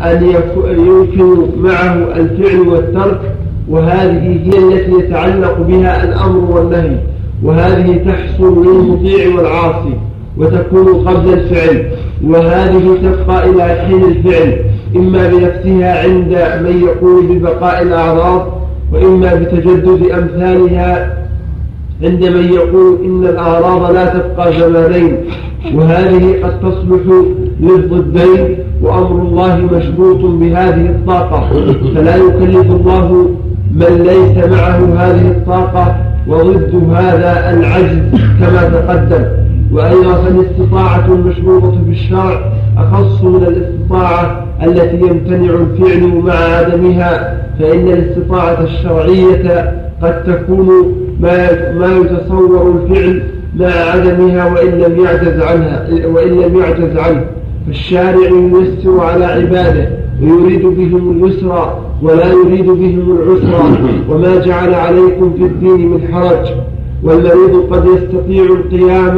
أن 0.03 0.25
يمكن 0.69 1.47
معه 1.59 1.93
الفعل 1.95 2.61
والترك 2.69 3.21
وهذه 3.69 4.41
هي 4.45 4.59
التي 4.59 4.93
يتعلق 5.07 5.59
بها 5.61 6.05
الأمر 6.05 6.51
والنهي 6.57 6.97
وهذه 7.43 7.99
تحصل 8.09 8.65
للمطيع 8.67 9.37
والعاصي 9.37 9.95
وتكون 10.37 10.89
قبل 10.89 11.33
الفعل 11.33 11.91
وهذه 12.25 12.85
تبقى 13.05 13.51
إلى 13.51 13.63
حين 13.83 14.05
الفعل 14.05 14.57
إما 14.97 15.28
بنفسها 15.28 16.03
عند 16.03 16.39
من 16.64 16.82
يقول 16.82 17.26
ببقاء 17.26 17.82
الأعراض 17.82 18.59
وإما 18.93 19.34
بتجدد 19.34 20.11
أمثالها 20.12 21.18
عند 22.03 22.24
من 22.24 22.53
يقول 22.53 22.99
إن 23.05 23.26
الأعراض 23.26 23.91
لا 23.93 24.07
تبقى 24.18 24.53
زمانين 24.59 25.14
وهذه 25.74 26.34
قد 26.43 26.61
تصلح 26.61 27.01
للضدين 27.61 28.57
وأمر 28.82 29.22
الله 29.22 29.57
مشروط 29.72 30.24
بهذه 30.41 30.86
الطاقة 30.86 31.49
فلا 31.95 32.16
يكلف 32.16 32.70
الله 32.72 33.30
من 33.74 34.03
ليس 34.07 34.47
معه 34.53 34.95
هذه 34.97 35.28
الطاقة 35.28 35.97
وضد 36.28 36.82
هذا 36.95 37.55
العجز 37.59 37.99
كما 38.41 38.68
تقدم 38.80 39.47
وأيضا 39.73 40.14
فالاستطاعة 40.14 41.07
المشروطة 41.12 41.79
بالشرع 41.87 42.53
أخص 42.79 43.23
من 43.25 43.43
الاستطاعة 43.45 44.47
التي 44.62 44.97
يمتنع 44.97 45.55
الفعل 45.55 46.23
مع 46.27 46.33
عدمها 46.33 47.43
فإن 47.61 47.89
الاستطاعة 47.89 48.62
الشرعية 48.64 49.75
قد 50.03 50.25
تكون 50.25 50.69
ما 51.21 51.73
ما 51.73 51.97
يتصور 51.97 52.77
الفعل 52.77 53.23
مع 53.57 53.69
عدمها 53.69 54.47
وإن 54.53 54.69
لم 54.71 55.05
يعجز 55.05 55.41
عنها 55.41 55.87
وإن 56.07 56.29
لم 56.41 56.57
يعجز 56.61 56.97
عنه 56.99 57.25
فالشارع 57.66 58.29
ييسر 58.29 59.01
على 59.01 59.25
عباده 59.25 59.89
ويريد 60.23 60.62
بهم 60.62 61.25
اليسر 61.25 61.77
ولا 62.03 62.27
يريد 62.27 62.66
بهم 62.66 63.19
العسر 63.19 63.81
وما 64.11 64.39
جعل 64.39 64.75
عليكم 64.75 65.33
في 65.39 65.43
الدين 65.45 65.89
من 65.89 66.09
حرج 66.14 66.47
والمريض 67.03 67.68
قد 67.74 67.84
يستطيع 67.96 68.42
القيام 68.44 69.16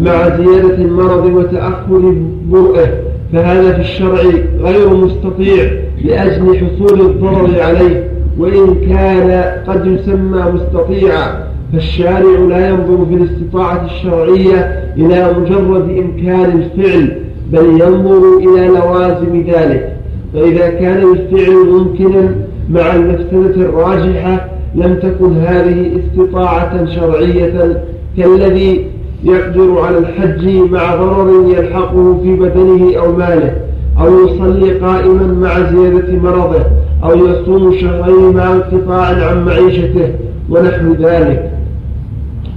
مع 0.00 0.28
زيادة 0.36 0.74
المرض 0.74 1.24
وتأخر 1.26 2.14
برئه 2.46 2.88
فهذا 3.32 3.72
في 3.72 3.80
الشرع 3.80 4.20
غير 4.62 4.88
مستطيع 4.96 5.70
لأجل 6.04 6.56
حصول 6.56 7.00
الضرر 7.00 7.60
عليه 7.62 8.08
وإن 8.38 8.74
كان 8.88 9.54
قد 9.66 9.86
يسمى 9.86 10.44
مستطيعا 10.52 11.48
فالشارع 11.72 12.38
لا 12.48 12.68
ينظر 12.68 13.06
في 13.08 13.14
الاستطاعة 13.14 13.84
الشرعية 13.86 14.84
إلى 14.96 15.30
مجرد 15.40 15.88
إمكان 15.90 16.44
الفعل 16.52 17.16
بل 17.52 17.64
ينظر 17.64 18.38
إلى 18.38 18.66
لوازم 18.66 19.44
ذلك 19.50 19.96
فإذا 20.34 20.68
كان 20.70 21.02
الفعل 21.12 21.54
ممكنا 21.66 22.34
مع 22.70 22.94
المفسدة 22.94 23.66
الراجحة 23.68 24.48
لم 24.74 24.94
تكن 24.94 25.36
هذه 25.36 25.90
استطاعة 25.98 26.84
شرعية 26.86 27.74
كالذي 28.16 28.84
يقدر 29.24 29.78
على 29.80 29.98
الحج 29.98 30.48
مع 30.70 30.94
ضرر 30.96 31.50
يلحقه 31.58 32.20
في 32.22 32.36
بدنه 32.36 32.96
أو 32.98 33.16
ماله 33.16 33.56
أو 34.00 34.24
يصلي 34.24 34.70
قائما 34.78 35.26
مع 35.32 35.58
زيادة 35.70 36.18
مرضه 36.22 36.62
أو 37.04 37.26
يصوم 37.26 37.74
شهرين 37.80 38.36
مع 38.36 38.52
انقطاع 38.52 39.28
عن 39.30 39.44
معيشته 39.44 40.10
ونحو 40.50 40.92
ذلك 40.98 41.50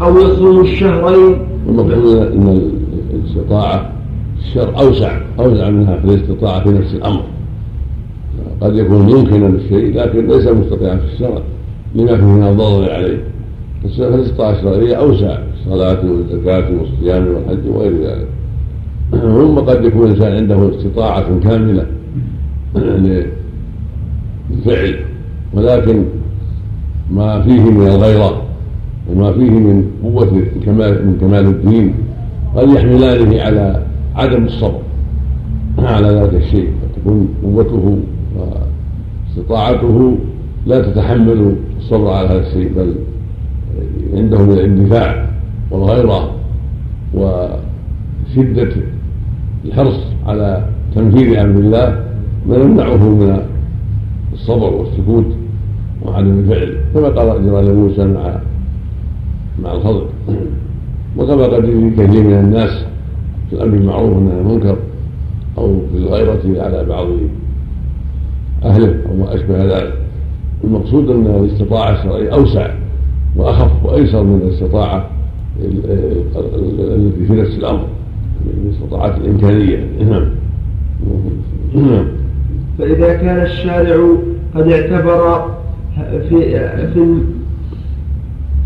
أو 0.01 0.19
يصوم 0.19 0.61
الشهرين 0.61 1.35
المفروض 1.69 2.15
أن 2.15 2.71
الاستطاعة 3.13 3.89
الشر 4.39 4.77
أوسع 4.79 5.11
أوسع 5.39 5.69
منها 5.69 5.97
في 5.97 6.05
الاستطاعة 6.05 6.63
في 6.63 6.69
نفس 6.69 6.93
الأمر 6.93 7.21
قد 8.61 8.75
يكون 8.75 9.01
ممكنا 9.01 9.47
الشيء 9.47 9.95
لكن 9.95 10.27
ليس 10.27 10.47
مستطيعا 10.47 10.95
في 10.95 11.13
الشرع 11.13 11.41
لما 11.95 12.17
فيه 12.17 12.25
من 12.25 12.43
الضرر 12.43 12.91
عليه 12.91 13.17
فالاستطاعة 13.97 14.51
الشرعية 14.51 14.95
أوسع 14.95 15.37
صلاة 15.69 15.97
والزكاة 16.11 16.65
والصيام 16.79 17.27
والحج 17.27 17.67
وغير 17.69 17.91
ذلك 18.07 18.27
ثم 19.11 19.59
قد 19.59 19.83
يكون 19.85 20.07
الإنسان 20.11 20.33
عنده 20.35 20.69
استطاعة 20.69 21.39
كاملة 21.39 21.85
للفعل 22.75 23.29
ولكن 25.53 26.03
ما 27.11 27.41
فيه 27.41 27.61
من 27.61 27.87
الغيرة 27.87 28.41
وما 29.11 29.31
فيه 29.33 29.49
من 29.51 29.89
قوة 30.03 30.43
كمال 30.65 31.07
من 31.07 31.17
كمال 31.21 31.45
الدين 31.45 31.93
قد 32.55 32.69
يحملانه 32.69 33.41
على 33.41 33.83
عدم 34.15 34.45
الصبر 34.45 34.81
على 35.79 36.07
ذلك 36.07 36.33
الشيء 36.43 36.67
تكون 36.95 37.29
قوته 37.43 37.99
واستطاعته 38.37 40.17
لا 40.67 40.81
تتحمل 40.81 41.55
يصر 41.91 42.11
على 42.13 42.27
هذا 42.27 42.47
الشيء 42.47 42.71
بل 42.75 42.93
عنده 44.13 44.41
من 44.41 44.51
الاندفاع 44.51 45.27
والغيرة 45.71 46.31
وشدة 47.13 48.69
الحرص 49.65 49.99
على 50.27 50.67
تنفيذ 50.95 51.37
أمر 51.37 51.59
الله 51.59 52.03
ما 52.49 52.55
يمنعه 52.55 52.97
من 53.09 53.37
الصبر 54.33 54.73
والسكوت 54.73 55.25
وعدم 56.05 56.39
الفعل 56.39 56.77
كما 56.93 57.07
قال 57.09 57.45
جمال 57.45 57.75
موسى 57.75 58.05
مع 58.05 58.39
مع 59.63 59.71
الخضر 59.73 60.05
وكما 61.17 61.43
قد 61.43 61.63
يجي 61.69 61.89
كثير 61.95 62.23
من 62.23 62.33
الناس 62.39 62.85
في 63.49 63.55
الامر 63.55 63.77
المعروف 63.77 64.17
من 64.17 64.31
المنكر 64.31 64.75
او 65.57 65.79
في 65.91 65.97
الغيره 65.97 66.63
على 66.63 66.83
بعض 66.85 67.07
اهله 68.63 68.95
او 69.09 69.15
ما 69.17 69.35
اشبه 69.35 69.63
ذلك 69.63 69.93
المقصود 70.63 71.09
ان 71.09 71.25
الاستطاعه 71.25 71.91
الشرعيه 71.99 72.29
اوسع 72.33 72.73
واخف 73.37 73.71
وايسر 73.85 74.23
من 74.23 74.41
الاستطاعه 74.43 75.09
التي 75.63 77.25
في 77.27 77.33
نفس 77.33 77.55
الامر 77.57 77.79
يعني 78.47 78.59
من 78.63 78.67
الاستطاعات 78.67 79.17
الامكانيه 79.17 79.87
نعم. 80.09 80.27
نعم 81.73 82.05
فاذا 82.79 83.13
كان 83.13 83.41
الشارع 83.45 84.09
قد 84.55 84.67
اعتبر 84.71 85.45
في 86.29 86.57
في 86.93 86.99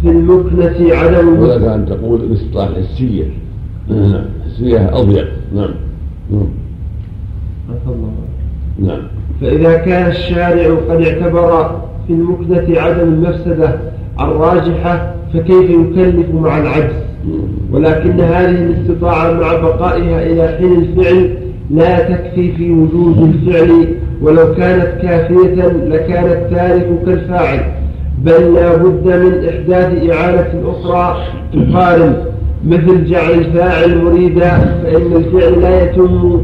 في 0.02 0.12
المكنة 0.12 0.96
عدم 0.96 1.40
ولك 1.40 1.62
أن 1.62 1.86
تقول 1.86 2.22
الاستطاعة 2.22 2.68
الحسية 2.68 3.24
نعم 3.90 4.24
الحسية 4.46 4.98
أضيق 5.00 5.28
نعم 5.56 5.70
نعم, 6.32 6.46
نعم. 8.80 9.02
فإذا 9.42 9.78
كان 9.78 10.10
الشارع 10.12 10.76
قد 10.90 11.02
اعتبر 11.02 11.80
في 12.08 12.14
المكدة 12.14 12.82
عدم 12.82 13.08
المفسدة 13.14 13.76
الراجحة 14.20 15.14
فكيف 15.34 15.70
يكلف 15.70 16.28
مع 16.34 16.58
العجز 16.58 16.96
ولكن 17.72 18.20
هذه 18.20 18.50
الاستطاعة 18.50 19.32
مع 19.34 19.54
بقائها 19.54 20.24
إلى 20.26 20.48
حين 20.58 20.72
الفعل 20.74 21.34
لا 21.70 22.00
تكفي 22.00 22.52
في 22.52 22.72
وجود 22.72 23.20
الفعل 23.36 23.88
ولو 24.22 24.54
كانت 24.56 25.02
كافية 25.02 25.68
لكان 25.84 26.26
التارك 26.26 26.88
كالفاعل 27.06 27.60
بل 28.24 28.54
لا 28.54 28.76
بد 28.76 29.08
من 29.08 29.50
إحداث 29.50 30.10
إعانة 30.12 30.64
أخرى 30.66 31.18
تقارن 31.54 32.14
مثل 32.68 33.06
جعل 33.06 33.32
الفاعل 33.32 34.04
مريدا 34.04 34.50
فإن 34.84 35.16
الفعل 35.16 35.62
لا 35.62 35.84
يتم 35.84 36.42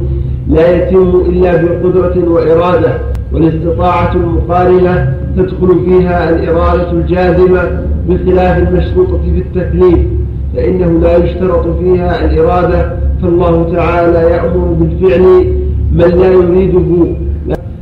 لا 0.47 0.75
يتم 0.77 1.21
إلا 1.29 1.51
بقدرة 1.55 2.29
وإرادة 2.31 2.93
والاستطاعة 3.33 4.15
المقارنة 4.15 5.20
تدخل 5.37 5.79
فيها 5.85 6.29
الإرادة 6.29 6.91
الجازمة 6.91 7.63
بخلاف 8.09 8.57
المشروطة 8.67 9.19
بالتكليف 9.31 9.99
فإنه 10.55 10.99
لا 10.99 11.17
يشترط 11.17 11.77
فيها 11.79 12.25
الإرادة 12.25 12.93
فالله 13.21 13.73
تعالى 13.75 14.29
يأمر 14.31 14.65
بالفعل 14.79 15.23
من 15.91 16.19
لا 16.19 16.31
يريده 16.31 17.15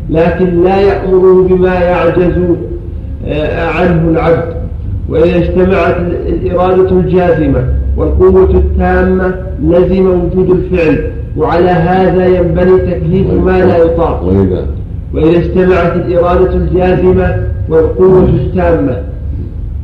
لكن 0.09 0.63
لا 0.63 0.81
يأمره 0.81 1.47
بما 1.49 1.73
يعجز 1.73 2.33
آه، 3.27 3.67
عنه 3.67 4.09
العبد 4.09 4.53
وإذا 5.09 5.37
اجتمعت 5.37 5.97
الإرادة 6.27 6.91
الجازمة 6.91 7.63
والقوة 7.97 8.49
التامة 8.55 9.35
لزم 9.63 10.05
وجود 10.07 10.49
الفعل 10.49 11.11
وعلى 11.37 11.69
هذا 11.69 12.27
ينبني 12.27 12.77
تكليف 12.77 13.31
ما 13.33 13.59
لا 13.65 13.77
يطاق 13.83 14.23
وإذا 14.23 14.65
وإذا 15.13 15.37
اجتمعت 15.37 15.95
الإرادة 15.95 16.53
الجازمة 16.53 17.43
والقوة 17.69 18.23
التامة 18.29 19.01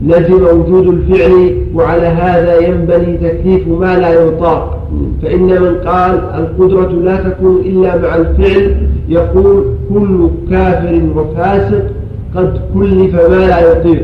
لزم 0.06 0.44
وجود 0.46 0.88
الفعل 0.88 1.58
وعلى 1.74 2.06
هذا 2.08 2.58
ينبني 2.68 3.18
تكليف 3.18 3.68
ما 3.68 3.98
لا 4.00 4.24
يطاق 4.26 4.90
فإن 5.24 5.46
من 5.62 5.76
قال 5.86 6.20
القدرة 6.38 6.88
لا 6.92 7.16
تكون 7.16 7.62
إلا 7.66 8.02
مع 8.02 8.16
الفعل 8.16 8.76
يقول 9.10 9.66
كل 9.94 10.28
كافر 10.52 11.02
وفاسق 11.16 11.84
قد 12.36 12.60
كلف 12.74 13.16
ما 13.16 13.46
لا 13.48 13.72
يطيق 13.72 14.04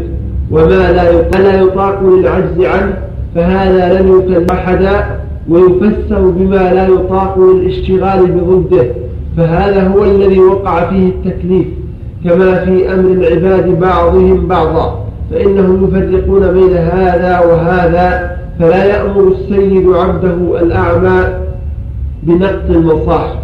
وما 0.52 0.92
لا 1.36 1.62
يطاق 1.62 2.04
للعجز 2.04 2.66
عنه 2.66 2.98
فهذا 3.36 4.02
لن 4.02 4.18
يكلف 4.18 4.52
أحدا 4.52 5.06
ويفسر 5.50 6.22
بما 6.38 6.74
لا 6.74 6.88
يطاق 6.88 7.38
للاشتغال 7.40 8.32
بضده 8.32 8.86
فهذا 9.38 9.88
هو 9.88 10.04
الذي 10.04 10.40
وقع 10.40 10.90
فيه 10.90 11.10
التكليف 11.10 11.66
كما 12.26 12.66
في 12.66 12.94
أمر 12.94 13.12
العباد 13.12 13.80
بعضهم 13.80 14.48
بعضا 14.48 15.04
فإنهم 15.32 15.88
يفرقون 15.88 16.48
بين 16.54 16.78
هذا 16.78 17.40
وهذا 17.40 18.38
فلا 18.60 18.86
يأمر 18.86 19.32
السيد 19.32 19.88
عبده 19.90 20.60
الأعمى 20.62 21.26
بنقط 22.24 22.64
المصاح 22.70 23.36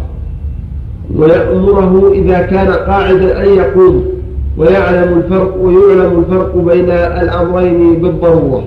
ويأمره 1.16 2.12
إذا 2.12 2.38
كان 2.42 2.68
قاعدا 2.72 3.42
أن 3.44 3.48
يقوم 3.48 4.04
ويعلم 4.58 5.18
الفرق 5.18 5.56
ويعلم 5.60 6.18
الفرق 6.24 6.56
بين 6.56 6.90
الأمرين 6.90 7.94
بالضرورة 8.00 8.64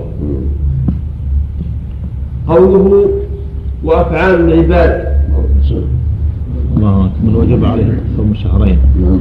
قوله 2.48 3.10
وأفعال 3.84 4.36
العباد 4.54 5.11
الأمهات 6.82 7.12
من 7.24 7.36
وجب 7.36 7.66
عليه 7.66 8.00
صوم 8.18 8.34
شهرين 8.34 8.78
نعم 9.02 9.20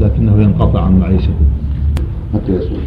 لكنه 0.00 0.42
ينقطع 0.42 0.80
عن 0.80 0.98
معيشته 1.00 1.34
حتى 2.34 2.52
يصوم 2.52 2.80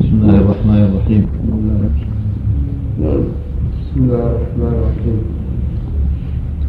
بسم 0.00 0.20
الله 0.22 0.34
الرحمن 0.40 0.88
الرحيم 0.94 1.26
نعم 3.00 3.20
بسم 3.80 4.02
الله 4.04 4.18
الرحمن 4.30 4.78
الرحيم 4.80 5.18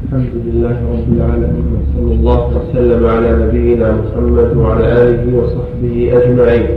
الحمد 0.03 0.41
لله 0.45 0.71
رب 0.93 1.13
العالمين 1.17 1.63
وصلى 1.75 2.13
الله 2.15 2.51
وسلم 2.57 3.05
على 3.05 3.45
نبينا 3.47 3.97
محمد 4.01 4.57
وعلى 4.57 4.85
اله 4.85 5.37
وصحبه 5.37 6.13
اجمعين 6.13 6.67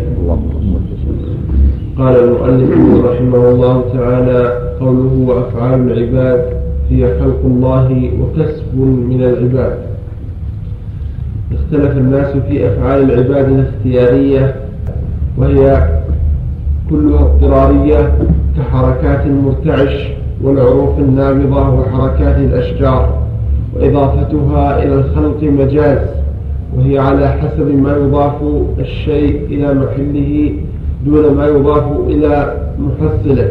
قال 1.99 2.17
المؤلف 2.17 3.05
رحمه 3.05 3.51
الله 3.51 3.85
تعالى 3.93 4.73
قوله 4.81 5.13
وافعال 5.29 5.81
العباد 5.93 6.64
هي 6.91 7.19
خلق 7.21 7.41
الله 7.45 8.11
وكسب 8.21 8.75
من 9.11 9.23
العباد 9.23 9.79
اختلف 11.53 11.97
الناس 11.99 12.37
في 12.37 12.67
أفعال 12.69 13.03
العباد 13.13 13.53
الاختيارية 13.53 14.55
وهي 15.39 15.89
كلها 16.91 17.21
اضطرارية 17.21 18.13
كحركات 18.57 19.27
المرتعش 19.27 20.09
والعروق 20.43 20.97
النابضة 20.99 21.69
وحركات 21.71 22.37
الأشجار 22.37 23.23
وإضافتها 23.77 24.83
إلى 24.83 24.95
الخلق 24.95 25.43
مجاز 25.43 26.09
وهي 26.77 26.99
على 26.99 27.29
حسب 27.29 27.75
ما 27.75 27.97
يضاف 27.97 28.35
الشيء 28.79 29.45
إلى 29.51 29.75
محله 29.75 30.53
دون 31.07 31.35
ما 31.37 31.47
يضاف 31.47 31.85
إلى 32.09 32.55
محصله 32.79 33.51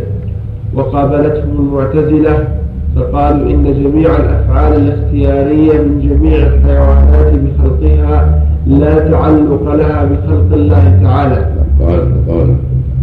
وقابلتهم 0.75 1.55
المعتزلة 1.67 2.47
فقالوا 2.95 3.49
إن 3.49 3.63
جميع 3.83 4.09
الأفعال 4.09 4.73
الاختيارية 4.75 5.81
من 5.81 5.99
جميع 5.99 6.37
الحيوانات 6.47 7.33
بخلقها 7.33 8.45
لا 8.67 9.09
تعلق 9.11 9.75
لها 9.75 10.05
بخلق 10.05 10.53
الله 10.53 10.99
تعالى 11.03 11.45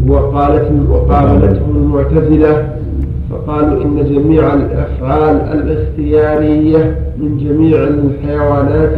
وقالت 0.08 0.70
وقابلتهم 0.90 1.76
المعتزلة 1.76 2.68
فقالوا 3.30 3.82
إن 3.84 4.04
جميع 4.14 4.54
الأفعال 4.54 5.36
الاختيارية 5.40 6.98
من 7.18 7.38
جميع 7.38 7.78
الحيوانات 7.84 8.96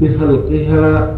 بخلقها 0.00 1.10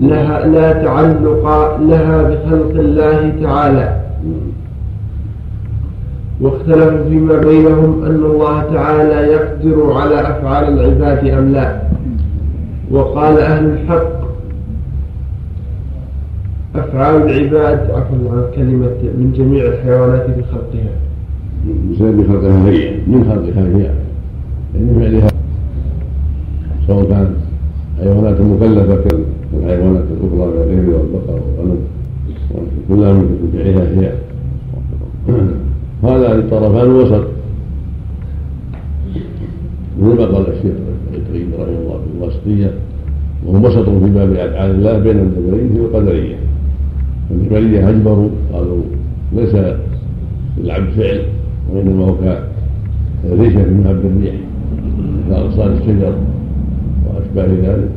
لها 0.00 0.46
لا 0.46 0.72
تعلق 0.84 1.44
لها 1.82 2.22
بخلق 2.22 2.70
الله 2.70 3.32
تعالى 3.42 4.00
واختلفوا 6.40 7.04
فيما 7.10 7.38
بينهم 7.38 8.04
أن 8.04 8.14
الله 8.24 8.62
تعالى 8.74 9.32
يقدر 9.32 9.92
على 9.92 10.20
أفعال 10.20 10.68
العباد 10.80 11.28
أم 11.30 11.52
لا 11.52 11.82
وقال 12.90 13.38
أهل 13.38 13.64
الحق 13.66 14.26
أفعال 16.76 17.16
العباد 17.22 17.90
عفوا 17.90 18.30
عن 18.30 18.44
كلمة 18.56 18.96
من 19.18 19.32
جميع 19.36 19.64
الحيوانات 19.66 20.26
في 20.26 20.42
خلقها 20.42 20.90
من 21.64 22.26
خلقها 22.28 22.68
هي 22.70 22.92
من 23.06 23.24
خلقها 23.24 23.62
هي 23.64 23.90
من 24.74 25.00
يعني 25.02 25.10
فعلها 25.20 25.28
سواء 26.86 27.04
كانت 27.04 27.30
حيوانات 28.00 28.40
مكلفة 28.40 29.04
كالحيوانات 29.52 30.04
الأخرى 30.12 30.52
الإبل 30.64 30.92
والبقر 30.92 31.40
والغنم 31.58 31.78
كلها 32.88 33.12
من 33.12 33.50
فعلها 33.52 33.92
هي 33.94 34.12
هذا 36.04 36.34
للطرفان 36.34 36.90
وسط 36.90 37.24
مثل 40.00 40.16
ما 40.20 40.24
قال 40.26 40.48
الشيخ 40.48 40.72
القيم 41.14 41.50
رحمه 41.54 41.76
الله 41.82 41.98
في 41.98 42.18
الواسطية 42.18 42.70
وهم 43.46 43.64
وسط 43.64 43.84
في 43.88 44.10
باب 44.10 44.32
أفعال 44.32 44.70
الله 44.70 44.98
بين 44.98 45.18
الجبرية 45.18 45.80
والقدرية 45.80 46.34
الجبرية 47.30 47.88
أجبروا 47.90 48.28
قالوا 48.52 48.82
ليس 49.36 49.54
العبد 50.64 50.88
فعل 50.90 51.22
وإنما 51.72 52.04
هو 52.04 52.14
كريشة 52.16 53.64
في 53.64 53.70
مهب 53.70 54.00
الريح 54.16 54.34
كأغصان 55.30 55.72
الشجر 55.72 56.12
وأشباه 57.06 57.74
ذلك 57.74 57.88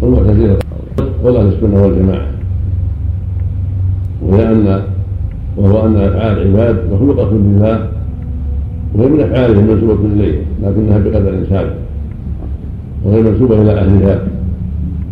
والمعتزلة 0.00 0.58
ولا 1.24 1.42
السنة 1.42 1.82
والجماعة 1.84 2.26
ولأن 4.28 4.82
وهو 5.56 5.86
أن 5.86 5.96
أفعال 5.96 6.38
العباد 6.42 6.76
مخلوقة 6.92 7.30
لله 7.32 7.88
وهي 8.94 9.08
من 9.08 9.20
أفعالهم 9.20 9.66
منسوبة 9.70 9.98
إليه 10.14 10.38
لكنها 10.62 10.98
بقدر 10.98 11.34
انسان 11.34 11.64
وهي 13.04 13.22
منسوبة 13.22 13.62
إلى 13.62 13.70
أهلها 13.72 14.22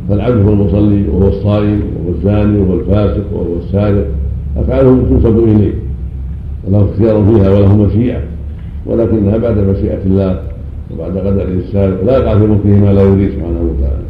فالعبد 0.08 0.46
هو 0.46 0.52
المصلي 0.52 1.08
وهو 1.08 1.28
الصائم 1.28 1.80
وهو 2.00 2.14
الزاني 2.16 2.58
وهو 2.60 2.74
الفاسق 2.74 3.24
وهو 3.32 3.56
السارق 3.64 4.06
أفعالهم 4.56 5.04
تنسب 5.10 5.38
إليه 5.38 5.72
وله 6.68 6.84
اختيار 6.84 7.24
فيها 7.24 7.50
وله 7.50 7.76
مشيئة 7.76 8.20
ولكنها 8.86 9.36
بعد 9.36 9.58
مشيئة 9.58 9.98
الله 10.06 10.40
وبعد 10.94 11.18
قدره 11.18 11.44
السابق 11.44 12.04
لا 12.06 12.18
يقع 12.18 12.38
في 12.38 12.46
ملكه 12.46 12.68
ما 12.84 12.92
لا 12.92 13.02
يريد 13.02 13.30
سبحانه 13.30 13.70
وتعالى 13.70 14.02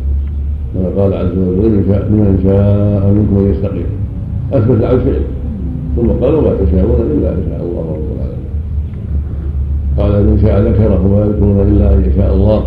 كما 0.75 1.03
قال 1.03 1.15
عز 1.15 1.33
وجل 1.39 1.69
لمن 1.69 2.41
شاء 2.43 3.11
منكم 3.11 3.39
ان 3.45 3.55
يستقيم 3.55 3.85
اثبت 4.53 4.85
على 4.85 4.97
الفعل 4.97 5.21
ثم 5.97 6.11
قالوا 6.25 6.41
ما 6.43 6.51
تشاءون 6.65 7.01
الا 7.01 7.31
ان 7.33 7.45
شاء 7.51 7.61
الله 7.63 7.81
رب 7.81 8.11
العالمين 8.17 8.49
قال 9.99 10.13
ان 10.29 10.39
شاء 10.43 10.61
ذكره 10.63 11.07
وما 11.07 11.25
يذكرون 11.25 11.61
الا 11.61 11.93
ان 11.95 12.11
يشاء 12.13 12.35
الله 12.35 12.65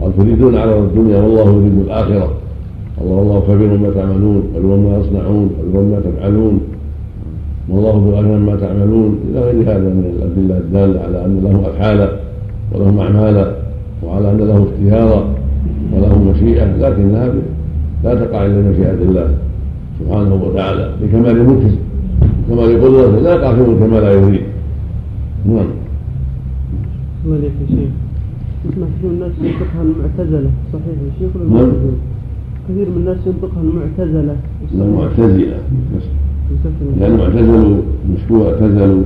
قال 0.00 0.16
تريدون 0.18 0.56
على 0.58 0.78
الدنيا 0.78 1.16
والله 1.22 1.50
يريد 1.52 1.78
الاخره 1.86 2.30
الله 3.00 3.16
والله 3.16 3.42
كبير 3.48 3.78
ما 3.78 3.90
تعملون 3.94 4.42
بل 4.56 4.62
ما 4.66 4.98
يصنعون 4.98 5.50
بل 5.74 5.80
ما 5.80 6.00
تفعلون 6.04 6.60
والله 7.68 7.98
بالاخره 8.00 8.38
ما 8.38 8.56
تعملون 8.56 9.18
الى 9.30 9.40
غير 9.40 9.62
هذا 9.72 9.78
من 9.88 10.10
الادله 10.18 10.58
الداله 10.58 11.00
على 11.00 11.24
ان 11.24 11.40
له 11.44 11.68
افعالا 11.70 12.10
ولهم 12.74 12.98
اعمالا 12.98 13.52
وعلى 14.06 14.30
ان 14.30 14.38
له 14.38 14.66
اختيارا 14.68 15.24
وله 15.92 16.24
مشيئه 16.32 16.76
لكنها 16.80 17.28
لا 18.04 18.14
تقع 18.14 18.46
الا 18.46 18.70
مشيئه 18.70 18.92
الله 19.08 19.28
سبحانه 20.00 20.42
وتعالى 20.44 20.90
لكمال 21.02 21.42
ملكه 21.44 21.76
كما 22.48 22.62
يقول 22.62 23.24
لا 23.24 23.34
يقاتلون 23.34 23.78
كما 23.78 23.96
لا 23.96 24.12
يريد 24.12 24.40
نعم 25.46 25.66
ملك 27.26 27.42
يا 27.42 27.66
شيخ 27.68 27.90
كثير 28.70 28.86
من 29.04 29.10
الناس 29.14 29.32
ينطقها 29.42 29.82
المعتزلة 29.82 30.50
صحيح 30.72 30.86
يا 30.86 31.10
شيخ 31.18 31.30
ولا 31.36 31.60
نعم. 31.62 31.72
كثير 32.68 32.88
من 32.90 32.96
الناس 32.96 33.16
ينطقها 33.26 33.60
المعتزلة 33.62 34.36
المعتزلة 34.84 35.56
لأن 37.00 37.12
المعتزلة 37.12 37.80
مشكوى 38.14 38.46
اعتزلوا 38.48 39.02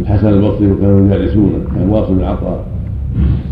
الحسن 0.00 0.28
البصري 0.28 0.72
وكانوا 0.72 1.06
يجالسونه 1.06 1.52
كان 1.76 1.88
واصل 1.88 2.14
بن 2.14 2.24
عطاء 2.24 2.64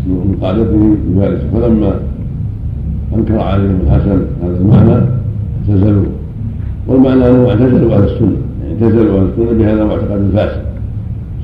من 0.07 0.37
قادته 0.41 0.95
يجالسه 1.11 1.47
فلما 1.53 1.99
أنكر 3.15 3.39
عليهم 3.39 3.79
الحسن 3.85 4.21
هذا 4.43 4.57
المعنى 4.61 5.01
اعتزلوه 5.69 6.05
والمعنى 6.87 7.29
أنهم 7.29 7.45
اعتزلوا 7.45 7.95
أهل 7.95 8.03
السنة 8.03 8.35
اعتزلوا 8.83 9.19
اهل 9.19 9.29
السنه 9.31 9.57
بهذا 9.57 9.85
معتقد 9.85 10.31
فاسد 10.35 10.61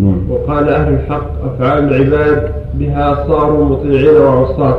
نعم. 0.00 0.18
وقال 0.30 0.68
أهل 0.68 0.92
الحق 0.92 1.26
أفعال 1.44 1.88
العباد 1.94 2.48
بها 2.74 3.26
صاروا 3.28 3.64
مطيعين 3.64 4.16
وعصاة 4.22 4.76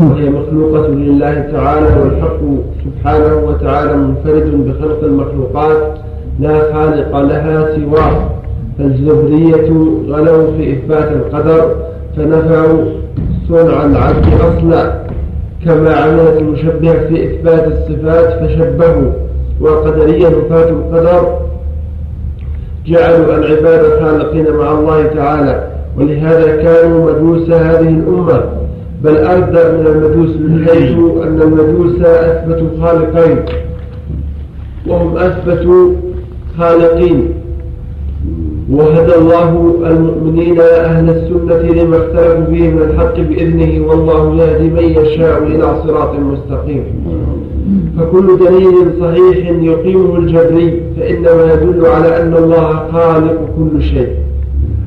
وهي 0.00 0.30
مخلوقة 0.30 0.86
لله 0.88 1.34
تعالى 1.52 1.86
والحق 2.00 2.40
سبحانه 2.84 3.36
وتعالى 3.46 3.96
منفرد 3.96 4.66
بخلق 4.68 5.04
المخلوقات 5.04 5.94
لا 6.40 6.72
خالق 6.74 7.20
لها 7.20 7.76
سواه 7.76 8.28
فالزهرية 8.78 9.70
غلوا 10.08 10.46
في 10.56 10.72
إثبات 10.72 11.12
القدر 11.12 11.74
فنفعوا 12.16 12.84
صنع 13.48 13.84
العبد 13.84 14.26
أصلا 14.40 15.00
كما 15.64 15.94
عملت 15.94 16.36
المشبهة 16.40 17.06
في 17.08 17.24
إثبات 17.30 17.66
الصفات 17.72 18.32
فشبهوا 18.46 19.10
والقدرية 19.60 20.28
نفاة 20.28 20.68
القدر 20.68 21.49
جعلوا 22.86 23.34
العباد 23.38 24.00
خالقين 24.00 24.56
مع 24.56 24.72
الله 24.78 25.06
تعالى 25.14 25.64
ولهذا 25.98 26.56
كانوا 26.62 27.12
مجوس 27.12 27.50
هذه 27.50 27.88
الأمة 27.88 28.40
بل 29.04 29.16
أردى 29.16 29.78
من 29.78 29.86
المجوس 29.86 30.36
من 30.36 30.64
حيث 30.66 30.92
أن 31.26 31.42
المجوس 31.42 32.00
أثبتوا 32.06 32.68
خالقين 32.80 33.36
وهم 34.86 35.16
أثبتوا 35.16 35.92
خالقين 36.58 37.28
وهدى 38.72 39.14
الله 39.14 39.76
المؤمنين 39.86 40.60
أهل 40.60 41.10
السنة 41.10 41.82
لما 41.82 41.96
اختلفوا 41.96 42.44
فيه 42.44 42.68
من 42.68 42.82
الحق 42.82 43.14
بإذنه 43.20 43.86
والله 43.88 44.34
يهدي 44.44 44.68
من 44.70 44.84
يشاء 45.04 45.42
إلى 45.42 45.74
صراط 45.86 46.14
مستقيم 46.14 46.84
فكل 47.98 48.36
دليل 48.38 48.74
صحيح 49.00 49.50
يقيمه 49.62 50.16
الجبري 50.18 50.82
فإنما 51.00 51.52
يدل 51.52 51.86
على 51.86 52.22
أن 52.22 52.34
الله 52.36 52.70
خالق 52.92 53.40
كل 53.56 53.82
شيء 53.82 54.08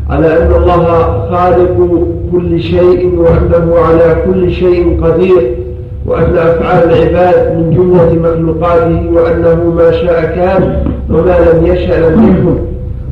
على 0.10 0.28
أن 0.38 0.48
الله 0.48 1.30
خالق 1.32 1.78
كل 2.32 2.62
شيء 2.62 3.16
وأنه 3.18 3.76
على 3.80 4.24
كل 4.26 4.52
شيء 4.52 5.00
قدير 5.04 5.56
وأن 6.06 6.38
أفعال 6.38 6.90
العباد 6.94 7.58
من 7.58 7.76
جملة 7.78 8.14
مخلوقاته 8.32 9.10
وأنه 9.14 9.74
ما 9.78 9.92
شاء 9.92 10.22
كان 10.22 10.86
وما 11.10 11.38
لم 11.52 11.66
يشأ 11.66 12.10
لم 12.10 12.24
يكن 12.24 12.58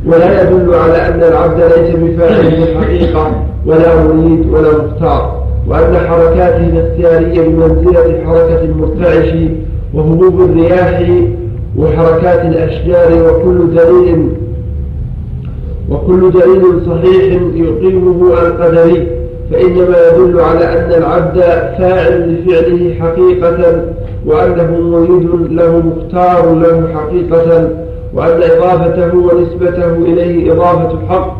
ولا 0.06 0.42
يدل 0.44 0.74
على 0.74 1.08
أن 1.08 1.22
العبد 1.24 1.60
ليس 1.64 1.96
بفاعل 1.96 2.36
حقيقة 2.36 2.80
الحقيقة 2.80 3.44
ولا 3.66 4.04
مريد 4.04 4.46
ولا 4.52 4.70
مختار 4.72 5.41
وأن 5.68 5.96
حركاته 6.08 6.68
الاختيارية 6.68 7.42
بمنزلة 7.48 8.22
حركة 8.26 8.62
المرتعش 8.64 9.34
وهبوب 9.94 10.42
الرياح 10.42 11.04
وحركات 11.78 12.46
الأشجار 12.46 13.12
وكل 13.14 13.76
دليل 13.76 14.30
وكل 15.90 16.32
دليل 16.32 16.86
صحيح 16.86 17.42
يقيمه 17.56 18.34
القدري 18.34 19.08
فإنما 19.52 19.98
يدل 20.18 20.40
على 20.40 20.66
أن 20.80 20.92
العبد 21.02 21.40
فاعل 21.78 22.36
لفعله 22.36 22.94
حقيقة 23.00 23.84
وأنه 24.26 24.80
مريد 24.82 25.52
له 25.52 25.78
مختار 25.80 26.56
له 26.56 26.88
حقيقة 26.96 27.70
وأن 28.14 28.40
إضافته 28.52 29.18
ونسبته 29.18 29.96
إليه 29.98 30.52
إضافة 30.54 31.08
حق 31.10 31.38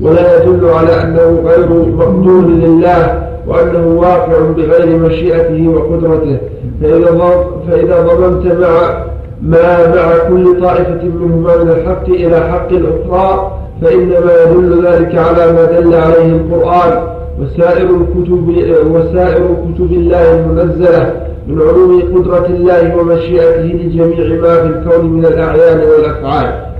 ولا 0.00 0.42
يدل 0.42 0.68
على 0.68 1.02
أنه 1.04 1.40
غير 1.46 1.68
مقدور 1.98 2.42
لله 2.46 3.28
وأنه 3.46 4.00
واقع 4.00 4.38
بغير 4.56 4.98
مشيئته 4.98 5.68
وقدرته 5.68 6.38
فإذا, 6.82 7.30
فإذا 7.70 8.02
ضممت 8.06 8.46
مع 8.52 9.02
ما 9.42 9.94
مع 9.94 10.28
كل 10.28 10.60
طائفة 10.62 11.04
منهما 11.04 11.64
من 11.64 11.68
الحق 11.70 12.08
إلى 12.08 12.40
حق 12.48 12.68
الأخرى 12.70 13.50
فإنما 13.82 14.32
يدل 14.46 14.86
ذلك 14.86 15.14
على 15.18 15.52
ما 15.52 15.64
دل 15.80 15.94
عليه 15.94 16.28
القرآن 16.32 17.02
وسائر 17.40 17.86
الكتب 17.90 18.48
وسائر 18.94 19.40
كتب 19.40 19.92
الله 19.92 20.34
المنزلة 20.40 21.12
من 21.46 21.60
علوم 21.60 22.02
قدرة 22.16 22.46
الله 22.46 22.96
ومشيئته 22.96 23.80
لجميع 23.84 24.40
ما 24.40 24.54
في 24.62 24.66
الكون 24.66 25.06
من 25.06 25.24
الأعيان 25.26 25.78
والأفعال 25.80 26.71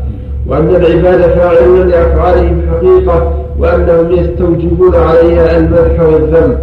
وأن 0.47 0.69
العباد 0.69 1.21
فاعلون 1.21 1.87
لأفعالهم 1.89 2.61
حقيقة 2.71 3.33
وأنهم 3.59 4.13
يستوجبون 4.13 4.95
عليها 4.95 5.59
المدح 5.59 6.01
والذم. 6.01 6.57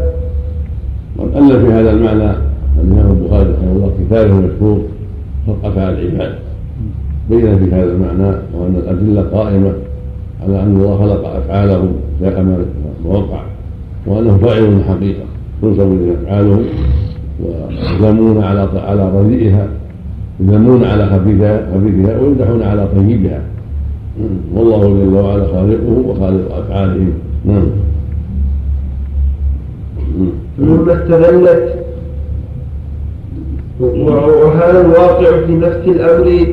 ألف 1.35 1.65
في 1.65 1.71
هذا 1.73 1.91
المعنى 1.91 2.31
الإمام 2.75 3.11
البخاري 3.11 3.41
رحمه 3.49 3.71
الله 3.71 3.91
كتابه 4.05 4.31
المشهور 4.31 4.81
خلق 5.47 5.55
أفعال 5.65 5.99
العباد 5.99 6.35
بين 7.29 7.57
في 7.59 7.71
هذا 7.75 7.83
المعنى 7.91 8.35
وأن 8.53 8.75
الأدلة 8.83 9.21
قائمة 9.21 9.71
على 10.47 10.59
أن 10.61 10.75
الله 10.75 10.97
خلق 10.97 11.27
أفعالهم 11.27 11.93
في 12.19 12.25
ما 12.25 12.65
وقع 13.05 13.39
وأنه 14.07 14.37
فاعل 14.37 14.81
حقيقة 14.89 15.23
تنسب 15.61 15.81
إليه 15.91 16.13
أفعالهم 16.25 16.63
ويذمون 17.41 18.43
على 18.43 18.69
على 18.87 19.11
رديئها 19.19 19.67
يذمون 20.39 20.83
على 20.83 21.05
خبيثها 21.05 21.61
ويمدحون 22.19 22.63
على 22.63 22.87
طيبها 22.95 23.41
والله 24.55 24.81
جل 24.83 25.13
وعلا 25.15 25.45
خالقه 25.47 26.07
وخالق 26.07 26.55
افعاله 26.57 27.05
نعم 27.45 27.65
ثم 30.57 30.89
استدلت 30.89 31.75
وهذا 34.43 34.81
الواقع 34.85 35.45
في 35.47 35.51
نفس 35.53 35.79
الامر 35.87 36.47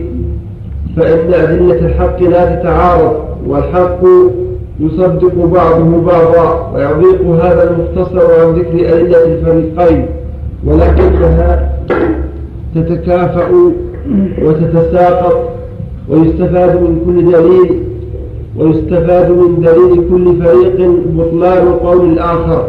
فان 0.97 1.35
ادله 1.35 1.79
الحق 1.87 2.23
لا 2.23 2.55
تتعارض 2.61 3.17
والحق 3.47 4.01
يصدق 4.81 5.35
بعضه 5.55 6.01
بعضا 6.01 6.73
ويضيق 6.75 7.27
هذا 7.45 7.71
المختصر 7.71 8.21
عن 8.41 8.53
ذكر 8.55 8.75
ادله 8.81 9.25
الفريقين 9.27 10.07
ولكنها 10.65 11.73
تتكافأ 12.75 13.49
وتتساقط 14.43 15.56
ويستفاد 16.11 16.75
من 16.83 16.97
كل 17.07 17.33
دليل 17.33 17.71
ويستفاد 18.59 19.31
من 19.31 19.55
دليل 19.63 19.95
كل 20.11 20.45
فريق 20.45 20.91
بطلان 21.19 21.69
قول 21.69 22.01
الآخر 22.11 22.69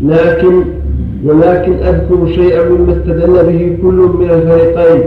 لكن 0.00 0.62
ولكن 1.24 1.72
أذكر 1.72 2.26
شيئا 2.34 2.68
مما 2.68 2.92
استدل 2.92 3.32
به 3.32 3.76
كل 3.82 4.08
من 4.18 4.30
الفريقين 4.30 5.04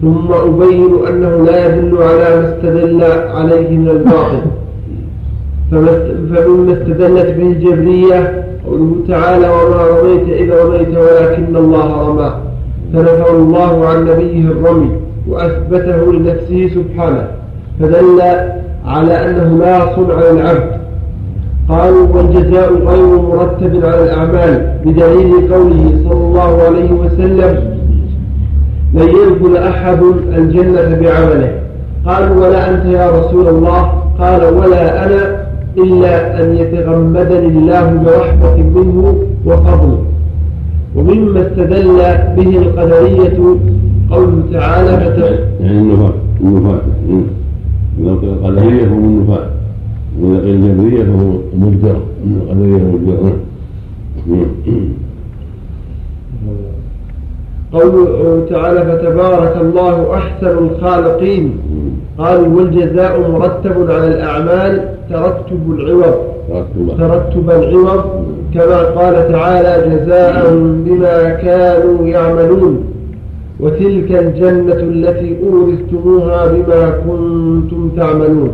ثم 0.00 0.32
أبين 0.32 0.88
أنه 1.10 1.44
لا 1.44 1.66
يدل 1.66 1.96
على 1.98 2.40
ما 2.40 2.54
استدل 2.54 3.02
عليه 3.36 3.70
من 3.78 3.88
الباطل 3.88 4.40
فمما 6.34 6.72
استدلت 6.72 7.34
به 7.38 7.46
الجبرية 7.46 8.44
قوله 8.66 8.96
تعالى 9.08 9.48
وما 9.48 9.86
رميت 9.86 10.28
إذا 10.40 10.64
رميت 10.64 10.88
ولكن 10.88 11.56
الله 11.56 12.08
رمى 12.08 12.32
فنفى 12.92 13.30
الله 13.30 13.86
عن 13.86 14.04
نبيه 14.04 14.40
الرمي 14.44 14.88
وأثبته 15.28 16.12
لنفسه 16.12 16.70
سبحانه 16.74 17.28
فدل 17.80 18.22
على 18.86 19.26
أنه 19.30 19.58
لا 19.58 19.96
صنع 19.96 20.22
للعبد 20.32 20.78
قالوا 21.68 22.08
والجزاء 22.14 22.76
غير 22.82 23.06
مرتب 23.20 23.84
على 23.84 24.02
الأعمال 24.04 24.72
بدليل 24.84 25.54
قوله 25.54 25.92
صلى 26.04 26.12
الله 26.26 26.62
عليه 26.62 26.92
وسلم 26.92 27.78
لن 28.94 29.08
يدخل 29.08 29.56
أحد 29.56 30.00
الجنة 30.38 31.00
بعمله 31.00 31.52
قالوا 32.06 32.46
ولا 32.48 32.70
أنت 32.70 32.84
يا 32.86 33.10
رسول 33.20 33.48
الله 33.48 33.80
قال 34.18 34.44
ولا 34.54 35.04
أنا 35.04 35.46
إلا 35.78 36.42
أن 36.44 36.56
يتغمدني 36.56 37.46
الله 37.46 37.94
برحمة 38.04 38.56
منه 38.56 39.18
وفضله 39.46 39.98
ومما 40.96 41.40
استدل 41.40 41.98
به 42.36 42.56
القدرية 42.58 43.36
قوله 44.10 44.42
تعالى 44.52 44.88
فتح 44.96 45.24
يعني, 45.26 45.38
يعني 45.60 45.70
النفاق 45.70 46.14
النفاة 46.40 46.78
يعني 47.98 48.10
إذا 48.10 48.32
القدرية 48.32 48.82
فهم 48.84 49.04
النفاة 49.04 49.46
وإذا 50.20 50.38
قيل 50.40 50.54
الجبرية 50.54 51.04
فهم 51.04 51.38
المرجعة 51.54 52.00
القدرية 52.36 52.76
المرجعة 52.76 53.32
قوله 57.72 58.46
تعالى 58.50 58.80
فتبارك 58.80 59.56
الله 59.60 60.14
أحسن 60.14 60.58
الخالقين 60.58 61.50
قالوا 62.18 62.46
والجزاء 62.56 63.30
مرتب 63.30 63.90
على 63.90 64.08
الأعمال 64.08 64.88
ترتب 65.10 65.70
العوض 65.70 66.14
ترتب 66.98 67.50
العوض 67.50 68.04
كما 68.54 68.82
قال 68.82 69.32
تعالى 69.32 69.94
جزاء 69.94 70.54
بما 70.56 71.30
كانوا 71.30 72.06
يعملون 72.06 72.84
وتلك 73.60 74.10
الجنة 74.12 74.72
التي 74.80 75.36
أورثتموها 75.52 76.52
بما 76.52 76.90
كنتم 77.06 77.90
تعملون 77.96 78.52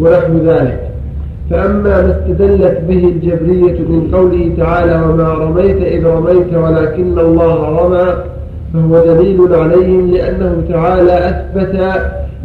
ونحو 0.00 0.32
ذلك 0.46 0.80
فأما 1.50 1.82
ما 1.82 2.18
استدلت 2.20 2.78
به 2.88 2.98
الجبرية 3.08 3.78
من 3.88 4.08
قوله 4.12 4.52
تعالى 4.58 5.02
وما 5.08 5.34
رميت 5.34 5.82
إذ 5.82 6.06
رميت 6.06 6.54
ولكن 6.54 7.18
الله 7.18 7.80
رمى 7.80 8.24
فهو 8.74 9.04
دليل 9.06 9.54
عليهم 9.54 10.10
لأنه 10.10 10.62
تعالى 10.68 11.12
أثبت 11.12 11.76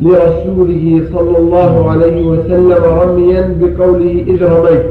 لرسوله 0.01 1.01
صلى 1.15 1.37
الله 1.37 1.89
عليه 1.91 2.25
وسلم 2.25 2.83
رميا 2.83 3.57
بقوله 3.61 4.25
إذ 4.27 4.43
رميت 4.43 4.85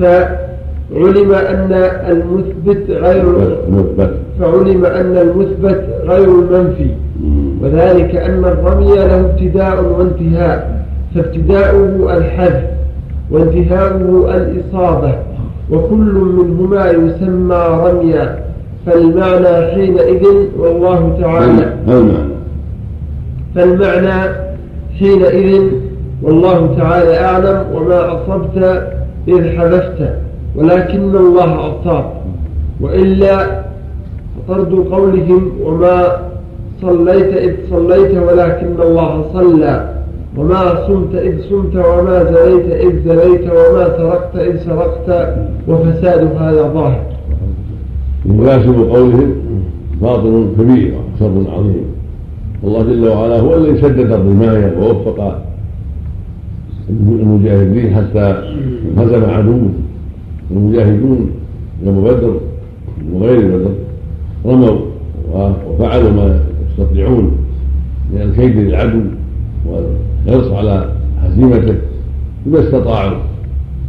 فعلم 0.00 1.32
أن 1.32 1.72
المثبت 2.12 2.90
غير 2.90 3.24
المثبت 3.68 4.10
فعلم 4.40 4.84
أن 4.84 5.18
المثبت 5.18 5.88
غير 6.04 6.24
المنفي 6.28 6.90
وذلك 7.62 8.16
أن 8.16 8.44
الرمي 8.44 8.94
له 8.94 9.20
ابتداء 9.20 9.82
وانتهاء 9.84 10.86
فابتداؤه 11.14 12.16
الحذف 12.16 12.62
وانتهاؤه 13.30 14.36
الإصابة 14.36 15.14
وكل 15.70 16.34
منهما 16.38 16.90
يسمى 16.90 17.56
رميا 17.70 18.38
فالمعنى 18.86 19.72
حينئذ 19.74 20.22
والله 20.58 21.18
تعالى 21.22 21.74
فالمعنى 23.54 24.32
حينئذ 24.98 25.62
والله 26.22 26.74
تعالى 26.78 27.18
أعلم 27.24 27.64
وما 27.74 28.12
أصبت 28.14 28.86
إذ 29.28 29.58
حذفت 29.58 30.08
ولكن 30.56 31.16
الله 31.16 31.80
أصاب 31.80 32.04
وإلا 32.80 33.65
طرد 34.48 34.72
قولهم 34.72 35.50
وما 35.64 36.16
صليت 36.82 37.36
إذ 37.36 37.52
صليت 37.70 38.16
ولكن 38.16 38.76
الله 38.82 39.24
صلى 39.32 39.92
وما 40.36 40.86
صمت 40.86 41.14
إذ 41.14 41.40
صمت 41.50 41.76
وما 41.76 42.24
زليت 42.24 42.66
إذ 42.72 42.92
زليت 43.08 43.42
وما 43.50 43.86
سرقت 43.98 44.36
إذ 44.36 44.56
سرقت 44.64 45.36
وفساد 45.68 46.36
هذا 46.36 46.62
ظاهر 46.74 47.00
مناسب 48.26 48.74
قولهم 48.90 49.34
باطل 50.02 50.46
كبير 50.58 50.92
وشر 51.16 51.32
عظيم 51.58 51.84
والله 52.62 52.82
جل 52.82 53.08
وعلا 53.08 53.40
هو 53.40 53.56
الذي 53.56 53.82
سدد 53.82 54.12
الرماية 54.12 54.72
ووفق 54.80 55.42
المجاهدين 56.90 57.94
حتى 57.94 58.34
هزم 58.98 59.24
عدوه 59.30 59.68
المجاهدون 60.50 61.30
يوم 61.86 62.04
بدر 62.04 62.34
وغير 63.12 63.38
بدر 63.40 63.72
رموا 64.46 64.76
وفعلوا 65.34 66.10
ما 66.10 66.38
يستطيعون 66.70 67.30
من 68.12 68.22
الكيد 68.22 68.56
للعدو 68.56 69.00
والحرص 69.66 70.52
على 70.52 70.92
هزيمته 71.22 71.74
بما 72.46 72.60
استطاعوا 72.60 73.16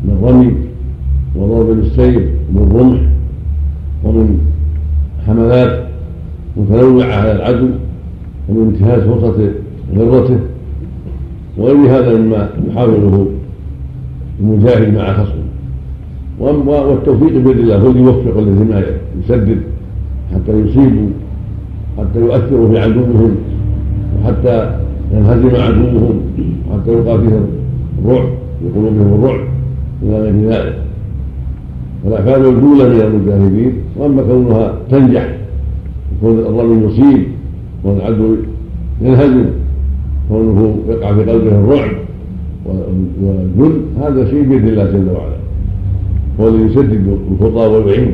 من 0.05 0.19
رمي 0.23 0.51
وضرب 1.35 1.79
السير 1.79 2.33
ومن 2.55 2.71
رمح 2.79 2.99
ومن 4.03 4.37
حملات 5.27 5.87
متنوعة 6.57 7.05
على 7.15 7.31
العدو 7.31 7.67
ومن 8.49 8.71
انتهاز 8.73 9.01
فرصة 9.03 9.51
غرته 9.97 10.39
وغير 11.57 11.75
هذا 11.75 12.17
مما 12.17 12.49
يحاوله 12.71 13.27
المجاهد 14.39 14.93
مع 14.93 15.13
خصمه 15.13 15.43
والتوفيق 16.81 17.31
بيد 17.31 17.57
الله 17.59 17.77
هو 17.77 17.89
اللي 17.89 17.99
يوفق 18.01 18.37
الذي 18.37 18.63
ما 18.63 18.83
يسدد 19.21 19.59
حتى 20.33 20.51
يصيبوا 20.59 21.09
حتى 21.97 22.19
يؤثروا 22.19 22.69
في 22.69 22.79
عدوهم 22.79 23.35
وحتى 24.23 24.79
ينهزم 25.13 25.55
عدوهم 25.55 26.19
وحتى 26.69 26.91
يلقى 26.91 27.21
فيهم 27.21 27.45
الرعب 28.05 28.23
في 28.59 28.69
قلوبهم 28.75 29.13
الرعب 29.19 29.39
الى 30.03 30.21
غير 30.21 30.49
ذلك 30.49 30.75
فالاحفاد 32.03 32.45
الجوله 32.45 32.89
من 32.89 33.01
المجاهدين 33.01 33.73
واما 33.95 34.21
كونها 34.23 34.73
تنجح 34.91 35.37
وكون 36.17 36.39
الرجل 36.39 36.83
يصيب 36.91 37.23
والعدو 37.83 38.35
ينهزم 39.01 39.45
كونه 40.29 40.77
يقع 40.89 41.13
في 41.13 41.19
قلبه 41.19 41.49
الرعب 41.55 41.91
والجل 42.65 43.81
هذا 44.01 44.29
شيء 44.29 44.43
بيد 44.49 44.67
الله 44.67 44.83
جل 44.85 45.07
وعلا 45.09 45.37
هو 46.39 46.47
الذي 46.47 46.71
يسدد 46.73 47.17
الخطى 47.41 47.59
ويعين 47.67 48.11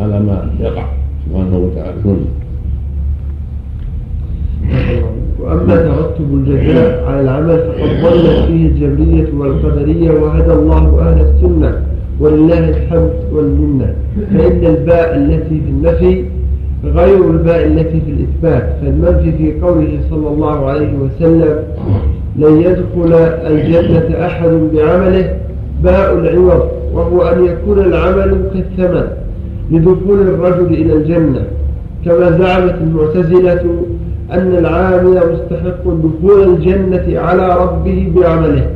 على 0.00 0.20
ما 0.20 0.50
يقع 0.60 0.84
سبحانه 1.30 1.56
وتعالى 1.56 2.16
واما 5.40 5.76
ترتب 5.76 6.34
الجزاء 6.34 7.04
على 7.04 7.20
العمل 7.20 7.58
فقد 7.78 7.90
ضلت 8.12 8.44
فيه 8.46 8.68
الجبريه 8.68 9.26
والقدريه 9.38 10.10
وهدى 10.10 10.52
الله 10.52 10.98
اهل 11.00 11.20
السنه 11.20 11.80
ولله 12.20 12.68
الحمد 12.68 13.12
والمنه 13.32 13.94
فان 14.36 14.66
الباء 14.74 15.16
التي 15.16 15.60
في 15.64 15.70
النفي 15.70 16.24
غير 16.84 17.30
الباء 17.30 17.66
التي 17.66 18.00
في 18.00 18.10
الاثبات 18.10 18.76
فالمنفي 18.82 19.32
في 19.38 19.60
قوله 19.60 19.98
صلى 20.10 20.28
الله 20.28 20.66
عليه 20.66 20.92
وسلم 20.94 21.58
لن 22.36 22.56
يدخل 22.60 23.12
الجنه 23.46 24.26
احد 24.26 24.50
بعمله 24.74 25.34
باء 25.84 26.14
العوض 26.14 26.68
وهو 26.92 27.22
ان 27.22 27.44
يكون 27.44 27.78
العمل 27.78 28.36
كالثمن 28.54 29.06
لدخول 29.72 30.20
الرجل 30.20 30.74
إلى 30.74 30.92
الجنة 30.92 31.44
كما 32.04 32.38
زعمت 32.38 32.74
المعتزلة 32.82 33.62
أن 34.32 34.52
العامل 34.58 35.16
مستحق 35.32 35.82
دخول 35.86 36.42
الجنة 36.46 37.20
على 37.20 37.56
ربه 37.62 38.12
بعمله 38.16 38.66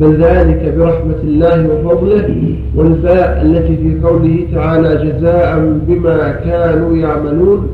بل 0.00 0.14
ذلك 0.22 0.74
برحمة 0.78 1.20
الله 1.24 1.66
وفضله 1.68 2.54
والفاء 2.76 3.42
التي 3.42 3.76
في 3.76 4.06
قوله 4.06 4.36
تعالى 4.54 4.88
جزاء 5.12 5.78
بما 5.88 6.30
كانوا 6.44 6.96
يعملون 6.96 7.66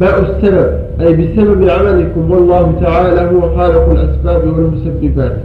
باء 0.00 0.20
السبب 0.20 0.68
أي 1.00 1.14
بسبب 1.16 1.68
عملكم 1.68 2.30
والله 2.30 2.72
تعالى 2.80 3.20
هو 3.36 3.56
خالق 3.56 3.90
الأسباب 3.90 4.42
والمسببات 4.48 5.36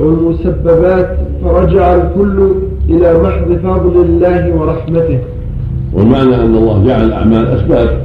والمسببات 0.00 1.08
فرجع 1.44 1.94
الكل 1.94 2.54
إلى 2.90 3.18
بعد 3.22 3.42
فضل 3.64 4.00
الله 4.02 4.54
ورحمته 4.54 5.18
والمعنى 5.94 6.34
أن 6.36 6.54
الله 6.54 6.84
جعل 6.86 7.04
الأعمال 7.04 7.46
أسباب 7.46 8.00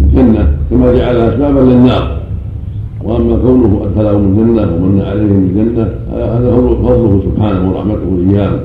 للجنة 0.00 0.52
كما 0.70 0.92
جعلها 0.94 1.28
أسبابا 1.28 1.58
للنار 1.60 2.16
وأما 3.04 3.36
كونه 3.42 3.82
أدخلهم 3.84 4.28
الجنة 4.32 4.74
ومن 4.76 5.02
عليهم 5.10 5.44
الجنة 5.44 5.90
هذا 6.12 6.52
هو 6.52 6.68
فضله 6.76 7.22
سبحانه 7.24 7.70
ورحمته 7.72 8.26
إياهم 8.30 8.60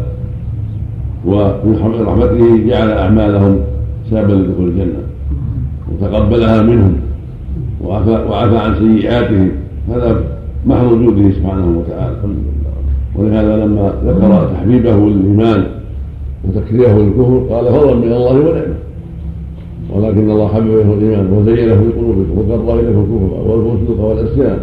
ومن 1.26 2.04
رحمته 2.08 2.68
جعل 2.68 2.92
أعمالهم 2.92 3.60
سببا 4.12 4.34
لدخول 4.34 4.68
الجنة 4.68 5.00
وتقبلها 5.92 6.62
منهم 6.62 6.96
وعفى 8.30 8.58
عن 8.58 8.76
سيئاتهم 8.80 9.50
هذا 9.94 10.18
محض 10.68 10.92
وجوده 10.92 11.32
سبحانه 11.32 11.78
وتعالى 11.80 12.16
ولهذا 13.18 13.56
لما 13.66 13.94
ذكر 14.06 14.50
تحبيبه 14.54 14.96
للايمان 14.96 15.66
وتكريهه 16.48 16.98
للكفر 16.98 17.46
قال 17.50 17.66
فضلا 17.66 17.96
من 17.96 18.14
الله 18.14 18.32
ونعمه 18.32 18.74
ولكن 19.96 20.30
الله 20.32 20.48
حبب 20.48 20.68
له 20.68 20.94
الايمان 20.94 21.34
وزينه 21.34 21.76
في 21.76 21.90
قلوبكم 22.00 22.38
وكره 22.40 22.74
اليكم 22.74 23.00
الكفر 23.00 23.50
والفسوق 23.52 24.06
والعصيان 24.06 24.58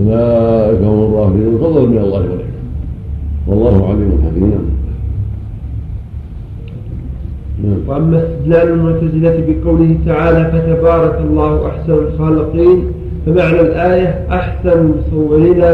اولئك 0.00 0.82
هم 0.82 1.02
الرافضون 1.04 1.58
فضلا 1.60 1.86
من 1.86 1.98
الله 1.98 2.18
ونعمه 2.18 2.54
والله 3.46 3.88
عليم 3.88 4.10
حكيم 4.30 4.50
نعم. 7.60 7.78
واما 7.88 8.18
استدلال 8.22 8.68
المعتزله 8.68 9.44
بقوله 9.48 9.96
تعالى 10.06 10.50
فتبارك 10.60 11.20
الله 11.30 11.66
احسن 11.66 11.92
الخالقين 11.92 12.84
فمعنى 13.26 13.60
الايه 13.60 14.26
احسن 14.30 14.68
المصورين 14.72 15.64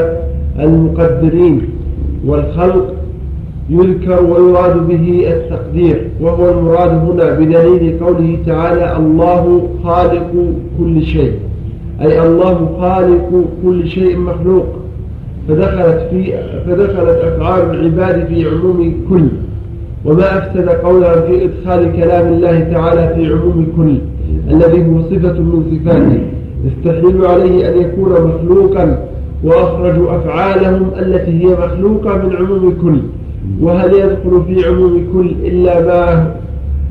المقدرين 0.61 1.61
والخلق 2.27 2.95
يذكر 3.71 4.23
ويراد 4.25 4.89
به 4.89 5.25
التقدير 5.33 6.09
وهو 6.21 6.51
المراد 6.51 6.91
هنا 6.91 7.31
بدليل 7.35 7.99
قوله 8.01 8.39
تعالى 8.47 8.97
الله 8.97 9.68
خالق 9.85 10.31
كل 10.79 11.03
شيء 11.03 11.33
أي 12.01 12.21
الله 12.27 12.71
خالق 12.81 13.45
كل 13.64 13.89
شيء 13.89 14.16
مخلوق 14.18 14.66
فدخلت 15.49 16.09
في 16.11 16.33
فدخلت 16.66 17.21
أفعال 17.35 17.62
العباد 17.71 18.27
في 18.27 18.47
عموم 18.49 18.95
كل 19.11 19.27
وما 20.05 20.39
أفسد 20.39 20.68
قولها 20.68 21.21
في 21.21 21.45
إدخال 21.45 21.93
كلام 21.97 22.33
الله 22.33 22.61
تعالى 22.61 23.14
في 23.14 23.33
عموم 23.33 23.66
كل 23.77 23.99
الذي 24.55 24.87
هو 24.87 25.03
صفة 25.03 25.33
من 25.39 25.62
صفاته 25.71 26.21
يستحيل 26.66 27.27
عليه 27.27 27.68
أن 27.68 27.81
يكون 27.81 28.11
مخلوقا 28.12 29.10
وأخرجوا 29.45 30.16
أفعالهم 30.16 30.91
التي 30.99 31.30
هي 31.30 31.47
مخلوقة 31.47 32.16
من 32.16 32.36
عموم 32.36 32.74
كل 32.82 33.01
وهل 33.61 33.93
يدخل 33.95 34.43
في 34.47 34.66
عموم 34.68 35.07
كل 35.12 35.30
إلا 35.47 35.86
ما 35.86 36.32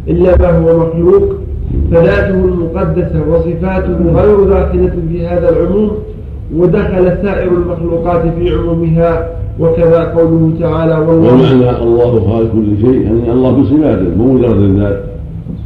إلا 0.07 0.37
ما 0.37 0.49
هو 0.71 0.85
مخلوق 0.87 1.33
فذاته 1.91 2.35
المقدسة 2.45 3.19
وصفاته 3.29 4.21
غير 4.21 4.43
داخلة 4.43 4.93
في 5.11 5.27
هذا 5.27 5.49
العموم 5.49 5.91
ودخل 6.57 7.11
سائر 7.23 7.51
المخلوقات 7.51 8.21
في 8.39 8.55
عمومها 8.57 9.29
وكذا 9.59 10.03
قوله 10.03 10.51
تعالى 10.59 10.93
والله 10.95 11.33
ومعنى 11.33 11.83
الله 11.83 12.27
خالق 12.29 12.51
كل 12.51 12.81
شيء 12.81 13.01
يعني 13.01 13.31
الله 13.31 13.51
بصفاته 13.51 14.15
مو 14.17 14.33
مجرد 14.33 14.59
الذات 14.61 15.03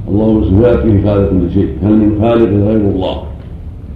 الله 0.10 0.40
بصفاته 0.40 1.04
خالق 1.06 1.30
كل 1.30 1.52
شيء 1.54 1.68
هل 1.84 1.92
من 1.94 2.18
خالق 2.22 2.50
غير 2.68 2.82
الله 2.96 3.16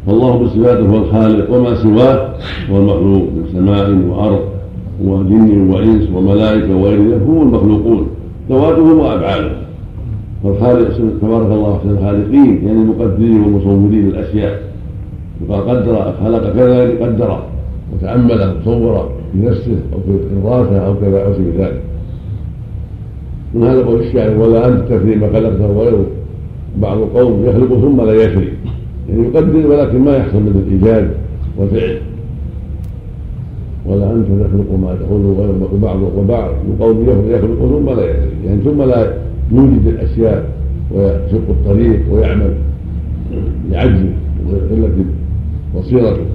فالله 0.07 0.37
بصفاته 0.37 0.89
هو 0.89 0.97
الخالق 0.97 1.53
وما 1.55 1.75
سواه 1.75 2.29
هو 2.71 2.77
المخلوق 2.77 3.23
من 3.23 3.43
سماء 3.53 3.89
وارض 4.09 4.39
وجن 5.03 5.69
وانس 5.71 6.09
وملائكه 6.15 6.75
وغير 6.75 6.99
ذلك 7.11 7.21
هم 7.21 7.41
المخلوقون 7.41 8.07
ذواتهم 8.49 8.99
وابعادهم 8.99 9.51
فالخالق 10.43 10.89
تبارك 11.21 11.45
الله 11.51 11.79
في 11.83 11.89
الخالقين 11.89 12.67
يعني 12.67 12.81
المقدرين 12.81 13.43
والمصورين 13.43 14.07
الاشياء 14.07 14.61
وقد 15.49 15.69
قدر 15.69 16.13
خلق 16.23 16.53
كذا 16.53 16.83
يعني 16.83 16.91
قدر 16.93 17.39
وتامل 17.93 18.53
وصور 18.61 19.09
بنفسه 19.33 19.77
او 19.93 19.99
بارادته 20.43 20.77
او 20.85 20.95
كذا 21.01 21.25
او 21.25 21.33
شبه 21.33 21.65
ذلك 21.65 21.81
من 23.53 23.63
هذا 23.63 23.81
قول 23.85 23.99
الشاعر 23.99 24.37
ولا 24.37 24.67
انت 24.67 24.81
تفري 24.89 25.15
ما 25.15 25.27
خلقته 25.27 25.65
غيره 25.79 26.05
بعض 26.81 26.97
القوم 26.97 27.45
يخلق 27.45 27.69
ثم 27.79 28.01
لا 28.01 28.13
يفري 28.13 28.51
يعني 29.09 29.23
يقدر 29.23 29.67
ولكن 29.67 29.99
ما 29.99 30.17
يحصل 30.17 30.37
من 30.37 30.63
الايجاد 30.67 31.11
والفعل 31.57 31.97
ولا 33.85 34.11
انتم 34.11 34.43
تخلقوا 34.43 34.77
ما 34.77 34.95
تقولوا 34.95 35.47
وبعض 35.75 35.99
بعض 36.27 36.51
وقوم 36.79 37.05
يخلق 37.29 37.59
ثم 37.59 37.89
لا 37.89 38.09
يدري 38.09 38.29
يعني 38.45 38.61
ثم 38.61 38.81
لا 38.81 39.13
يوجد 39.51 39.87
الاشياء 39.87 40.45
ويشق 40.91 41.49
الطريق 41.49 41.99
ويعمل 42.11 42.53
لعجزه 43.71 44.09
وقله 44.47 44.89
بصيرته 45.77 46.25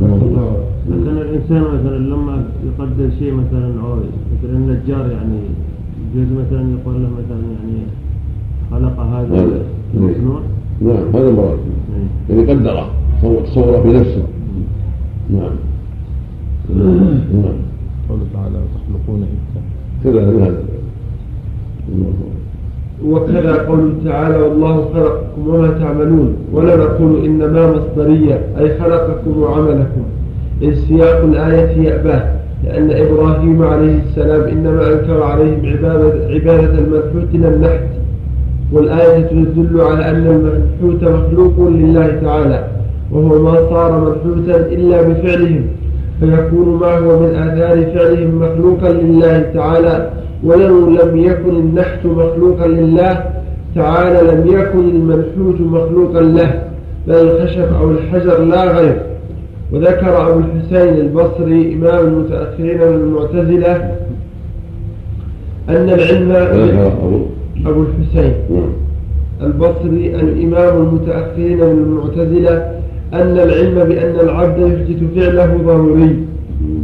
نعم. 0.00 0.42
مثلا 0.88 1.20
الانسان 1.22 1.62
مثلا 1.62 1.98
لما 1.98 2.44
يقدر 2.66 3.10
شيء 3.18 3.32
مثلا 3.32 3.80
او 3.82 3.96
مثلا 3.96 4.56
النجار 4.56 5.10
يعني 5.10 5.38
يجوز 6.14 6.32
مثلا 6.32 6.70
يقول 6.70 7.02
له 7.02 7.08
مثلا 7.08 7.38
يعني 7.40 7.82
خلق 8.70 9.00
هذا 9.00 9.36
نعم. 9.36 9.52
المصنوع 9.94 10.40
نعم 10.80 10.94
هذا 11.14 11.28
المراد 11.30 11.58
نعم. 11.90 12.06
يعني 12.30 12.52
قدره 12.52 12.88
تصوره 13.44 13.82
بنفسه 13.82 14.22
نعم. 15.30 15.50
نعم 16.76 16.96
نعم 17.34 17.58
قوله 18.08 18.22
تعالى 18.32 18.56
وتخلقون 18.58 19.26
كذا 20.04 20.28
هذا 20.28 20.62
وكذا 23.04 23.54
قوله 23.56 23.92
تعالى 24.04 24.36
والله 24.36 24.88
خلقكم 24.94 25.48
وما 25.48 25.68
تعملون 25.78 26.36
ولا 26.52 26.76
نقول 26.76 27.24
انما 27.24 27.70
مصدريه 27.72 28.40
اي 28.58 28.78
خلقكم 28.80 29.38
وعملكم 29.40 30.02
سياق 30.70 31.24
الآية 31.24 31.82
يأباه 31.82 32.24
لأن 32.64 32.90
إبراهيم 32.90 33.62
عليه 33.62 33.98
السلام 34.10 34.40
إنما 34.40 34.92
أنكر 34.92 35.22
عليهم 35.22 35.60
عبادة, 35.64 36.28
عبادة 36.34 36.78
المنحوت 36.78 37.34
إلى 37.34 37.48
النحت 37.48 37.86
والآية 38.72 39.24
تدل 39.24 39.80
على 39.80 40.10
أن 40.10 40.26
المنحوت 40.26 41.02
مخلوق 41.10 41.68
لله 41.68 42.20
تعالى 42.22 42.64
وهو 43.12 43.42
ما 43.42 43.54
صار 43.70 44.00
منحوتا 44.00 44.66
إلا 44.66 45.02
بفعلهم 45.02 45.64
فيكون 46.20 46.78
ما 46.80 46.98
هو 46.98 47.18
من 47.18 47.34
آثار 47.34 47.86
فعلهم 47.94 48.42
مخلوقا 48.42 48.92
لله 48.92 49.46
تعالى 49.54 50.10
ولو 50.44 50.88
لم 50.90 51.10
يكن 51.16 51.56
النحت 51.56 52.06
مخلوقا 52.06 52.66
لله 52.68 53.24
تعالى 53.74 54.32
لم 54.32 54.46
يكن 54.46 54.78
المنحوت 54.88 55.60
مخلوقا 55.60 56.20
له 56.20 56.62
بل 57.08 57.14
الخشب 57.14 57.74
أو 57.80 57.90
الحجر 57.90 58.38
لا 58.44 58.78
غير 58.78 59.02
وذكر 59.72 60.30
أبو 60.30 60.38
الحسين 60.40 60.94
البصري 60.94 61.74
إمام 61.74 62.04
المتأخرين 62.06 62.76
من 62.78 62.94
المعتزلة 63.00 63.74
أن 65.68 65.88
العلم 65.88 66.32
أبو 67.66 67.82
الحسين 67.82 68.32
نعم. 68.50 68.70
البصري 69.42 70.14
الإمام 70.14 70.82
المتأخرين 70.82 71.56
من 71.56 71.78
المعتزلة 71.86 72.56
أن 73.14 73.38
العلم 73.38 73.74
بأن 73.88 74.20
العبد 74.26 74.58
يحدث 74.58 75.02
فعله 75.16 75.58
ضروري 75.66 76.16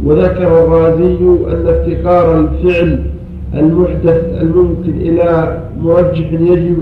وذكر 0.05 0.63
الرازي 0.63 1.15
أن 1.47 1.65
افتقار 1.67 2.39
الفعل 2.39 2.99
المحدث 3.53 4.23
الممكن 4.41 4.89
إلى 5.01 5.57
مرجح 5.81 6.31
يجب 6.31 6.77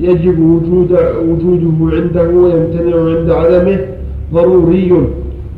يجب 0.00 0.38
وجود 0.40 0.92
وجوده 1.26 1.96
عنده 1.96 2.30
ويمتنع 2.38 3.16
عند 3.16 3.30
عدمه 3.30 3.78
ضروري 4.34 4.92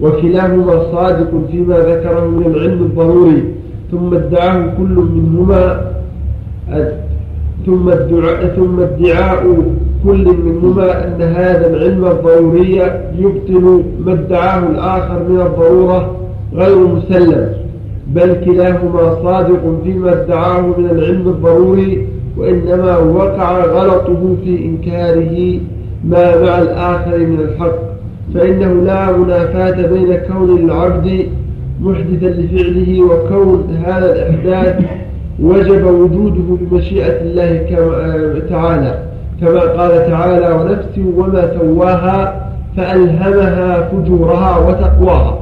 وكلاهما 0.00 0.82
صادق 0.92 1.30
فيما 1.50 1.76
ذكره 1.78 2.24
من 2.28 2.46
العلم 2.46 2.82
الضروري 2.82 3.42
ثم 3.90 4.14
ادعاه 4.14 4.74
كل 4.78 5.02
منهما 5.14 5.80
ثم 7.66 7.88
ادعاء 7.88 8.46
ثم 8.56 8.80
ادعاء 8.80 9.44
كل 10.04 10.26
منهما 10.44 11.06
أن 11.06 11.22
هذا 11.22 11.70
العلم 11.74 12.04
الضروري 12.04 12.82
يبطل 13.18 13.82
ما 14.06 14.12
ادعاه 14.12 14.70
الآخر 14.70 15.22
من 15.28 15.40
الضرورة 15.40 16.16
غير 16.54 16.78
مسلم 16.88 17.52
بل 18.14 18.36
كلاهما 18.44 19.18
صادق 19.22 19.80
فيما 19.84 20.22
ادعاه 20.22 20.60
من 20.60 20.84
العلم 20.92 21.28
الضروري 21.28 22.06
وإنما 22.36 22.96
وقع 22.96 23.64
غلطه 23.64 24.36
في 24.44 24.64
إنكاره 24.64 25.60
ما 26.04 26.42
مع 26.44 26.58
الآخر 26.62 27.18
من 27.18 27.40
الحق 27.40 27.87
فإنه 28.34 28.72
لا 28.72 29.12
منافاة 29.16 29.86
بين 29.86 30.14
كون 30.32 30.58
العبد 30.58 31.26
محدثا 31.80 32.26
لفعله 32.26 33.02
وكون 33.02 33.78
هذا 33.86 34.12
الإحداث 34.12 34.80
وجب 35.40 35.84
وجوده 35.84 36.56
بمشيئة 36.60 37.18
الله 37.22 37.60
تعالى 38.50 38.98
كما 39.40 39.60
قال 39.60 40.06
تعالى 40.10 40.48
ونفس 40.54 41.16
وما 41.18 41.50
سواها 41.60 42.48
فألهمها 42.76 43.88
فجورها 43.88 44.56
وتقواها 44.58 45.38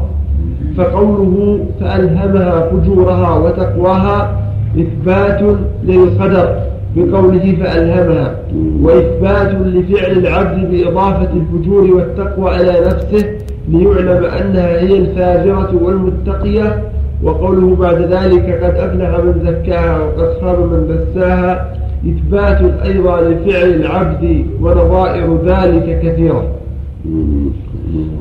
فقوله 0.78 1.58
فألهمها 1.80 2.60
فجورها 2.70 3.34
وتقواها 3.38 4.38
إثبات 4.78 5.40
للقدر 5.84 6.54
بقوله 6.96 7.56
فألهمها 7.62 8.36
وإثبات 8.82 9.50
لفعل 9.54 10.10
العبد 10.12 10.70
بإضافة 10.70 11.28
الفجور 11.32 11.90
والتقوى 11.96 12.56
إلى 12.56 12.86
نفسه 12.86 13.26
ليعلم 13.68 14.24
أنها 14.24 14.80
هي 14.80 14.98
الفاجرة 14.98 15.74
والمتقية 15.82 16.82
وقوله 17.22 17.76
بعد 17.76 18.02
ذلك 18.02 18.64
قد 18.64 18.74
أفلح 18.74 19.24
من 19.24 19.32
زكاها 19.46 19.98
وقد 20.00 20.34
خاب 20.40 20.58
من 20.60 20.88
دساها 20.98 21.74
إثبات 22.06 22.86
أيضا 22.86 23.20
لفعل 23.20 23.70
العبد 23.70 24.44
ونظائر 24.60 25.38
ذلك 25.44 26.00
كثيرة 26.02 26.44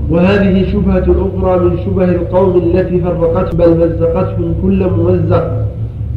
وهذه 0.10 0.66
شبهة 0.72 1.00
أخرى 1.38 1.60
من 1.66 1.78
شبه 1.86 2.04
القوم 2.06 2.56
التي 2.58 3.00
فرقت 3.00 3.56
بل 3.56 3.78
مزقتهم 3.78 4.56
كل 4.62 4.86
ممزق 4.90 5.52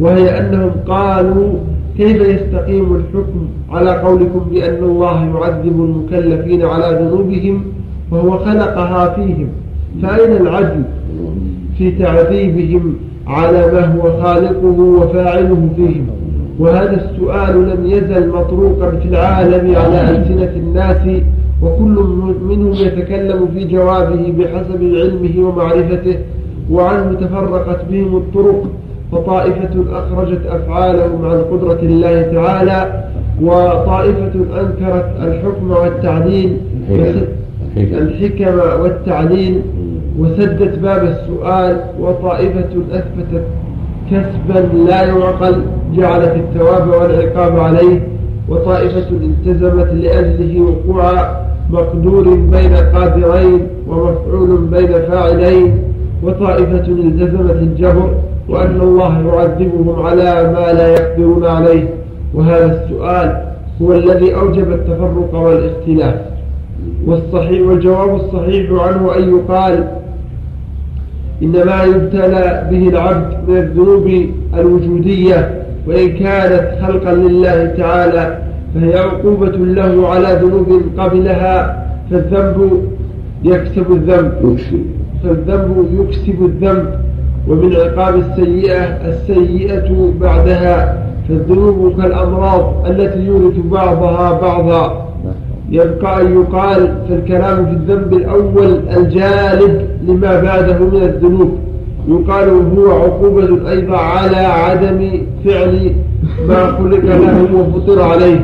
وهي 0.00 0.38
أنهم 0.40 0.70
قالوا 0.88 1.52
كيف 2.00 2.20
يستقيم 2.34 2.88
الحكم 3.00 3.38
على 3.70 3.90
قولكم 3.92 4.42
بأن 4.52 4.82
الله 4.90 5.18
يعذب 5.32 5.76
المكلفين 5.88 6.62
على 6.72 6.88
ذنوبهم 7.02 7.54
وهو 8.10 8.38
خلقها 8.38 9.02
فيهم 9.14 9.48
فأين 10.02 10.32
العدل 10.42 10.82
في 11.78 11.90
تعذيبهم 11.90 12.94
على 13.26 13.60
ما 13.72 13.82
هو 13.94 14.04
خالقه 14.22 14.78
وفاعله 14.98 15.60
فيهم 15.76 16.06
وهذا 16.58 16.96
السؤال 17.04 17.54
لم 17.70 17.86
يزل 17.86 18.28
مطروقا 18.28 18.90
في 18.90 19.08
العالم 19.08 19.64
على 19.82 19.98
ألسنة 20.10 20.52
الناس 20.64 21.04
وكل 21.62 21.96
منهم 22.50 22.72
يتكلم 22.86 23.48
في 23.54 23.64
جوابه 23.64 24.22
بحسب 24.38 24.80
علمه 25.00 25.34
ومعرفته 25.48 26.16
وعنه 26.70 27.12
تفرقت 27.20 27.80
بهم 27.90 28.16
الطرق 28.16 28.62
فطائفة 29.12 29.84
أخرجت 29.92 30.46
أفعالهم 30.46 31.24
عن 31.24 31.40
قدرة 31.52 31.78
الله 31.82 32.22
تعالى 32.22 33.02
وطائفة 33.42 34.32
أنكرت 34.60 35.10
الحكم 35.22 35.70
والتعليل 35.70 36.56
الحكم 37.76 38.58
والتعليل 38.82 39.60
وسدت 40.18 40.78
باب 40.78 41.02
السؤال 41.04 41.76
وطائفة 42.00 42.66
أثبتت 42.92 43.44
كسبا 44.10 44.58
لا 44.88 45.02
يعقل 45.04 45.62
جعلت 45.96 46.36
الثواب 46.36 46.88
والعقاب 46.88 47.58
عليه 47.58 48.08
وطائفة 48.48 49.08
التزمت 49.10 49.92
لأجله 49.92 50.60
وقوع 50.60 51.30
مقدور 51.70 52.34
بين 52.34 52.74
قادرين 52.76 53.66
ومفعول 53.88 54.64
بين 54.70 54.88
فاعلين 54.88 55.78
وطائفة 56.22 56.80
التزمت 56.88 57.50
الجبر 57.56 58.12
وأن 58.48 58.80
الله 58.80 59.20
يعذبهم 59.28 60.02
على 60.02 60.52
ما 60.54 60.72
لا 60.72 60.88
يقدرون 60.88 61.44
عليه 61.46 61.88
وهذا 62.34 62.82
السؤال 62.84 63.42
هو 63.82 63.92
الذي 63.92 64.34
أوجب 64.34 64.72
التفرق 64.72 65.34
والاختلاف 65.34 66.14
والصحيح 67.06 67.66
والجواب 67.68 68.14
الصحيح 68.14 68.72
عنه 68.72 69.16
أن 69.16 69.34
يقال 69.38 69.88
إن 71.42 71.52
ما 71.66 71.82
يبتلى 71.84 72.66
به 72.70 72.88
العبد 72.88 73.34
من 73.48 73.56
الذنوب 73.56 74.10
الوجودية 74.58 75.62
وإن 75.88 76.08
كانت 76.18 76.78
خلقا 76.84 77.14
لله 77.14 77.66
تعالى 77.66 78.38
فهي 78.74 78.98
عقوبة 78.98 79.50
له 79.56 80.08
على 80.08 80.40
ذنوب 80.42 80.82
قبلها 80.98 81.84
فالذنب 82.10 82.82
يكسب 83.44 83.92
الذنب 83.92 84.58
فالذنب 85.22 86.00
يكسب 86.00 86.44
الذنب 86.44 87.07
ومن 87.48 87.76
عقاب 87.76 88.14
السيئة 88.14 88.98
السيئة 89.08 90.10
بعدها 90.20 91.06
فالذنوب 91.28 91.92
كالأمراض 92.02 92.86
التي 92.86 93.18
يورث 93.18 93.54
بعضها 93.72 94.40
بعضا 94.40 95.08
يبقى 95.70 96.22
أن 96.22 96.32
يقال 96.40 96.94
فالكلام 97.08 97.64
في 97.66 97.70
الذنب 97.72 98.12
الأول 98.12 98.80
الجالب 98.96 99.88
لما 100.08 100.40
بعده 100.40 100.78
من 100.78 101.02
الذنوب 101.02 101.58
يقال 102.08 102.48
هو 102.50 102.90
عقوبة 103.02 103.70
أيضا 103.70 103.96
على 103.96 104.36
عدم 104.36 105.20
فعل 105.44 105.92
ما 106.48 106.66
خلق 106.66 107.04
له 107.04 107.48
وفطر 107.54 108.02
عليه 108.02 108.40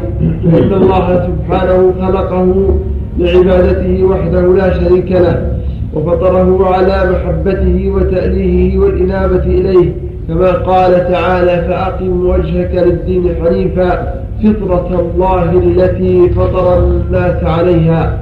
فإن 0.53 0.73
الله 0.73 1.27
سبحانه 1.27 1.93
خلقه 2.01 2.77
لعبادته 3.19 4.05
وحده 4.05 4.43
لا 4.57 4.75
شريك 4.85 5.13
له 5.13 5.54
وفطره 5.95 6.75
على 6.75 7.11
محبته 7.13 7.91
وتأليهه 7.97 8.79
والإنابة 8.79 9.43
إليه 9.45 9.93
كما 10.29 10.53
قال 10.53 10.93
تعالى 11.13 11.69
فأقم 11.69 12.27
وجهك 12.27 12.71
للدين 12.75 13.25
حنيفا 13.45 14.23
فطرة 14.45 14.89
الله 15.15 15.51
التي 15.53 16.31
فطر 16.31 16.79
الناس 16.79 17.45
عليها 17.45 18.19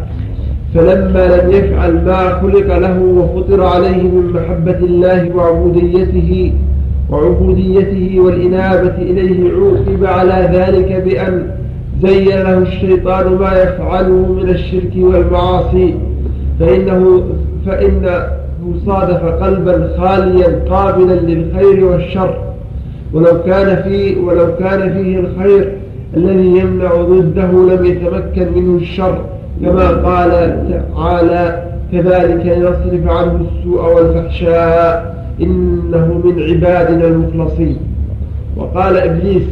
فلما 0.75 1.37
لم 1.37 1.51
يفعل 1.51 2.05
ما 2.05 2.29
خلق 2.43 2.79
له 2.79 3.01
وفطر 3.03 3.65
عليه 3.65 4.03
من 4.03 4.31
محبة 4.35 4.79
الله 4.79 5.37
وعبوديته 5.37 6.53
وعبوديته 7.11 8.21
والإنابة 8.21 8.95
إليه 8.97 9.51
عوقب 9.53 10.05
على 10.05 10.49
ذلك 10.53 11.03
بأن 11.05 11.47
زين 12.03 12.29
له 12.43 12.59
الشيطان 12.59 13.33
ما 13.35 13.53
يفعله 13.63 14.33
من 14.43 14.49
الشرك 14.49 14.93
والمعاصي 14.97 15.95
فإنه 16.61 17.23
فإنه 17.67 18.23
صادف 18.87 19.25
قلبا 19.43 19.89
خاليا 19.97 20.63
قابلا 20.71 21.13
للخير 21.15 21.85
والشر 21.85 22.37
ولو 23.13 23.43
كان 23.47 23.83
فيه 23.83 24.21
ولو 24.21 24.57
كان 24.57 24.93
فيه 24.95 25.19
الخير 25.21 25.73
الذي 26.17 26.47
يمنع 26.61 26.95
ضده 26.95 27.75
لم 27.75 27.85
يتمكن 27.85 28.47
منه 28.59 28.79
الشر 28.83 29.19
كما 29.63 29.89
قال 29.89 30.31
تعالى 30.97 31.63
كذلك 31.93 32.47
لنصرف 32.47 33.07
عنه 33.11 33.41
السوء 33.51 33.95
والفحشاء 33.97 35.13
إنه 35.43 36.23
من 36.25 36.43
عبادنا 36.43 37.07
المخلصين 37.09 37.77
وقال 38.57 38.97
إبليس 38.97 39.43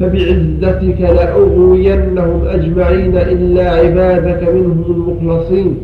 فبعزتك 0.00 1.00
لأغوينهم 1.00 2.42
أجمعين 2.46 3.16
إلا 3.16 3.70
عبادك 3.70 4.48
منهم 4.48 4.84
المخلصين 4.88 5.76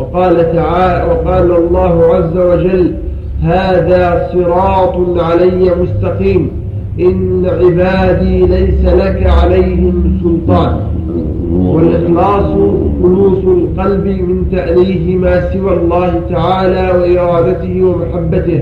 وقال 0.00 0.52
تعالى 0.52 1.12
وقال 1.12 1.50
الله 1.56 2.04
عز 2.14 2.36
وجل 2.38 2.94
هذا 3.42 4.28
صراط 4.32 5.22
علي 5.22 5.70
مستقيم 5.82 6.50
إن 7.00 7.46
عبادي 7.46 8.46
ليس 8.46 8.94
لك 8.94 9.26
عليهم 9.42 10.20
سلطان 10.22 10.80
والإخلاص 11.52 12.52
خلوص 13.02 13.38
القلب 13.44 14.04
من 14.06 14.50
تأليه 14.52 15.16
ما 15.16 15.52
سوى 15.52 15.72
الله 15.74 16.20
تعالى 16.30 16.80
وإرادته 16.98 17.82
ومحبته 17.84 18.60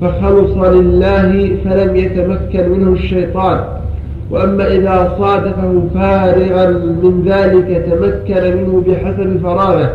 فخلص 0.00 0.56
لله 0.56 1.50
فلم 1.64 1.96
يتمكن 1.96 2.70
منه 2.72 2.92
الشيطان 2.92 3.60
وأما 4.30 4.66
إذا 4.74 5.14
صادفه 5.18 5.82
فارغا 5.94 6.70
من 7.02 7.22
ذلك 7.26 7.86
تمكن 7.90 8.56
منه 8.56 8.82
بحسب 8.86 9.40
فراغه 9.42 9.90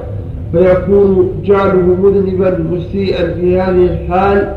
فيكون 0.54 1.32
جعله 1.46 1.96
مذنبا 2.04 2.66
مسيئا 2.72 3.34
في 3.34 3.60
هذه 3.62 3.86
الحال 3.94 4.48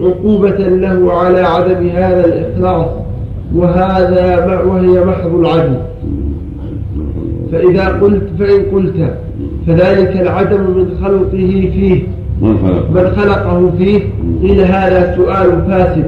عقوبة 0.00 0.50
له 0.58 1.12
على 1.12 1.40
عدم 1.40 1.86
هذا 1.88 2.24
الإخلاص 2.26 2.86
وهذا 3.54 4.46
ما 4.46 4.60
وهي 4.60 5.04
محض 5.04 5.34
العدل 5.34 5.76
فإذا 7.52 7.86
قلت 7.88 8.22
فإن 8.38 8.62
قلت 8.72 8.94
فذلك 9.66 10.16
العدم 10.20 10.60
من 10.60 10.86
خلقه 11.02 11.68
فيه 11.72 12.02
من 12.92 13.10
خلقه 13.16 13.70
فيه 13.78 14.00
قيل 14.42 14.60
هذا 14.60 15.16
سؤال 15.16 15.62
فاسد 15.68 16.04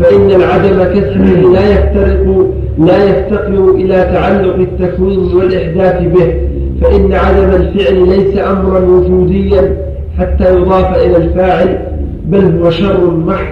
فإن 0.00 0.30
العدم 0.40 0.84
كسره 1.00 1.52
لا 1.52 1.68
يفترق 1.70 2.46
لا 2.78 3.04
يفتقر 3.04 3.70
إلى 3.70 3.96
تعلق 4.14 4.54
التكوين 4.54 5.18
والإحداث 5.34 6.02
به 6.12 6.32
فإن 6.82 7.12
عدم 7.12 7.50
الفعل 7.62 8.08
ليس 8.08 8.38
أمرا 8.38 8.78
وجوديا 8.80 9.76
حتى 10.18 10.56
يضاف 10.56 10.96
إلى 10.96 11.16
الفاعل 11.16 11.78
بل 12.26 12.58
هو 12.60 12.70
شر 12.70 13.10
محض 13.16 13.46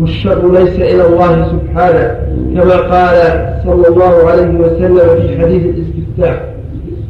والشر 0.00 0.52
ليس 0.52 0.74
إلى 0.76 1.06
الله 1.06 1.46
سبحانه 1.48 2.16
كما 2.54 2.76
قال 2.76 3.18
صلى 3.64 3.88
الله 3.88 4.30
عليه 4.30 4.54
وسلم 4.60 5.22
في 5.28 5.40
حديث 5.40 5.62
الاستفتاح 5.66 6.40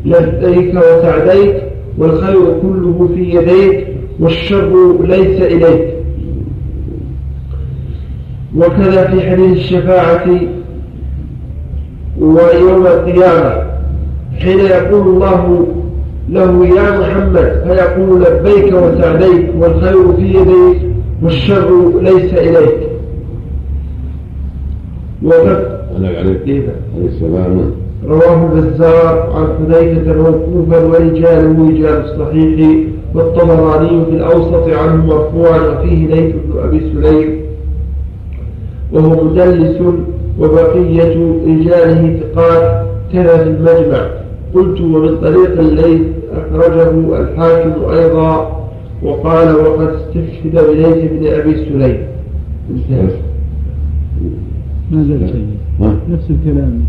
لبيك 0.05 0.74
وسعديك 0.74 1.62
والخير 1.98 2.40
كله 2.62 3.09
في 3.14 3.22
يديك 3.24 3.86
والشر 4.20 4.97
ليس 5.05 5.40
إليك 5.43 5.94
وكذا 8.56 9.05
في 9.10 9.30
حديث 9.30 9.56
الشفاعة 9.59 10.26
ويوم 12.20 12.86
القيامة 12.86 13.75
حين 14.40 14.58
يقول 14.58 15.00
الله 15.06 15.66
له 16.28 16.66
يا 16.66 17.00
محمد 17.00 17.62
فيقول 17.66 18.22
لبيك 18.22 18.74
وسعديك 18.74 19.46
والخير 19.60 20.12
في 20.16 20.22
يديك 20.22 20.82
والشر 21.22 21.70
ليس 22.00 22.34
إليك 22.34 22.78
وقد 25.24 25.78
السلام 27.04 27.70
رواه 28.08 28.46
البزار 28.52 29.30
عن 29.36 29.46
حذيفة 29.74 30.12
موقوفا 30.14 30.84
ورجاله 30.84 31.68
رجال 31.70 32.04
الصحيح 32.04 32.68
والطبراني 33.14 34.04
في 34.04 34.10
الأوسط 34.10 34.68
عنه 34.68 35.04
مرفوعا 35.06 35.60
وفيه 35.68 36.06
ليث 36.06 36.34
بن 36.48 36.58
أبي 36.64 36.80
سليم 36.94 37.40
وهو 38.92 39.24
مدلس 39.24 39.78
وبقية 40.40 41.16
رجاله 41.46 42.20
ثقات 42.22 42.86
كذا 43.12 43.36
في 43.36 43.42
المجمع 43.50 44.06
قلت 44.56 44.80
ومن 44.80 45.16
طريق 45.20 45.60
الليث 45.60 46.02
أخرجه 46.32 47.20
الحاكم 47.20 47.90
أيضا 47.92 48.60
وقال 49.02 49.56
وقد 49.56 49.88
استشهد 49.88 50.66
بليث 50.70 51.10
بن 51.10 51.26
أبي 51.26 51.54
سليم 51.54 51.98
ما 54.90 55.02
زال 55.02 55.46
نفس 56.10 56.30
الكلام 56.30 56.84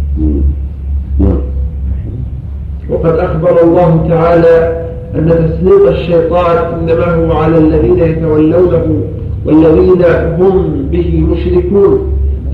وقد 2.90 3.20
أخبر 3.20 3.64
الله 3.64 4.06
تعالى 4.10 4.84
أن 5.16 5.28
تسليط 5.30 5.88
الشيطان 5.88 6.58
إنما 6.74 7.16
هو 7.16 7.32
على 7.38 7.58
الذين 7.58 7.98
يتولونه 8.00 9.02
والذين 9.46 10.02
هم 10.42 10.86
به 10.92 11.22
مشركون 11.32 12.00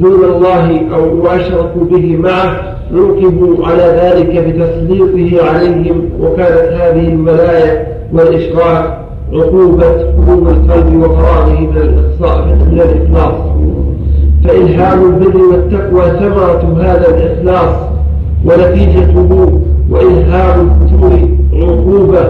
دون 0.00 0.24
الله 0.24 0.94
أو 0.94 1.24
وأشركوا 1.24 1.84
به 1.90 2.16
معه 2.16 2.56
عوقبوا 2.94 3.66
على 3.66 3.82
ذلك 4.02 4.26
بتسليطه 4.46 5.46
عليهم 5.50 6.04
وكانت 6.20 6.72
هذه 6.80 7.08
الولاية 7.08 7.86
والإشراك 8.12 8.98
عقوبة 9.32 9.86
قوم 10.28 10.46
القلب 10.48 10.94
وفراغه 10.96 11.60
من 11.60 11.76
الإخلاص 11.76 12.44
من 12.46 12.80
الإخلاص 12.80 13.34
فإلهام 14.44 14.98
البر 15.14 15.36
والتقوى 15.36 16.02
ثمرة 16.10 16.76
هذا 16.82 17.16
الإخلاص 17.16 17.76
ونتيجته 18.44 19.60
وإلهام 19.90 20.70
الفتور 20.82 21.18
عقوبة 21.62 22.26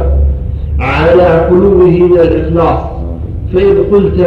على 0.81 1.47
قلوبه 1.49 2.03
من 2.05 2.19
الإخلاص 2.20 2.81
فإن 3.55 3.74
قلت 3.93 4.20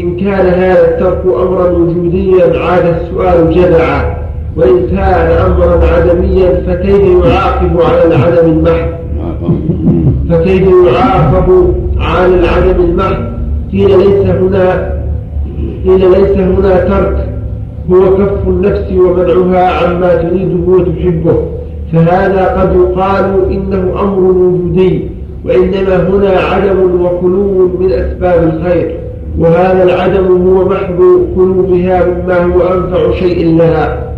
إن 0.00 0.16
كان 0.16 0.46
هذا 0.46 0.84
الترك 0.88 1.22
أمرا 1.26 1.70
وجوديا 1.70 2.44
عاد 2.58 2.86
السؤال 3.00 3.50
جدعا 3.54 4.16
وإن 4.56 4.86
كان 4.90 5.26
أمرا 5.46 5.80
عدميا 5.86 6.62
فكيف 6.66 7.02
يعاقب 7.24 7.78
على 7.80 8.06
العدم 8.14 8.48
المحض 8.48 8.90
فكيف 10.30 10.66
يعاقب 10.92 11.74
على 11.98 12.26
العدم 12.34 12.84
المحض 12.84 13.16
قيل 13.72 13.98
ليس 13.98 14.26
هنا 14.42 14.92
قيل 15.84 16.00
ليس 16.12 16.30
هنا 16.36 16.80
ترك 16.80 17.28
هو 17.92 18.16
كف 18.16 18.48
النفس 18.48 18.92
ومنعها 18.92 19.84
عما 19.88 20.14
تريده 20.16 20.56
وتحبه 20.72 21.36
فهذا 21.92 22.44
قد 22.60 22.76
يقال 22.76 23.50
إنه 23.52 24.00
أمر 24.00 24.20
وجودي 24.20 25.06
وإنما 25.44 26.08
هنا 26.08 26.30
عدم 26.38 27.00
وخلو 27.04 27.68
من 27.80 27.92
أسباب 27.92 28.52
الخير 28.54 29.03
وهذا 29.38 29.82
العدم 29.84 30.46
هو 30.48 30.64
محض 30.68 30.98
بها 31.70 32.06
مما 32.06 32.36
هو 32.44 32.60
أنفع 32.60 33.10
شيء 33.18 33.56
لها 33.56 34.12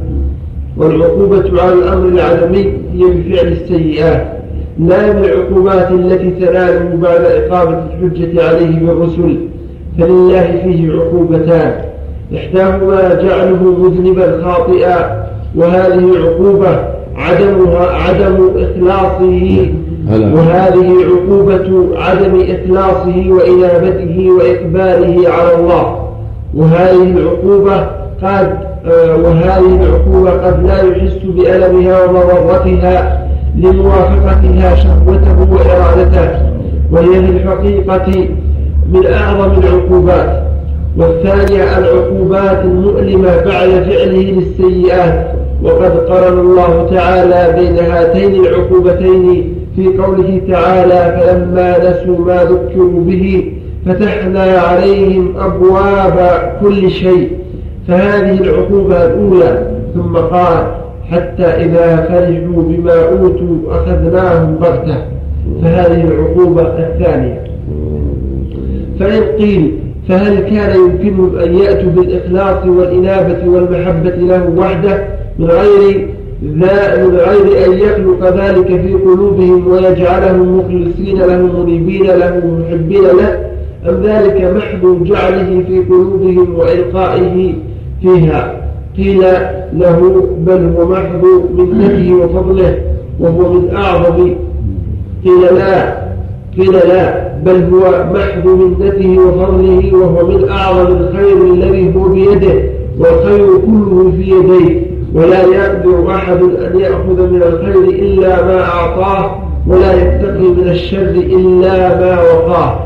والعقوبة 0.76 1.62
على 1.62 1.72
الأمر 1.72 2.08
العدمي 2.08 2.64
هي 2.94 3.04
بفعل 3.10 3.48
السيئات 3.52 4.32
لا 4.78 5.12
بالعقوبات 5.12 5.90
التي 5.90 6.30
تناله 6.46 6.96
بعد 7.02 7.20
إقامة 7.20 7.78
الحجة 7.92 8.48
عليه 8.48 8.78
بالرسل 8.86 9.36
فلله 9.98 10.60
فيه 10.64 10.92
عقوبتان 10.92 11.74
إحداهما 12.36 13.14
جعله 13.14 13.62
مذنبا 13.80 14.42
خاطئا 14.44 15.26
وهذه 15.56 16.08
عقوبة 16.20 16.80
عدمها 17.16 17.86
عدم 17.86 18.50
إخلاصه 18.56 19.70
وهذه 20.10 20.92
عقوبة 21.04 21.98
عدم 21.98 22.40
إخلاصه 22.48 23.24
وإنابته 23.30 24.28
وإقباله 24.38 25.28
على 25.30 25.54
الله 25.58 25.96
وهذه 26.54 27.02
العقوبة 27.16 27.76
قد 28.22 28.58
آه، 28.86 29.16
وهذه 29.16 29.78
العقوبة 29.82 30.30
قد 30.30 30.66
لا 30.66 30.82
يحس 30.82 31.18
بألمها 31.24 32.04
ومضرتها 32.04 33.28
لموافقتها 33.58 34.74
شهوته 34.74 35.52
وإرادته 35.52 36.38
وهي 36.92 37.06
في 37.26 37.30
الحقيقة 37.32 38.28
من 38.92 39.06
أعظم 39.06 39.62
العقوبات 39.62 40.42
والثانية 40.98 41.78
العقوبات 41.78 42.64
المؤلمة 42.64 43.28
بعد 43.36 43.68
فعله 43.68 44.42
للسيئات 44.60 45.28
وقد 45.62 45.96
قرن 45.98 46.38
الله 46.38 46.86
تعالى 46.90 47.58
بين 47.60 47.78
هاتين 47.78 48.34
العقوبتين 48.46 49.55
في 49.76 49.86
قوله 50.02 50.40
تعالى 50.50 51.18
فلما 51.20 51.78
نسوا 51.90 52.24
ما 52.26 52.44
ذكروا 52.44 53.00
به 53.04 53.52
فتحنا 53.86 54.42
عليهم 54.42 55.34
أبواب 55.38 56.42
كل 56.60 56.90
شيء 56.90 57.30
فهذه 57.88 58.40
العقوبة 58.40 59.06
الأولى 59.06 59.66
ثم 59.94 60.16
قال 60.16 60.66
حتى 61.10 61.42
إذا 61.44 61.96
فرحوا 62.08 62.62
بما 62.62 62.94
أوتوا 63.08 63.56
أخذناهم 63.70 64.54
بغتة 64.54 64.96
فهذه 65.62 66.04
العقوبة 66.04 66.62
الثانية 66.62 67.44
فإن 69.00 69.22
قيل 69.38 69.78
فهل 70.08 70.38
كان 70.38 70.76
يمكنهم 70.76 71.38
أن 71.44 71.54
يأتوا 71.54 71.90
بالإخلاص 71.90 72.66
والإنابة 72.66 73.50
والمحبة 73.50 74.10
له 74.10 74.50
وحده 74.56 75.04
من 75.38 75.44
غير 75.46 76.15
لا 76.42 76.94
غير 77.04 77.66
أن 77.66 77.72
يخلق 77.78 78.36
ذلك 78.42 78.66
في 78.66 78.94
قلوبهم 78.94 79.68
ويجعلهم 79.68 80.58
مخلصين 80.58 81.18
له 81.18 81.62
منيبين 81.62 82.02
له 82.06 82.60
محبين 82.60 83.02
له 83.02 83.48
أم 83.90 84.02
ذلك 84.02 84.56
محض 84.56 85.04
جعله 85.04 85.62
في 85.66 85.78
قلوبهم 85.90 86.54
وإلقائه 86.58 87.52
فيها 88.02 88.60
قيل 88.96 89.20
له 89.72 90.26
بل 90.38 90.72
هو 90.78 90.86
محض 90.88 91.24
منته 91.56 92.14
وفضله 92.14 92.74
وهو 93.20 93.52
من 93.52 93.70
أعظم 93.76 94.30
قيل 95.24 95.54
لا 95.58 96.06
قيل 96.58 96.72
لا 96.72 97.28
بل 97.44 97.62
هو 97.72 98.06
محض 98.14 98.46
منته 98.48 99.18
وفضله 99.28 99.94
وهو 99.96 100.26
من 100.26 100.48
أعظم 100.48 100.96
الخير 100.96 101.52
الذي 101.54 101.94
هو 101.96 102.08
بيده 102.08 102.62
والخير 102.98 103.46
كله 103.66 104.12
في 104.16 104.22
يديه 104.30 104.85
ولا 105.16 105.40
يقدر 105.42 106.08
أحد 106.14 106.40
أن 106.42 106.80
يأخذ 106.80 107.28
من 107.32 107.42
الخير 107.42 107.80
إلا 107.88 108.44
ما 108.46 108.60
أعطاه 108.64 109.42
ولا 109.66 109.92
يتقي 109.92 110.48
من 110.48 110.68
الشر 110.68 111.02
إلا 111.10 112.00
ما 112.00 112.22
وقاه 112.22 112.78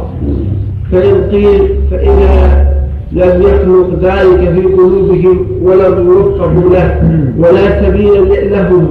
فإن 0.92 1.28
قيل 1.32 1.68
فإذا 1.90 2.66
لم 3.12 3.42
يخلق 3.42 3.90
ذلك 4.02 4.52
في 4.54 4.62
قلوبهم 4.62 5.46
ولم 5.62 6.06
يوفقوا 6.12 6.70
له 6.72 7.12
ولا 7.38 7.86
سبيل 7.86 8.52
لهم 8.52 8.88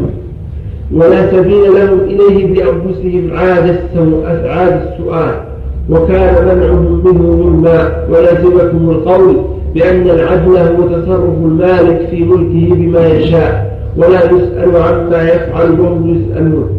ولا 0.94 1.32
سبيل 1.32 1.64
لهم 1.74 2.00
إليه 2.00 2.48
بأنفسهم 2.54 3.30
عاد 3.34 3.78
عاد 4.46 4.82
السؤال 4.92 5.34
وكان 5.90 6.46
منعهم 6.58 7.02
منه 7.06 7.22
مما 7.48 8.06
ولزمكم 8.10 8.90
القول 8.90 9.36
بأن 9.76 10.02
العدل 10.10 10.58
هو 10.58 10.88
تصرف 10.88 11.34
المالك 11.46 12.08
في 12.12 12.24
ملكه 12.24 12.76
بما 12.76 13.08
يشاء 13.08 13.80
ولا 13.98 14.18
يسأل 14.26 14.76
عما 14.78 15.22
يفعل 15.32 15.80
وهم 15.80 16.08
يسألون 16.32 16.70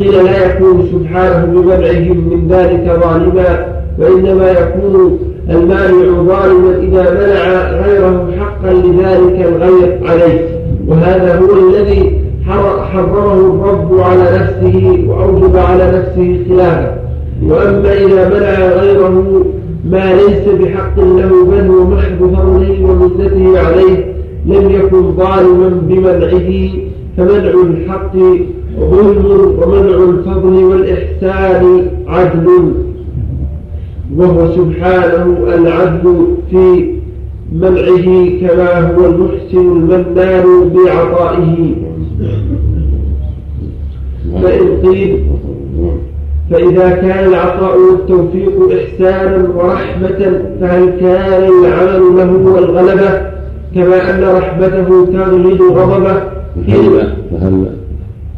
قيل 0.00 0.24
لا 0.24 0.46
يكون 0.46 0.88
سبحانه 0.92 1.44
بمنعهم 1.52 2.16
من 2.32 2.48
ذلك 2.50 3.00
ظالما 3.04 3.66
وإنما 3.98 4.50
يكون 4.50 5.18
المانع 5.50 6.06
ظالما 6.22 6.78
إذا 6.80 7.02
منع 7.14 7.70
غيره 7.86 8.28
حقا 8.38 8.72
لذلك 8.72 9.46
الغير 9.48 10.00
عليه 10.04 10.48
وهذا 10.88 11.38
هو 11.40 11.70
الذي 11.70 12.20
حرمه 12.46 13.32
الرب 13.34 14.00
على 14.00 14.38
نفسه 14.38 15.04
وأوجب 15.08 15.56
على 15.56 15.86
نفسه 15.98 16.38
خلافه 16.48 16.94
وأما 17.44 17.92
إذا 17.92 18.28
منع 18.28 18.76
غيره 18.82 19.22
ما 19.92 20.12
ليس 20.14 20.42
بحق 20.60 21.00
له 21.00 21.44
بل 21.44 21.66
هو 21.70 21.84
محض 21.86 22.18
فضله 22.18 22.84
ومنته 22.84 23.58
عليه 23.60 24.12
لم 24.46 24.70
يكن 24.70 25.02
ظالما 25.12 25.68
بمنعه 25.82 26.70
فمنع 27.16 27.54
الحق 27.70 28.12
ظلم 28.78 29.24
ومنع 29.62 29.96
الفضل 30.10 30.64
والإحسان 30.64 31.86
عدل 32.08 32.72
وهو 34.16 34.50
سبحانه 34.56 35.36
العدل 35.54 36.26
في 36.50 36.90
منعه 37.52 38.28
كما 38.40 38.92
هو 38.96 39.06
المحسن 39.06 39.58
المنان 39.58 40.68
بعطائه 40.74 41.74
فإن 44.42 44.80
قيل 44.82 45.18
فإذا 46.50 46.88
كان 46.90 47.26
العطاء 47.28 47.78
والتوفيق 47.78 48.78
إحسانا 48.80 49.48
ورحمة 49.54 50.42
فهل 50.62 50.86
كان 51.00 51.42
العمل 51.50 52.16
له 52.16 52.24
هو 52.50 52.58
الغلبة 52.58 53.20
كما 53.74 54.10
أن 54.10 54.24
رحمته 54.38 55.06
تغلب 55.12 55.62
غضبه 55.62 56.14
فهل 56.66 57.08
فهل 57.30 57.64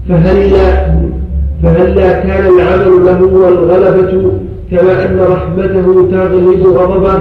فهل 0.09 0.53
فهلا 1.63 2.13
كان 2.13 2.47
العمل 2.47 3.05
له 3.07 3.19
هو 3.19 3.49
الغلبة 3.49 4.31
كما 4.71 5.05
أن 5.07 5.21
رحمته 5.31 6.09
تغلب 6.13 6.67
غضبه 6.67 7.15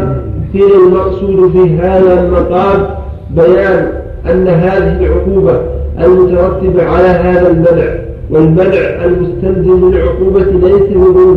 قيل 0.53 0.71
المقصود 0.87 1.51
في 1.51 1.75
هذا 1.75 2.23
المقام 2.23 2.87
بيان 3.35 3.87
أن 4.31 4.47
هذه 4.47 4.97
العقوبة 4.99 5.57
المترتبة 5.99 6.83
على 6.83 7.07
هذا 7.07 7.51
المنع 7.51 7.97
والمنع 8.31 9.05
المستلزم 9.05 9.91
للعقوبة 9.91 10.43
ليس 10.67 10.97
هو 10.97 11.35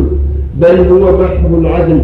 بل 0.57 0.77
هو 0.91 1.17
محض 1.21 1.53
العدل 1.59 1.99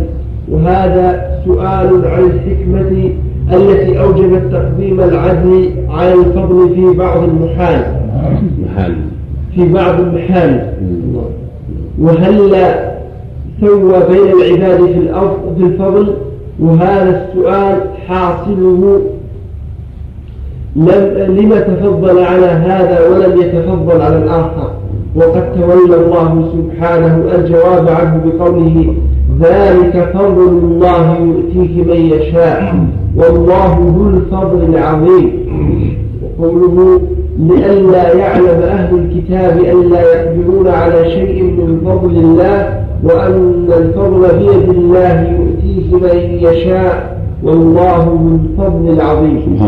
وهذا 0.52 1.22
سؤال 1.46 2.06
عن 2.08 2.24
الحكمة 2.34 3.10
التي 3.54 4.00
أوجبت 4.02 4.42
تقديم 4.52 5.02
العدل 5.02 5.70
على 5.90 6.14
الفضل 6.14 6.70
في 6.76 6.98
بعض 6.98 7.24
المحال 7.24 7.82
في 9.56 9.74
بعض 9.74 10.00
المحال 10.00 10.74
وهل 12.02 12.72
سوى 13.62 13.94
بين 14.12 14.32
العباد 14.42 14.86
في 14.86 14.92
الأرض 14.98 15.38
في 15.58 15.64
الفضل 15.64 16.14
وهذا 16.60 17.26
السؤال 17.34 17.80
حاصله 18.08 19.02
لم 20.76 21.34
لما 21.38 21.60
تفضل 21.60 22.20
على 22.20 22.46
هذا 22.46 23.00
ولم 23.10 23.42
يتفضل 23.42 24.02
على 24.02 24.18
الآخر 24.18 24.72
وقد 25.16 25.54
تولى 25.54 25.96
الله 25.96 26.50
سبحانه 26.54 27.24
الجواب 27.36 27.90
عنه 27.90 28.22
بقوله 28.26 28.94
ذلك 29.42 30.10
فضل 30.14 30.48
الله 30.48 31.14
يؤتيه 31.16 31.84
من 31.84 31.98
يشاء 32.20 32.74
والله 33.16 33.94
ذو 33.98 34.10
الفضل 34.10 34.74
العظيم 34.76 35.32
وقوله 36.24 37.00
لئلا 37.40 38.14
يعلم 38.14 38.60
أهل 38.64 38.96
الكتاب 38.98 39.60
ألا 39.60 40.02
يقدرون 40.02 40.68
على 40.68 41.10
شيء 41.12 41.44
من 41.44 41.82
فضل 41.86 42.10
الله 42.16 42.80
وأن 43.04 43.68
الفضل 43.78 44.38
بيد 44.40 44.70
الله 44.70 45.32
يؤتيه 45.40 45.96
من 45.96 46.40
يشاء 46.48 47.17
والله 47.44 47.96
ذو 47.98 48.36
الفضل 48.36 48.90
العظيم 49.02 49.60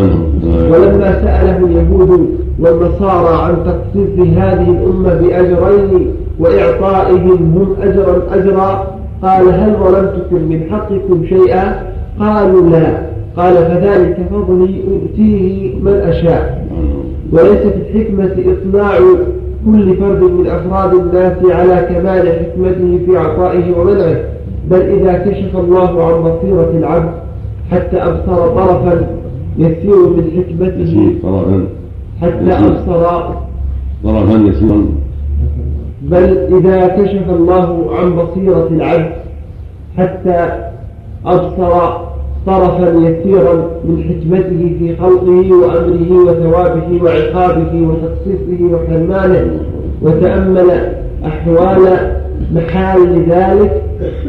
ولما 0.72 1.12
سأله 1.24 1.58
اليهود 1.66 2.30
والنصارى 2.60 3.44
عن 3.44 3.56
تقصير 3.66 4.24
هذه 4.26 4.66
الأمة 4.78 5.14
بأجرين 5.14 6.12
وإعطائهم 6.40 7.30
هم 7.58 7.76
أجرا 7.84 8.22
أجرا 8.34 8.88
قال 9.22 9.48
هل 9.48 9.74
ظلمتكم 9.74 10.50
من 10.50 10.62
حقكم 10.72 11.26
شيئا 11.26 11.76
قالوا 12.20 12.70
لا 12.70 12.98
قال 13.38 13.54
فذلك 13.56 14.18
فضلي 14.32 14.80
أؤتيه 14.92 15.76
من 15.82 15.94
أشاء 15.94 16.68
وليس 17.32 17.60
في 17.74 17.80
الحكمة 17.90 18.32
إطلاع 18.54 18.98
كل 19.66 19.96
فرد 19.98 20.24
من 20.32 20.48
أفراد 20.48 20.94
الناس 20.94 21.34
على 21.52 21.88
كمال 21.96 22.30
حكمته 22.30 23.00
في 23.06 23.18
عطائه 23.18 23.80
ومنعه 23.80 24.20
بل 24.72 24.82
إذا 24.82 25.14
كشف 25.14 25.58
الله 25.58 26.06
عن 26.06 26.22
بصيرة 26.24 26.72
العبد 26.80 27.12
حتى 27.72 27.98
أبصر 27.98 28.48
طرفا 28.50 29.06
يسير 29.58 29.96
من 30.10 30.32
حكمته 30.38 31.14
حتى 32.22 32.52
أبصر 32.52 33.30
طرفا 34.04 34.38
يسيرا 34.38 34.86
بل 36.04 36.38
إذا 36.58 36.88
كشف 36.88 37.30
الله 37.30 37.96
عن 37.96 38.14
بصيرة 38.16 38.68
العبد 38.72 39.12
حتى 39.98 40.66
أبصر 41.26 41.98
طرفا 42.46 42.90
يسيرا 42.90 43.54
من 43.86 44.04
حكمته 44.10 44.76
في 44.80 44.96
خلقه 45.02 45.54
وأمره 45.54 46.24
وثوابه 46.24 47.04
وعقابه 47.04 47.88
وتخصيصه 47.88 48.64
وحرمانه 48.74 49.60
وتأمل 50.02 50.94
أحوال 51.26 52.14
محال 52.54 53.24
ذلك 53.30 53.82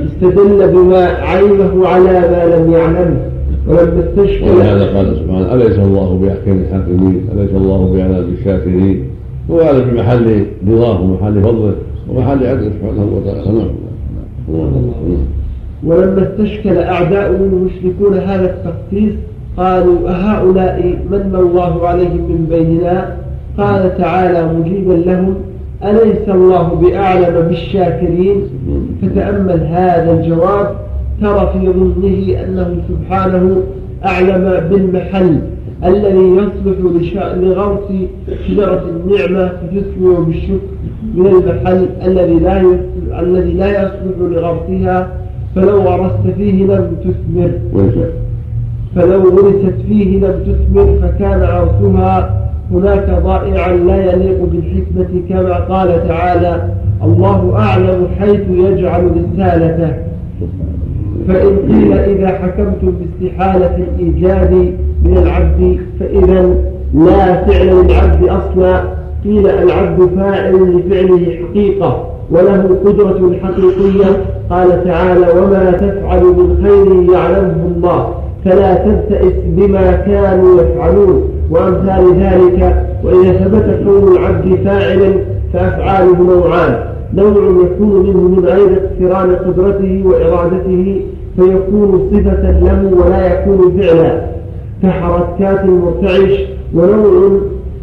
استدل 0.06 0.72
بما 0.74 1.06
علمه 1.20 1.88
على 1.88 2.12
ما 2.12 2.56
لم 2.56 2.72
يعلمه 2.72 3.29
ولم 3.66 4.00
تستشفى 4.02 4.44
ولهذا 4.50 4.96
قال 4.96 5.16
سبحانه 5.16 5.54
أليس 5.54 5.78
الله 5.78 6.18
بأحكم 6.22 6.60
الحاكمين 6.68 7.26
أليس 7.36 7.50
الله 7.56 7.92
بأعلم 7.94 8.34
الشاكرين 8.40 9.04
هو 9.50 9.58
في 9.58 9.90
بمحل 9.90 10.46
رضاه 10.68 11.00
ومحل 11.00 11.42
فضله 11.42 11.74
ومحل 12.08 12.46
عدله 12.46 12.70
سبحانه 12.70 13.08
وتعالى 13.22 13.48
نعم, 13.58 13.68
نعم. 14.48 14.62
نعم. 14.62 15.20
ولما 15.84 16.28
استشكل 16.30 16.78
أعداء 16.78 17.30
المشركون 17.30 18.18
هذا 18.18 18.44
التخصيص 18.50 19.12
قالوا 19.56 20.08
أهؤلاء 20.10 20.86
من 21.10 21.30
الله 21.34 21.88
عليهم 21.88 22.16
من 22.30 22.46
بيننا 22.50 23.16
قال 23.58 23.98
تعالى 23.98 24.52
مجيبا 24.58 24.92
لهم 24.92 25.34
أليس 25.84 26.28
الله 26.28 26.68
بأعلم 26.74 27.48
بالشاكرين 27.48 28.40
نعم. 28.68 28.84
فتأمل 29.10 29.60
هذا 29.70 30.12
الجواب 30.20 30.74
ترى 31.20 31.50
في 31.52 31.68
غزله 31.68 32.44
أنه 32.44 32.76
سبحانه 32.88 33.62
أعلم 34.04 34.68
بالمحل 34.70 35.40
الذي 35.84 36.36
يصلح 36.36 37.32
لغرس 37.34 37.92
شجرة 38.48 38.84
النعمة 38.88 39.48
فجسمه 39.48 40.24
بالشكر 40.24 40.70
من 41.14 41.26
المحل 41.26 41.86
الذي 42.06 42.34
لا 42.34 42.60
الذي 43.20 43.52
لا 43.52 43.70
يصلح 43.82 44.16
لغرسها 44.20 45.08
فلو 45.56 45.80
غرست 45.82 46.34
فيه 46.36 46.64
لم 46.64 46.90
تثمر 47.04 47.50
فلو 48.96 49.20
غرست 49.22 49.74
فيه 49.88 50.18
لم 50.20 50.34
تثمر 50.46 50.98
فكان 51.02 51.40
غوصها 51.42 52.50
هناك 52.70 53.22
ضائعا 53.22 53.72
لا 53.76 54.12
يليق 54.12 54.42
بالحكمة 54.44 55.22
كما 55.28 55.54
قال 55.56 56.08
تعالى 56.08 56.68
الله 57.04 57.52
أعلم 57.56 58.06
حيث 58.18 58.40
يجعل 58.50 59.04
رسالته 59.10 59.92
فإن 61.32 61.56
قيل 61.68 61.92
إذا 61.92 62.28
حكمتم 62.28 62.92
باستحالة 62.98 63.76
الإيجاد 63.76 64.52
من 65.04 65.16
العبد 65.18 65.78
فإذا 66.00 66.54
لا 66.94 67.44
فعل 67.44 67.66
للعبد 67.84 68.28
أصلا 68.28 68.80
قيل 69.24 69.48
العبد 69.48 70.10
فاعل 70.16 70.54
لفعله 70.54 71.36
حقيقة 71.48 72.06
وله 72.30 72.78
قدرة 72.84 73.34
حقيقية 73.42 74.16
قال 74.50 74.84
تعالى 74.84 75.40
وما 75.40 75.70
تفعل 75.70 76.22
من 76.24 76.58
خير 76.62 77.12
يعلمه 77.18 77.68
الله 77.76 78.14
فلا 78.44 78.74
تبتئس 78.74 79.32
بما 79.46 79.92
كانوا 79.92 80.60
يفعلون 80.62 81.22
وأمثال 81.50 82.20
ذلك 82.20 82.86
وإذا 83.04 83.32
ثبت 83.32 83.84
كون 83.84 84.12
العبد 84.16 84.54
فاعلا 84.64 85.12
فأفعاله 85.52 86.16
نوعان 86.22 86.84
نوع 87.14 87.64
يكون 87.64 88.06
منه 88.06 88.20
من 88.20 88.44
غير 88.44 88.66
اقتران 88.76 89.36
قدرته 89.36 90.02
وإرادته 90.04 91.00
فيكون 91.36 92.08
صفة 92.12 92.50
له 92.50 92.90
ولا 93.04 93.26
يكون 93.34 93.80
فعلا 93.82 94.20
كحركات 94.82 95.64
المرتعش 95.64 96.44
ونوع 96.74 97.38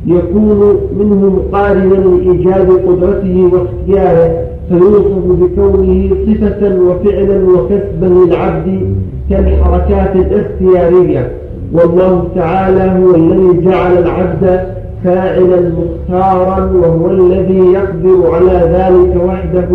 يكون 0.05 0.77
منه 0.99 1.39
مقارنا 1.45 1.93
لإيجاد 1.93 2.69
قدرته 2.87 3.49
واختياره 3.53 4.43
فيوصف 4.69 5.17
بكونه 5.27 6.09
صفة 6.33 6.75
وفعلا 6.81 7.49
وكسبا 7.49 8.05
للعبد 8.05 8.95
كالحركات 9.29 10.15
الاختيارية 10.15 11.31
والله 11.73 12.23
تعالى 12.35 12.99
هو 13.03 13.15
الذي 13.15 13.65
جعل 13.71 13.97
العبد 13.97 14.63
فاعلا 15.03 15.59
مختارا 15.77 16.71
وهو 16.81 17.09
الذي 17.11 17.57
يقدر 17.57 18.31
على 18.31 18.53
ذلك 18.53 19.23
وحده 19.25 19.69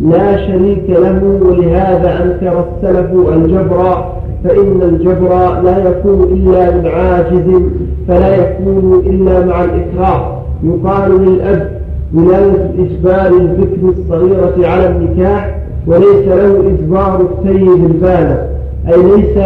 لا 0.00 0.36
شريك 0.36 0.84
له 0.88 1.38
ولهذا 1.42 2.22
أنكر 2.22 2.64
السلف 2.76 3.10
الجبر 3.34 4.04
فإن 4.44 4.80
الجبر 4.82 5.60
لا 5.64 5.78
يكون 5.88 6.22
إلا 6.22 6.70
من 6.76 6.86
عاجز 6.86 7.62
فلا 8.08 8.36
يكون 8.36 9.02
إلا 9.06 9.46
مع 9.46 9.64
الإكراه 9.64 10.40
يقال 10.62 11.24
للأب 11.24 11.70
بلاد 12.12 12.70
إجبار 12.78 13.40
الذكر 13.40 13.88
الصغيرة 13.88 14.68
على 14.68 14.88
النكاح 14.88 15.58
وليس 15.86 16.26
له 16.28 16.60
إجبار 16.72 17.20
السيد 17.20 17.84
البالغ 17.84 18.36
أي 18.92 19.16
ليس 19.16 19.36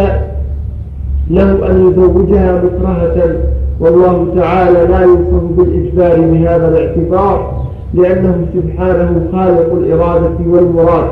له 1.29 1.71
أن 1.71 1.87
يزوجها 1.91 2.61
مكرهة 2.63 3.35
والله 3.79 4.27
تعالى 4.35 4.87
لا 4.93 5.01
يوصف 5.01 5.43
بالإجبار 5.57 6.21
بهذا 6.21 6.67
الاعتبار 6.67 7.58
لأنه 7.93 8.45
سبحانه 8.55 9.27
خالق 9.31 9.73
الإرادة 9.73 10.35
والمراد 10.49 11.09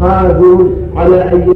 قادر 0.00 0.68
على 0.96 1.22
أن 1.24 1.53